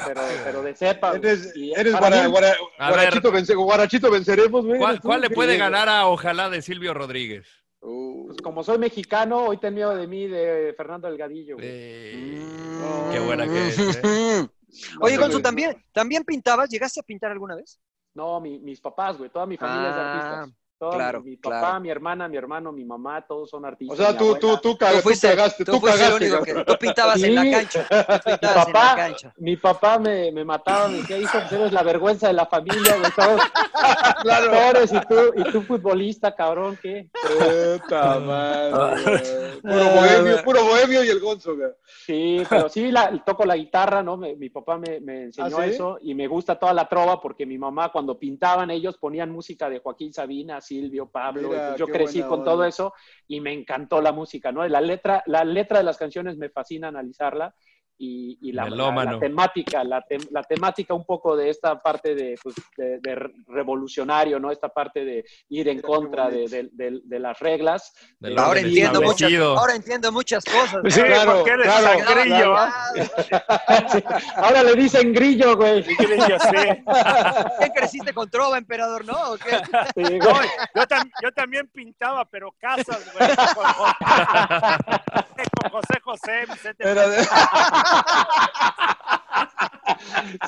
pero, 0.06 0.20
pero 0.44 0.62
de 0.62 0.74
cepa. 0.74 1.16
Eres, 1.16 1.52
eres 1.54 1.98
guara, 1.98 2.26
guara, 2.28 2.56
guarachito, 2.78 3.30
vence, 3.30 3.54
guarachito 3.54 4.10
venceremos, 4.10 4.64
güey. 4.64 4.78
¿Cuál, 4.78 5.00
cuál 5.00 5.20
le 5.20 5.30
puede 5.30 5.58
ganar 5.58 5.88
a 5.88 6.06
Ojalá 6.06 6.48
de 6.48 6.62
Silvio 6.62 6.94
Rodríguez? 6.94 7.46
Uh, 7.80 8.28
pues 8.28 8.40
como 8.40 8.62
soy 8.62 8.78
mexicano, 8.78 9.46
hoy 9.46 9.58
ten 9.58 9.74
miedo 9.74 9.94
de 9.94 10.06
mí, 10.06 10.28
de 10.28 10.72
Fernando 10.76 11.08
Delgadillo. 11.08 11.56
Eh, 11.60 12.40
mm. 12.40 13.12
Qué 13.12 13.18
buena 13.18 13.44
que 13.44 13.68
es. 13.68 13.78
¿eh? 13.78 14.48
Oye, 15.00 15.16
Gonzo, 15.16 15.40
¿también, 15.40 15.84
¿también 15.92 16.24
pintabas? 16.24 16.70
¿Llegaste 16.70 17.00
a 17.00 17.02
pintar 17.02 17.32
alguna 17.32 17.56
vez? 17.56 17.80
No, 18.14 18.40
mi, 18.40 18.58
mis 18.60 18.80
papás, 18.80 19.18
güey, 19.18 19.30
toda 19.30 19.46
mi 19.46 19.56
familia 19.56 19.88
ah, 19.88 19.90
es 19.90 19.96
artista. 19.96 20.58
Todo, 20.82 20.94
claro, 20.94 21.22
mi 21.22 21.36
papá, 21.36 21.60
claro. 21.60 21.80
mi 21.80 21.90
hermana, 21.90 22.26
mi 22.26 22.36
hermano, 22.36 22.72
mi 22.72 22.84
mamá, 22.84 23.24
todos 23.24 23.50
son 23.50 23.64
artistas. 23.64 23.96
O 23.96 24.02
sea, 24.02 24.18
tú, 24.18 24.34
tú, 24.34 24.58
tú, 24.60 24.76
cagaste, 24.76 25.00
tú, 25.00 25.02
fuiste, 25.04 25.28
cagaste, 25.28 25.64
tú, 25.64 25.70
tú 25.70 25.78
fuiste 25.78 26.00
cagaste. 26.00 26.26
El 26.26 26.32
único 26.32 26.44
que, 26.44 26.64
tú 26.64 26.76
pintabas 26.76 27.20
sí. 27.20 27.26
en 27.26 27.34
la 27.36 27.50
cancha. 27.52 27.86
Tú 27.88 27.94
mi 27.94 28.32
pintabas 28.32 28.66
papá, 28.66 28.80
en 28.80 28.86
la 28.86 28.96
cancha. 28.96 29.34
Mi 29.36 29.56
papá 29.56 29.98
me, 30.00 30.32
me 30.32 30.44
mataba, 30.44 30.88
me 30.88 30.96
decía, 30.96 31.18
hijo, 31.18 31.38
pues 31.38 31.52
eres 31.52 31.72
la 31.72 31.84
vergüenza 31.84 32.26
de 32.26 32.32
la 32.32 32.46
familia, 32.46 32.96
güey, 32.98 33.12
todos 33.14 33.40
claro. 34.22 34.50
actores 34.50 34.92
y 34.92 35.00
tú, 35.06 35.14
y 35.36 35.52
tú 35.52 35.62
futbolista, 35.62 36.34
cabrón, 36.34 36.76
¿qué? 36.82 37.08
Puta 37.12 38.18
madre, 38.18 39.22
puro 39.62 39.84
bohemio, 39.84 40.42
puro 40.42 40.64
bohemio 40.64 41.04
y 41.04 41.10
el 41.10 41.20
gonzo, 41.20 41.54
güey. 41.54 41.70
Sí, 42.06 42.42
pero 42.50 42.68
sí, 42.68 42.90
la, 42.90 43.22
toco 43.24 43.44
la 43.44 43.54
guitarra, 43.54 44.02
¿no? 44.02 44.16
Me, 44.16 44.34
mi 44.34 44.50
papá 44.50 44.78
me, 44.78 44.98
me 44.98 45.22
enseñó 45.26 45.58
¿Ah, 45.58 45.64
sí? 45.64 45.70
eso 45.70 45.98
y 46.02 46.16
me 46.16 46.26
gusta 46.26 46.58
toda 46.58 46.74
la 46.74 46.88
trova 46.88 47.20
porque 47.20 47.46
mi 47.46 47.56
mamá 47.56 47.92
cuando 47.92 48.18
pintaban 48.18 48.72
ellos 48.72 48.98
ponían 48.98 49.30
música 49.30 49.70
de 49.70 49.78
Joaquín 49.78 50.12
Sabina, 50.12 50.60
Silvio, 50.72 51.10
Pablo, 51.10 51.50
Mira, 51.50 51.76
yo 51.76 51.86
crecí 51.86 52.22
con 52.22 52.40
onda. 52.40 52.44
todo 52.52 52.64
eso 52.64 52.94
y 53.28 53.40
me 53.40 53.52
encantó 53.52 54.00
la 54.00 54.12
música, 54.12 54.50
¿no? 54.52 54.66
La 54.66 54.80
letra, 54.80 55.22
la 55.26 55.44
letra 55.44 55.78
de 55.78 55.84
las 55.84 55.98
canciones 55.98 56.38
me 56.38 56.48
fascina 56.48 56.88
analizarla 56.88 57.54
y, 57.98 58.38
y 58.40 58.52
la, 58.52 58.68
la, 58.68 59.04
la, 59.04 59.18
temática, 59.18 59.84
la, 59.84 60.02
te, 60.02 60.18
la, 60.30 60.42
temática 60.42 60.94
un 60.94 61.04
poco 61.04 61.36
de 61.36 61.50
esta 61.50 61.80
parte 61.80 62.14
de, 62.14 62.36
pues, 62.42 62.56
de, 62.76 62.98
de, 63.00 63.14
revolucionario, 63.46 64.40
¿no? 64.40 64.50
Esta 64.50 64.68
parte 64.68 65.04
de 65.04 65.24
ir 65.50 65.68
en 65.68 65.80
contra 65.80 66.28
de, 66.28 66.70
de, 66.72 67.20
las 67.20 67.38
reglas. 67.38 67.92
ahora, 68.36 68.60
entiendo 68.60 69.02
muchas, 69.02 69.32
ahora 69.32 69.74
entiendo 69.74 70.10
muchas 70.10 70.44
cosas. 70.44 70.80
Sí, 70.88 71.00
claro, 71.00 71.36
porque 71.36 71.50
eres 71.50 71.66
claro, 71.66 72.14
grillo. 72.14 72.54
Claro. 72.54 73.88
sí. 73.92 74.02
Ahora 74.36 74.62
le 74.64 74.74
dicen 74.74 75.12
grillo, 75.12 75.56
güey. 75.56 75.84
¿Qué 75.84 75.96
creciste 77.74 78.12
con 78.12 78.28
trova, 78.28 78.58
emperador, 78.58 79.04
no? 79.04 79.36
¿Qué? 79.36 79.56
Sí, 79.94 80.18
no 80.18 80.32
yo, 80.74 80.86
tam 80.86 81.10
yo, 81.22 81.32
también 81.32 81.68
pintaba, 81.68 82.24
pero 82.24 82.52
casas, 82.58 83.08
güey. 83.14 83.30
Con, 85.60 85.70
José 85.70 86.00
José, 86.02 86.46
Vicente. 86.48 86.84
Pero 86.84 87.08
de... 87.08 87.18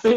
Sí. 0.03 0.16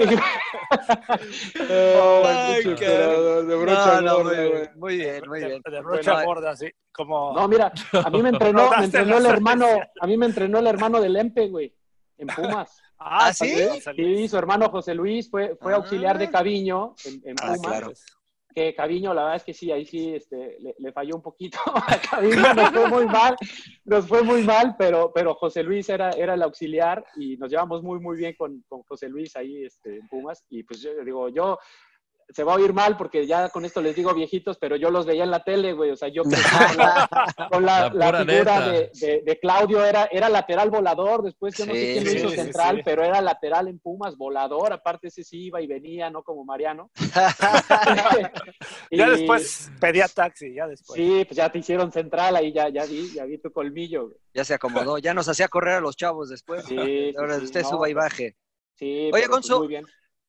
oh, 1.69 2.23
Ay, 2.25 2.63
de 2.63 3.55
brocha 3.55 4.01
no, 4.01 4.01
no, 4.01 4.23
gorda, 4.23 4.41
muy, 4.41 4.69
muy, 4.75 4.97
bien, 4.97 5.23
muy 5.27 5.39
bien. 5.39 5.61
De, 5.63 5.71
de 5.71 5.81
brocha 5.81 6.13
bueno, 6.13 6.27
gorda, 6.27 6.55
sí. 6.55 6.71
Como... 6.91 7.33
No, 7.33 7.47
mira, 7.47 7.71
a 8.03 8.09
mí 8.09 8.21
me 8.21 8.29
entrenó, 8.29 8.69
me 8.77 8.85
entrenó 8.85 9.17
el 9.17 9.25
hermano, 9.25 9.67
a 9.99 10.07
mí 10.07 10.17
me 10.17 10.25
entrenó 10.25 10.59
el 10.59 10.67
hermano 10.67 10.99
del 10.99 11.15
Empe, 11.15 11.47
güey, 11.47 11.73
en 12.17 12.27
Pumas. 12.27 12.81
Ah, 12.99 13.31
¿sí? 13.31 13.55
Sí, 13.95 14.27
su 14.27 14.37
hermano 14.37 14.69
José 14.69 14.95
Luis 14.95 15.29
fue, 15.29 15.55
fue 15.55 15.73
ah. 15.73 15.77
auxiliar 15.77 16.17
de 16.17 16.31
Caviño 16.31 16.95
en, 17.05 17.21
en 17.25 17.35
Pumas. 17.35 17.59
Ah, 17.59 17.61
claro. 17.61 17.91
Que 18.57 18.73
Caviño, 18.73 19.13
la 19.13 19.21
verdad 19.21 19.35
es 19.35 19.43
que 19.43 19.53
sí, 19.53 19.71
ahí 19.71 19.85
sí 19.85 20.15
este, 20.15 20.57
le, 20.79 20.91
falló 20.91 21.15
un 21.15 21.21
poquito. 21.21 21.59
A 21.75 22.01
Caviño 22.01 22.55
nos 22.55 22.71
fue 22.71 22.89
muy 22.89 23.05
mal, 23.05 23.35
nos 23.85 24.07
fue 24.07 24.23
muy 24.23 24.43
mal, 24.43 24.75
pero, 24.79 25.11
pero 25.13 25.35
José 25.35 25.61
Luis 25.61 25.87
era, 25.89 26.09
era 26.09 26.33
el 26.33 26.41
auxiliar 26.41 27.05
y 27.17 27.37
nos 27.37 27.51
llevamos 27.51 27.83
muy, 27.83 27.99
muy 27.99 28.17
bien 28.17 28.33
con, 28.35 28.63
con 28.67 28.81
José 28.81 29.09
Luis 29.09 29.35
ahí 29.35 29.63
este, 29.63 29.97
en 29.97 30.07
Pumas. 30.07 30.43
Y 30.49 30.63
pues 30.63 30.81
yo 30.81 30.89
digo, 31.05 31.29
yo 31.29 31.59
se 32.29 32.43
va 32.43 32.53
a 32.53 32.55
oír 32.55 32.73
mal 32.73 32.97
porque 32.97 33.25
ya 33.25 33.49
con 33.49 33.63
esto 33.65 33.81
les 33.81 33.95
digo 33.95 34.13
viejitos, 34.13 34.57
pero 34.57 34.75
yo 34.75 34.91
los 34.91 35.05
veía 35.05 35.23
en 35.23 35.31
la 35.31 35.43
tele, 35.43 35.73
güey. 35.73 35.91
O 35.91 35.95
sea, 35.95 36.09
yo 36.09 36.23
con 37.51 37.65
la, 37.65 37.89
figura 38.25 38.69
de, 38.69 39.39
Claudio 39.41 39.85
era, 39.85 40.09
era 40.11 40.27
lateral 40.29 40.69
volador. 40.69 41.23
Después 41.23 41.55
yo 41.57 41.65
no 41.65 41.73
sé 41.73 41.93
quién 41.93 42.03
lo 42.03 42.11
hizo 42.11 42.29
central, 42.31 42.81
pero 42.83 43.03
era 43.03 43.21
lateral 43.21 43.67
en 43.67 43.79
Pumas, 43.79 44.17
volador. 44.17 44.73
Aparte, 44.73 45.07
ese 45.07 45.23
sí 45.23 45.45
iba 45.45 45.61
y 45.61 45.67
venía, 45.67 46.09
no 46.09 46.23
como 46.23 46.43
Mariano. 46.43 46.91
ya 48.91 49.09
después 49.09 49.71
pedía 49.79 50.07
taxi, 50.07 50.53
ya 50.53 50.67
después. 50.67 50.99
Sí, 50.99 51.23
pues 51.25 51.37
ya 51.37 51.49
te 51.49 51.59
hicieron 51.59 51.91
central, 51.91 52.35
ahí 52.35 52.51
ya, 52.51 52.69
ya 52.69 52.85
vi, 52.85 53.13
ya 53.13 53.25
vi 53.25 53.37
tu 53.37 53.51
colmillo. 53.51 54.11
Ya 54.33 54.43
se 54.43 54.53
acomodó, 54.53 54.97
ya 54.97 55.13
nos 55.13 55.29
hacía 55.29 55.47
correr 55.47 55.75
a 55.75 55.81
los 55.81 55.95
chavos 55.95 56.29
después. 56.29 56.65
Sí, 56.65 57.13
Ahora 57.17 57.37
usted 57.37 57.63
suba 57.63 57.89
y 57.89 57.93
baje. 57.93 58.35
Sí, 58.75 59.09
Oye, 59.11 59.27
Gonzo, 59.27 59.59
muy 59.59 59.69
bien. 59.69 59.85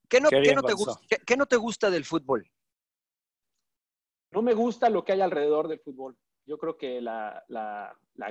¿Qué 0.09 0.19
no, 0.19 0.29
te 0.29 0.73
gusta, 0.73 0.99
¿qué, 1.25 1.37
no 1.37 1.45
te 1.45 1.55
gusta 1.55 1.91
del 1.91 2.03
fútbol? 2.03 2.49
No 4.31 4.41
me 4.41 4.53
gusta 4.53 4.89
lo 4.89 5.05
que 5.05 5.11
hay 5.11 5.21
alrededor 5.21 5.67
del 5.67 5.79
fútbol. 5.79 6.17
Yo 6.47 6.57
creo 6.57 6.77
que 6.77 6.99
la, 6.99 7.43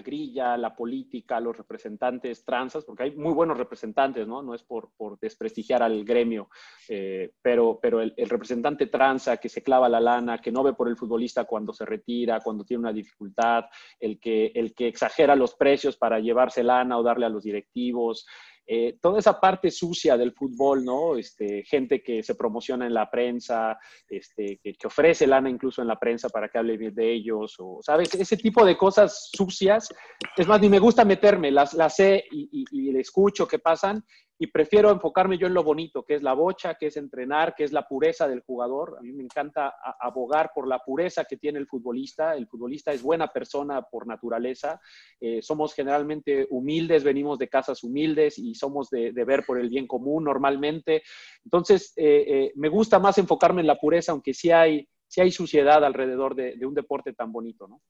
grilla, 0.05 0.57
la 0.57 0.74
política, 0.74 1.39
los 1.39 1.57
representantes 1.57 2.45
transas, 2.45 2.85
porque 2.85 3.05
hay 3.05 3.14
muy 3.14 3.33
buenos 3.33 3.57
representantes, 3.57 4.26
¿no? 4.26 4.43
No 4.43 4.55
es 4.55 4.64
por, 4.64 4.91
desprestigiar 5.20 5.85
al 5.85 6.05
gremio, 6.05 6.51
eh, 6.89 7.31
pero, 7.41 7.79
pero 7.81 8.01
el, 8.01 8.12
representante 8.16 8.89
transa 8.89 9.37
que 9.37 9.49
se 9.49 9.62
clava 9.62 9.89
la 9.89 10.01
lana, 10.01 10.41
que 10.41 10.51
no 10.51 10.64
ve 10.64 10.72
por 10.72 10.89
el 10.89 10.97
futbolista 10.97 11.45
cuando 11.45 11.72
se 11.72 11.87
retira, 11.87 12.41
cuando 12.41 12.64
tiene 12.64 12.81
una 12.81 12.93
dificultad, 12.93 13.66
el 14.01 14.18
que, 14.18 14.47
el 14.53 14.74
que 14.74 14.89
exagera 14.89 15.37
los 15.37 15.55
precios 15.55 15.97
para 15.97 16.18
llevarse 16.18 16.64
lana 16.64 16.99
o 16.99 17.05
darle 17.05 17.26
a 17.26 17.31
los 17.31 17.45
directivos, 17.45 18.26
eh, 18.71 18.99
toda 19.01 19.19
esa 19.19 19.41
parte 19.41 19.71
sucia 19.71 20.19
del 20.19 20.33
fútbol, 20.33 20.85
¿no? 20.85 21.16
Este, 21.16 21.64
gente 21.64 22.03
que 22.03 22.23
se 22.23 22.35
promociona 22.35 22.87
en 22.87 22.93
la 22.93 23.11
prensa, 23.11 23.79
este, 24.07 24.61
que, 24.62 24.77
ofrece 24.85 25.27
lana 25.27 25.49
incluso 25.49 25.81
en 25.81 25.89
la 25.89 25.99
prensa 25.99 26.29
para 26.29 26.51
que 26.51 26.59
hable 26.59 26.77
bien 26.77 26.95
de 26.95 27.11
ellos, 27.11 27.55
o, 27.61 27.79
¿sabes? 27.81 28.14
Ese 28.14 28.37
tipo 28.37 28.66
de 28.66 28.77
cosas 28.77 29.31
sucias. 29.33 29.89
Es 30.37 30.47
más, 30.47 30.61
ni 30.61 30.69
me 30.69 30.81
gusta 30.81 31.07
meterme, 31.07 31.51
las, 31.51 31.73
las 31.73 31.97
sé 31.97 32.27
y, 32.31 32.51
y, 32.53 32.91
y 32.91 32.99
escucho 32.99 33.49
que 33.49 33.59
pasan 33.59 34.05
y 34.41 34.47
prefiero 34.47 34.93
enfocarme 34.93 35.36
yo 35.36 35.49
en 35.49 35.55
lo 35.55 35.64
bonito, 35.64 36.05
que 36.05 36.14
es 36.14 36.22
la 36.22 36.32
bocha, 36.32 36.74
que 36.74 36.86
es 36.86 36.97
entrenar, 36.97 37.57
que 37.57 37.64
es 37.64 37.72
la 37.72 37.89
pureza 37.89 38.28
del 38.28 38.43
jugador. 38.43 38.97
A 38.97 39.03
mí 39.03 39.12
me 39.12 39.24
encanta 39.24 39.74
abogar 40.01 40.53
por 40.55 40.68
la 40.68 40.78
pureza 40.78 41.24
que 41.24 41.36
tiene 41.36 41.59
el 41.59 41.66
futbolista. 41.66 42.36
El 42.36 42.47
futbolista 42.47 42.93
es 42.93 43.03
buena 43.03 43.26
persona 43.32 43.82
por 43.82 44.07
naturaleza. 44.07 44.80
Eh, 45.20 45.43
somos 45.43 45.74
generalmente 45.74 46.47
humildes, 46.51 47.03
venimos 47.03 47.36
de 47.41 47.49
casas 47.49 47.82
humildes 47.82 48.39
y 48.39 48.55
somos 48.55 48.91
de, 48.91 49.11
ver 49.11 49.45
por 49.45 49.59
el 49.59 49.68
bien 49.68 49.89
común 49.89 50.22
normalmente. 50.22 51.03
Entonces, 51.45 51.93
eh, 51.97 52.24
eh, 52.28 52.53
me 52.55 52.68
gusta 52.68 53.01
más 53.01 53.18
enfocarme 53.18 53.62
en 53.62 53.66
la 53.66 53.80
pureza, 53.80 54.12
aunque 54.12 54.34
sí 54.34 54.53
hay, 54.53 54.89
sí 55.09 55.20
hay 55.20 55.32
suciedad 55.32 55.84
alrededor 55.84 56.36
de, 56.36 56.64
un 56.64 56.74
deporte 56.74 57.12
tan 57.12 57.32
bonito, 57.32 57.66
¿no? 57.66 57.82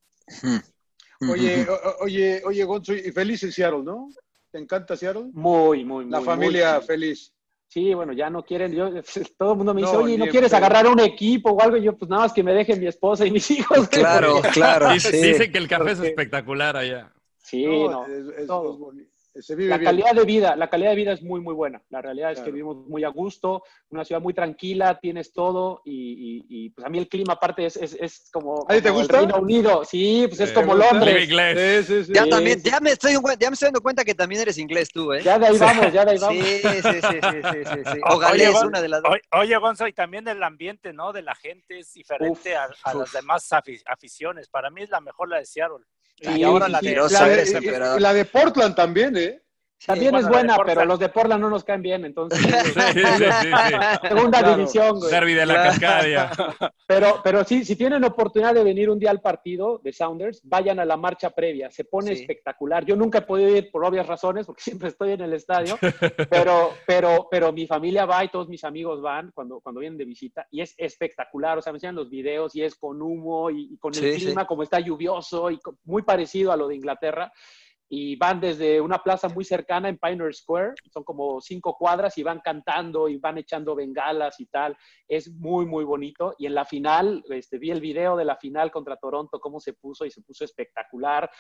Oye, 1.31 1.67
oye, 2.01 2.43
oye, 2.45 2.65
Gonzo, 2.65 2.95
y 2.95 3.11
feliz 3.11 3.43
en 3.43 3.53
Seattle, 3.53 3.83
¿no? 3.83 4.09
¿Te 4.51 4.59
encanta 4.59 4.97
Seattle? 4.97 5.31
Muy, 5.33 5.85
muy, 5.85 6.05
muy. 6.05 6.11
La 6.11 6.21
familia 6.21 6.81
feliz. 6.81 7.33
Sí, 7.69 7.93
bueno, 7.93 8.15
ya 8.15 8.31
no 8.31 8.43
quieren, 8.43 8.73
yo, 8.73 8.91
todo 9.39 9.53
el 9.53 9.59
mundo 9.59 9.75
me 9.75 9.83
dice, 9.83 9.95
oye, 9.95 10.17
¿no 10.17 10.27
quieres 10.27 10.53
agarrar 10.55 10.87
un 10.87 11.01
equipo 11.01 11.51
o 11.51 11.61
algo? 11.61 11.77
Y 11.77 11.83
yo, 11.83 11.97
pues 11.97 12.09
nada 12.09 12.23
más 12.23 12.33
que 12.33 12.43
me 12.43 12.55
dejen 12.55 12.81
mi 12.81 12.87
esposa 12.87 13.27
y 13.27 13.31
mis 13.31 13.51
hijos. 13.51 13.89
Claro, 13.89 14.41
claro. 14.53 14.91
Dicen 14.93 15.53
que 15.53 15.59
el 15.59 15.69
café 15.69 15.93
es 15.93 16.01
espectacular 16.01 16.77
allá. 16.77 17.13
Sí, 17.37 17.65
no, 17.65 18.07
es, 18.07 18.47
todo 18.47 18.93
la 19.47 19.81
calidad 19.81 20.13
de 20.15 20.25
vida, 20.25 20.57
la 20.57 20.69
calidad 20.69 20.91
de 20.91 20.97
vida 20.97 21.13
es 21.13 21.23
muy, 21.23 21.41
muy 21.41 21.55
buena. 21.55 21.83
La 21.91 22.03
realidad 22.03 22.33
es 22.33 22.41
que 22.41 22.51
vivimos 22.51 22.87
muy 22.89 23.05
a 23.05 23.09
gusto, 23.09 23.63
una 23.91 24.05
ciudad 24.05 24.21
muy 24.21 24.35
tranquila, 24.35 24.99
tienes 25.01 25.33
todo 25.33 25.83
y, 25.85 26.71
pues 26.71 26.87
a 26.87 26.91
mí 26.91 26.99
el 26.99 27.09
clima 27.09 27.35
aparte 27.35 27.67
es, 27.67 27.77
es, 27.77 28.29
como, 28.33 28.67
te 28.67 28.77
el 28.77 29.09
Reino 29.09 29.37
Unido. 29.39 29.85
Sí, 29.85 30.25
pues 30.29 30.41
es 30.41 30.53
como 30.53 30.75
Londres. 30.75 31.29
ya, 32.09 32.27
también, 32.27 32.63
ya, 32.63 32.81
me 32.81 32.91
estoy, 32.91 33.13
ya 33.13 33.51
me 33.51 33.55
estoy 33.55 33.67
dando 33.67 33.81
cuenta 33.81 34.05
que 34.05 34.15
también 34.15 34.43
eres 34.43 34.59
inglés 34.59 34.91
tú, 34.91 35.13
¿eh? 35.13 35.23
Ya 35.23 35.39
de 35.39 35.47
ahí 35.47 35.59
vamos, 35.59 35.93
ya 35.93 36.05
de 36.05 36.11
ahí 36.13 36.19
vamos. 36.19 36.45
Sí, 36.45 36.61
sí, 36.63 36.83
sí, 36.83 37.01
sí, 37.01 37.41
sí, 37.65 37.81
sí, 37.93 38.01
O 38.11 38.19
galés, 38.19 38.63
una 38.63 38.81
de 38.81 38.89
las 38.89 39.03
dos. 39.03 39.17
Oye, 39.33 39.57
Gonzo, 39.57 39.87
y 39.87 39.93
también 39.93 40.27
el 40.29 40.43
ambiente, 40.43 40.93
¿no? 40.93 41.13
De 41.13 41.23
la 41.23 41.35
gente 41.35 41.79
es 41.79 41.93
diferente 41.93 42.57
a, 42.57 42.69
las 42.95 43.13
demás 43.13 43.49
aficiones. 43.87 44.49
Para 44.49 44.71
mí 44.71 44.83
es 44.83 44.91
la 44.91 45.01
mejor 45.01 45.29
la 45.29 45.39
de 45.39 45.47
Seattle. 45.47 45.85
Y, 46.21 46.43
ahora 46.43 46.69
la, 46.69 46.81
de, 46.81 48.01
la, 48.01 48.13
de, 48.13 48.25
Portland 48.25 48.75
también, 48.75 49.17
¿eh? 49.17 49.43
También 49.87 50.15
es 50.17 50.29
buena, 50.29 50.57
pero 50.65 50.85
los 50.85 50.99
de 50.99 51.09
Portland 51.09 51.41
no 51.41 51.49
nos 51.49 51.63
caen 51.63 51.83
bien, 51.83 52.05
entonces. 52.05 52.41
Segunda 54.09 54.55
división, 54.55 54.99
güey. 54.99 55.11
Derby 55.11 55.35
de 55.35 55.47
la 55.47 55.55
Cascadia. 55.55 56.31
Pero, 56.87 57.21
pero 57.23 57.45
sí, 57.45 57.65
si 57.65 57.77
tienen 57.77 58.03
oportunidad 58.05 58.55
de 58.55 58.65
venir 58.65 58.91
un 58.91 58.99
día 58.99 59.11
al 59.11 59.21
partido 59.21 59.81
de 59.85 59.93
Sounders, 59.93 60.41
vayan 60.43 60.81
a 60.81 60.85
la 60.85 60.97
marcha 60.97 61.31
previa. 61.31 61.71
Se 61.71 61.85
pone 61.85 62.13
espectacular. 62.13 62.85
Yo 62.85 62.97
nunca 62.97 63.19
he 63.19 63.23
podido 63.23 63.57
ir 63.57 63.71
por 63.71 63.85
obvias 63.85 64.07
razones, 64.07 64.47
porque 64.47 64.63
siempre 64.65 64.89
estoy 64.89 65.13
en 65.13 65.21
el 65.21 65.33
estadio, 65.33 65.79
pero, 66.31 66.73
pero, 66.87 67.29
pero 67.31 67.53
mi 67.53 67.67
familia 67.67 68.05
va 68.05 68.25
y 68.25 68.31
todos 68.31 68.49
mis 68.49 68.65
amigos 68.65 69.01
van 69.01 69.31
cuando, 69.33 69.61
cuando 69.61 69.81
vienen 69.81 69.99
de 69.99 70.05
visita 70.05 70.47
y 70.51 70.61
es 70.61 70.75
espectacular. 70.77 71.59
O 71.59 71.63
sea, 71.63 71.73
me 71.73 71.77
enseñan 71.77 71.95
los 71.95 72.11
videos 72.11 72.55
y 72.57 72.63
es 72.63 72.75
con 72.75 73.01
humo 73.01 73.51
y, 73.51 73.77
con 73.79 73.95
el 73.95 74.17
clima 74.17 74.47
como 74.47 74.63
está 74.63 74.81
lluvioso 74.81 75.51
y 75.51 75.61
muy 75.85 76.03
parecido 76.03 76.51
a 76.51 76.57
lo 76.57 76.67
de 76.67 76.75
Inglaterra 76.75 77.33
y 77.89 78.17
van 78.17 78.41
desde 78.41 78.81
una 78.81 79.03
plaza 79.03 79.29
muy 79.29 79.45
cercana 79.45 79.89
en 79.89 79.97
Pioneer 79.97 80.35
Square, 80.35 80.75
son 80.93 81.05
como 81.05 81.41
cinco 81.41 81.77
cuadras 81.79 82.19
y 82.19 82.23
van 82.23 82.41
cantando 82.41 83.09
y 83.09 83.17
van 83.17 83.39
echando 83.39 83.75
bengalas 83.75 84.39
y 84.41 84.47
tal. 84.47 84.77
Es 85.07 85.31
muy, 85.33 85.65
muy 85.65 85.85
bonito. 85.85 86.35
Y 86.39 86.47
en 86.47 86.55
la 86.55 86.67
final, 86.67 87.25
este, 87.31 87.59
vi 87.59 87.71
el 87.71 87.81
video 87.81 88.17
de 88.17 88.27
la 88.27 88.37
final 88.37 88.71
contra 88.71 88.97
Toronto, 88.97 89.41
cómo 89.41 89.59
se 89.59 89.73
puso 89.73 90.05
y 90.05 90.11
se 90.11 90.21
puso 90.21 90.45
espectacular. 90.45 91.31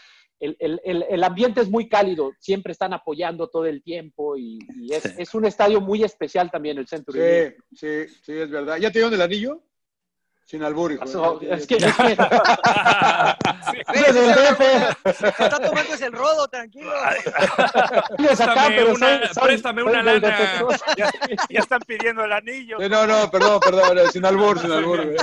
El, 0.40 0.57
el, 0.59 0.80
el, 0.84 1.24
ambiente 1.24 1.61
es 1.61 1.68
muy 1.68 1.88
cálido, 1.88 2.32
siempre 2.38 2.72
están 2.72 2.94
apoyando 2.94 3.49
todo 3.49 3.66
el 3.66 3.82
tiempo 3.82 4.36
y, 4.36 4.59
es, 4.90 5.05
es, 5.18 5.34
un 5.34 5.44
estadio 5.44 5.80
muy 5.80 6.03
especial 6.05 6.51
también 6.51 6.78
el 6.78 6.86
Century. 6.86 7.18
Sí, 7.18 7.76
sí, 7.76 8.14
sí, 8.22 8.32
es 8.32 8.51
verdad. 8.51 8.78
¿Ya 8.78 8.90
te 8.90 9.01
dieron 9.01 9.12
el 9.12 9.20
anillo? 9.20 9.61
Sin 10.49 10.62
albur, 10.62 10.92
hijo. 10.92 11.05
es 11.42 11.66
que, 11.66 11.76
es 11.76 11.94
que... 11.94 12.12
está 15.18 15.59
tomando 15.61 15.92
ese 15.92 16.07
el 16.07 16.12
rodo, 16.12 16.49
tranquilo. 16.49 16.90
préstame, 18.16 18.84
una, 18.84 19.20
préstame 19.42 19.82
una 19.82 20.03
lana. 20.03 20.64
Ya, 20.96 21.11
ya, 21.51 21.61
están 21.61 21.80
pidiendo 21.80 22.24
el 22.24 22.32
anillo. 22.32 22.78
no, 22.78 23.07
no, 23.07 23.30
perdón, 23.30 23.61
perdón, 23.61 24.11
sin 24.11 24.24
albur, 24.24 24.59
sin 24.59 24.72
albur. 24.72 25.14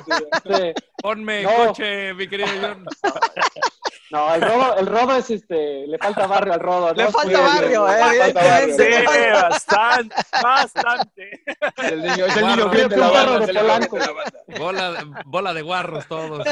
Ponme 1.02 1.44
coche, 1.44 2.14
mi 2.14 2.28
querido 2.28 2.50
John. 2.62 2.86
No, 4.12 4.34
el 4.36 4.42
rodo, 4.42 4.78
el 4.78 4.86
rodo 4.86 5.16
es 5.16 5.30
este, 5.32 5.88
le 5.88 5.98
falta 5.98 6.28
barrio 6.28 6.54
al 6.54 6.60
rodo. 6.60 6.94
Le 6.94 7.08
falta 7.12 7.42
barrio, 7.42 7.88
eh. 7.90 8.74
Sí, 8.78 9.32
bastante, 9.34 10.16
bastante. 10.44 11.44
El 11.84 12.02
niño, 12.04 12.26
es 12.26 12.38
el 12.38 12.48
niño 12.48 12.70
bien 12.70 12.90
de. 12.90 12.96
De 12.96 14.60
bola, 14.60 15.06
bola 15.26 15.54
de 15.54 15.62
guarros 15.62 16.08
todos. 16.08 16.46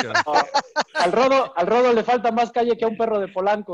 al, 0.96 1.12
rodo, 1.12 1.54
al 1.56 1.68
rodo 1.68 1.94
le 1.94 2.04
falta 2.04 2.32
más 2.32 2.52
calle 2.52 2.76
que 2.78 2.86
a 2.86 2.88
un 2.88 2.98
perro 2.98 3.20
de 3.20 3.28
Polanco. 3.28 3.74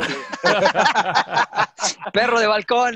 perro 2.14 2.40
de 2.40 2.48
balcón. 2.48 2.96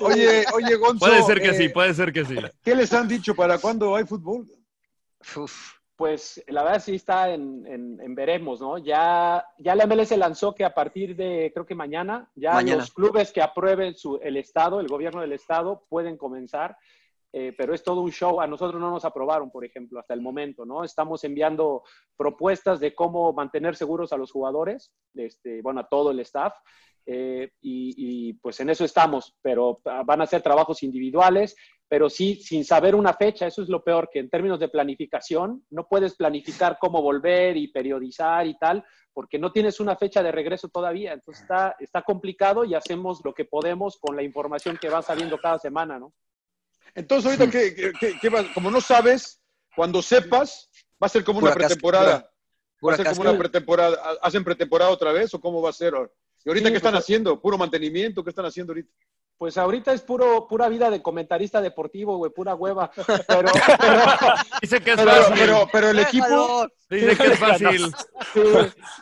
Oye, 0.00 0.44
oye, 0.54 0.74
Gonzo. 0.76 1.06
Puede 1.06 1.22
ser 1.22 1.40
que 1.42 1.54
sí, 1.54 1.64
eh, 1.64 1.70
puede 1.70 1.94
ser 1.94 2.12
que 2.12 2.24
sí. 2.24 2.36
¿Qué 2.64 2.74
les 2.74 2.92
han 2.92 3.08
dicho 3.08 3.34
para 3.34 3.58
cuándo 3.58 3.94
hay 3.94 4.04
fútbol? 4.04 4.46
Uf 5.36 5.77
pues 5.98 6.40
la 6.46 6.62
verdad 6.62 6.80
sí 6.80 6.94
está 6.94 7.34
en, 7.34 8.14
veremos, 8.14 8.60
¿no? 8.60 8.78
Ya, 8.78 9.44
ya 9.58 9.74
la 9.74 9.84
MLS 9.84 10.16
lanzó 10.16 10.54
que 10.54 10.64
a 10.64 10.72
partir 10.72 11.16
de, 11.16 11.50
creo 11.52 11.66
que 11.66 11.74
mañana, 11.74 12.30
ya 12.36 12.62
los 12.62 12.92
clubes 12.92 13.32
que 13.32 13.42
aprueben 13.42 13.96
su, 13.96 14.16
el 14.22 14.36
Estado, 14.36 14.78
el 14.78 14.86
gobierno 14.86 15.20
del 15.20 15.32
Estado, 15.32 15.84
pueden 15.88 16.16
comenzar, 16.16 16.76
eh, 17.32 17.52
pero 17.58 17.74
es 17.74 17.82
todo 17.82 18.02
un 18.02 18.12
show. 18.12 18.40
A 18.40 18.46
nosotros 18.46 18.80
no 18.80 18.92
nos 18.92 19.04
aprobaron, 19.04 19.50
por 19.50 19.64
ejemplo, 19.64 19.98
hasta 19.98 20.14
el 20.14 20.20
momento, 20.20 20.64
¿no? 20.64 20.84
Estamos 20.84 21.24
enviando 21.24 21.82
propuestas 22.16 22.78
de 22.78 22.94
cómo 22.94 23.32
mantener 23.32 23.74
seguros 23.74 24.12
a 24.12 24.18
los 24.18 24.30
jugadores, 24.30 24.92
este, 25.16 25.62
bueno, 25.62 25.80
a 25.80 25.88
todo 25.88 26.12
el 26.12 26.20
staff. 26.20 26.54
Eh, 27.10 27.50
y, 27.60 28.34
pues 28.34 28.60
en 28.60 28.70
eso 28.70 28.84
estamos, 28.84 29.34
pero 29.42 29.80
ah, 29.86 30.04
van 30.06 30.20
a 30.20 30.26
ser 30.26 30.42
trabajos 30.42 30.84
individuales, 30.84 31.56
pero 31.88 32.10
sí 32.10 32.36
sin 32.36 32.64
saber 32.64 32.94
una 32.94 33.14
fecha, 33.14 33.46
eso 33.46 33.62
es 33.62 33.68
lo 33.68 33.82
peor, 33.82 34.10
que 34.12 34.18
en 34.18 34.30
términos 34.30 34.60
de 34.60 34.68
planificación 34.68 35.64
no 35.70 35.86
puedes 35.88 36.14
planificar 36.14 36.78
cómo 36.80 37.02
volver 37.02 37.56
y 37.56 37.68
periodizar 37.68 38.46
y 38.46 38.56
tal, 38.58 38.84
porque 39.12 39.38
no 39.38 39.50
tienes 39.50 39.80
una 39.80 39.96
fecha 39.96 40.22
de 40.22 40.30
regreso 40.30 40.68
todavía, 40.68 41.12
entonces 41.12 41.42
está, 41.42 41.76
está 41.80 42.02
complicado 42.02 42.64
y 42.64 42.74
hacemos 42.74 43.20
lo 43.24 43.34
que 43.34 43.44
podemos 43.44 43.98
con 43.98 44.14
la 44.14 44.22
información 44.22 44.78
que 44.80 44.90
va 44.90 45.02
saliendo 45.02 45.38
cada 45.38 45.58
semana, 45.58 45.98
¿no? 45.98 46.12
Entonces 46.94 47.30
ahorita, 47.30 47.50
¿qué, 47.50 47.74
qué, 47.74 48.18
qué, 48.20 48.30
como 48.54 48.70
no 48.70 48.80
sabes, 48.80 49.40
cuando 49.74 50.02
sepas, 50.02 50.68
Va 51.02 51.06
a 51.06 51.08
ser 51.08 51.24
como 51.24 51.38
una 51.38 51.54
pretemporada. 51.54 52.30
Va 52.84 52.92
a 52.92 52.96
ser 52.96 53.06
como 53.06 53.22
una 53.22 53.38
pretemporada. 53.38 54.18
¿Hacen 54.20 54.44
pretemporada 54.44 54.90
otra 54.90 55.12
vez 55.12 55.32
o 55.34 55.40
cómo 55.40 55.62
va 55.62 55.70
a 55.70 55.72
ser? 55.72 55.94
¿Y 56.44 56.48
ahorita 56.48 56.70
qué 56.70 56.76
están 56.76 56.92
pues, 56.92 57.04
haciendo? 57.04 57.40
¿Puro 57.40 57.56
mantenimiento? 57.56 58.24
¿Qué 58.24 58.30
están 58.30 58.46
haciendo 58.46 58.72
ahorita? 58.72 58.92
Pues 59.38 59.56
ahorita 59.56 59.92
es 59.92 60.02
puro, 60.02 60.48
pura 60.48 60.68
vida 60.68 60.90
de 60.90 61.00
comentarista 61.00 61.60
deportivo, 61.60 62.16
güey, 62.16 62.32
pura 62.32 62.56
hueva. 62.56 62.90
Pero, 63.28 63.48
Dice 64.60 64.80
que 64.80 64.92
es 64.92 65.00
fácil. 65.00 65.34
Pero, 65.38 65.68
pero, 65.72 65.90
el 65.90 66.00
equipo. 66.00 66.66
Dice 66.90 67.16
que 67.16 67.26
es 67.28 67.38
fácil. 67.38 67.94
Sí. 68.34 68.40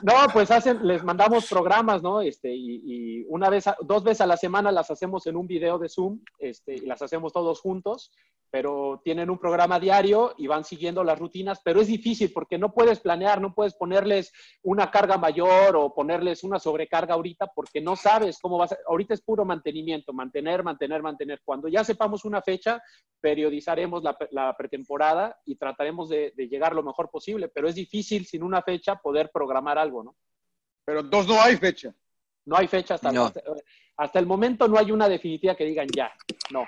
No, 0.02 0.12
pues 0.34 0.50
hacen, 0.50 0.86
les 0.86 1.02
mandamos 1.02 1.46
programas, 1.46 2.02
¿no? 2.02 2.20
Este, 2.20 2.54
y, 2.54 2.82
y, 2.84 3.24
una 3.28 3.48
vez, 3.48 3.64
dos 3.80 4.04
veces 4.04 4.20
a 4.20 4.26
la 4.26 4.36
semana 4.36 4.70
las 4.70 4.90
hacemos 4.90 5.26
en 5.26 5.36
un 5.36 5.46
video 5.46 5.78
de 5.78 5.88
Zoom, 5.88 6.20
este, 6.38 6.74
y 6.74 6.80
las 6.80 7.00
hacemos 7.00 7.32
todos 7.32 7.60
juntos 7.60 8.10
pero 8.56 9.02
tienen 9.04 9.28
un 9.28 9.38
programa 9.38 9.78
diario 9.78 10.34
y 10.38 10.46
van 10.46 10.64
siguiendo 10.64 11.04
las 11.04 11.18
rutinas, 11.18 11.60
pero 11.62 11.82
es 11.82 11.88
difícil 11.88 12.32
porque 12.32 12.56
no 12.56 12.72
puedes 12.72 13.00
planear, 13.00 13.38
no 13.38 13.54
puedes 13.54 13.74
ponerles 13.74 14.32
una 14.62 14.90
carga 14.90 15.18
mayor 15.18 15.76
o 15.76 15.92
ponerles 15.92 16.42
una 16.42 16.58
sobrecarga 16.58 17.12
ahorita 17.12 17.48
porque 17.54 17.82
no 17.82 17.96
sabes 17.96 18.38
cómo 18.40 18.56
va 18.56 18.64
a. 18.64 18.68
Ahorita 18.88 19.12
es 19.12 19.20
puro 19.20 19.44
mantenimiento, 19.44 20.14
mantener, 20.14 20.64
mantener, 20.64 21.02
mantener. 21.02 21.42
Cuando 21.44 21.68
ya 21.68 21.84
sepamos 21.84 22.24
una 22.24 22.40
fecha, 22.40 22.82
periodizaremos 23.20 24.02
la, 24.30 24.56
pretemporada 24.56 25.38
y 25.44 25.56
trataremos 25.56 26.08
de, 26.08 26.32
llegar 26.38 26.74
lo 26.74 26.82
mejor 26.82 27.10
posible, 27.10 27.48
pero 27.48 27.68
es 27.68 27.74
difícil 27.74 28.24
sin 28.24 28.42
una 28.42 28.62
fecha 28.62 28.96
poder 28.96 29.28
programar 29.30 29.76
algo, 29.76 30.02
¿no? 30.02 30.16
Pero 30.82 31.02
dos 31.02 31.28
no 31.28 31.38
hay 31.42 31.56
fecha. 31.58 31.94
No 32.46 32.56
hay 32.56 32.68
fecha 32.68 32.94
hasta, 32.94 33.10
hasta, 33.10 33.42
hasta 33.98 34.18
el 34.18 34.24
momento, 34.24 34.66
no 34.66 34.78
hay 34.78 34.92
una 34.92 35.10
definitiva 35.10 35.54
que 35.54 35.66
digan 35.66 35.88
ya, 35.94 36.10
no. 36.50 36.64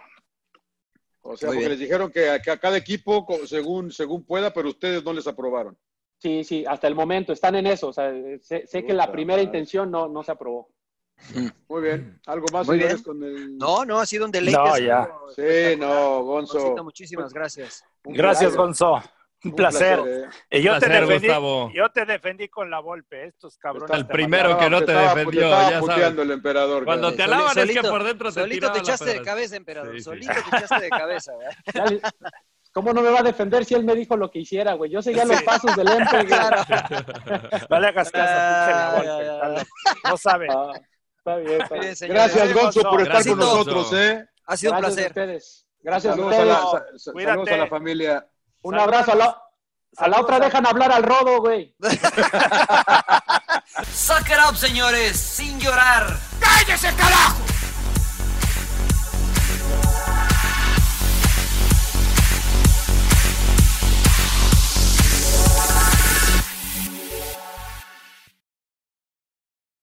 O 1.30 1.36
sea, 1.36 1.50
porque 1.50 1.68
les 1.68 1.78
dijeron 1.78 2.10
que 2.10 2.30
a, 2.30 2.40
cada 2.40 2.76
equipo, 2.76 3.26
según, 3.46 3.92
según 3.92 4.24
pueda, 4.24 4.52
pero 4.52 4.68
ustedes 4.68 5.04
no 5.04 5.12
les 5.12 5.26
aprobaron. 5.26 5.76
Sí, 6.18 6.42
sí, 6.42 6.64
hasta 6.66 6.88
el 6.88 6.94
momento 6.94 7.32
están 7.32 7.54
en 7.54 7.66
eso. 7.66 7.88
O 7.88 7.92
sea, 7.92 8.12
sé, 8.40 8.64
que 8.66 8.92
la 8.92 9.12
primera 9.12 9.42
intención 9.42 9.90
no, 9.90 10.08
no 10.08 10.22
se 10.22 10.32
aprobó. 10.32 10.70
Muy 11.68 11.82
bien. 11.82 12.20
¿Algo 12.26 12.46
más 12.52 12.66
Muy 12.66 12.78
bien. 12.78 13.02
con 13.02 13.22
el... 13.22 13.58
No, 13.58 13.84
no, 13.84 13.98
ha 13.98 14.06
sido 14.06 14.24
un 14.24 14.30
deleite. 14.30 14.58
No, 14.58 14.78
ya. 14.78 15.08
Sí, 15.36 15.76
no, 15.78 16.22
Gonzo. 16.22 16.74
muchísimas 16.82 17.32
gracias. 17.32 17.84
Gracias, 18.04 18.56
Gonzo. 18.56 19.00
Un 19.44 19.52
placer. 19.52 20.28
Eh. 20.50 20.62
yo, 20.62 20.78
te 20.80 20.88
defendí, 20.88 21.28
yo 21.72 21.88
te 21.90 22.04
defendí 22.04 22.48
con 22.48 22.70
la 22.70 22.80
golpe, 22.80 23.26
estos 23.26 23.56
cabrones. 23.56 23.96
El 23.96 24.06
primero 24.06 24.58
que 24.58 24.68
no 24.68 24.84
te, 24.84 24.92
defendió, 24.92 25.48
ya 25.48 25.80
sabes. 25.80 26.18
el 26.18 26.30
emperador. 26.32 26.84
Cuando 26.84 27.14
te 27.14 27.22
alaban 27.22 27.56
es 27.56 27.70
que 27.70 27.88
por 27.88 28.02
dentro 28.02 28.32
te 28.32 28.40
Solito 28.40 28.72
te 28.72 28.80
echaste 28.80 29.14
de 29.14 29.22
cabeza, 29.22 29.56
emperador. 29.56 30.00
solito 30.02 30.32
te 30.32 30.56
echaste 30.56 30.80
de 30.80 30.88
cabeza, 30.90 31.32
¿verdad? 31.36 32.12
¿Cómo 32.72 32.92
no 32.92 33.00
me 33.00 33.10
va 33.10 33.20
a 33.20 33.22
defender 33.22 33.64
si 33.64 33.74
él 33.74 33.84
me 33.84 33.94
dijo 33.94 34.16
lo 34.16 34.30
que 34.30 34.40
hiciera, 34.40 34.74
güey? 34.74 34.90
Yo 34.90 35.02
seguía 35.02 35.24
los 35.24 35.42
pasos 35.42 35.74
del 35.74 35.88
Empe. 35.92 36.26
Claro. 36.26 36.62
No 37.70 37.80
le 37.80 37.86
hagas 37.86 38.10
caso, 38.10 39.00
pinche 39.00 39.24
la 39.24 39.48
golpe. 39.48 39.66
No 40.04 40.16
sabe. 40.16 40.46
Ah, 40.50 40.72
está 41.16 41.36
bien, 41.36 41.60
está 41.60 41.74
bien. 41.76 41.94
Gracias, 42.08 42.54
Gonzo, 42.54 42.82
por 42.82 43.02
estar 43.02 43.26
con 43.26 43.38
nosotros, 43.38 43.92
¿eh? 43.94 44.24
Ha 44.46 44.56
sido 44.56 44.72
un 44.72 44.78
placer. 44.80 45.12
Gracias 45.80 46.18
a 46.18 46.20
ustedes. 46.20 47.02
Saludos 47.02 47.48
a 47.48 47.56
la 47.56 47.66
familia. 47.68 48.26
Un 48.62 48.78
abrazo. 48.78 49.12
A 49.12 49.14
la, 49.14 49.42
a 49.96 50.08
la 50.08 50.20
otra 50.20 50.38
dejan 50.40 50.66
hablar 50.66 50.92
al 50.92 51.02
rodo, 51.02 51.40
güey. 51.40 51.74
Suck 53.92 54.28
it 54.28 54.38
up, 54.48 54.56
señores, 54.56 55.16
sin 55.18 55.58
llorar. 55.60 56.16
¡Cállese, 56.40 56.94
carajo! 56.94 57.47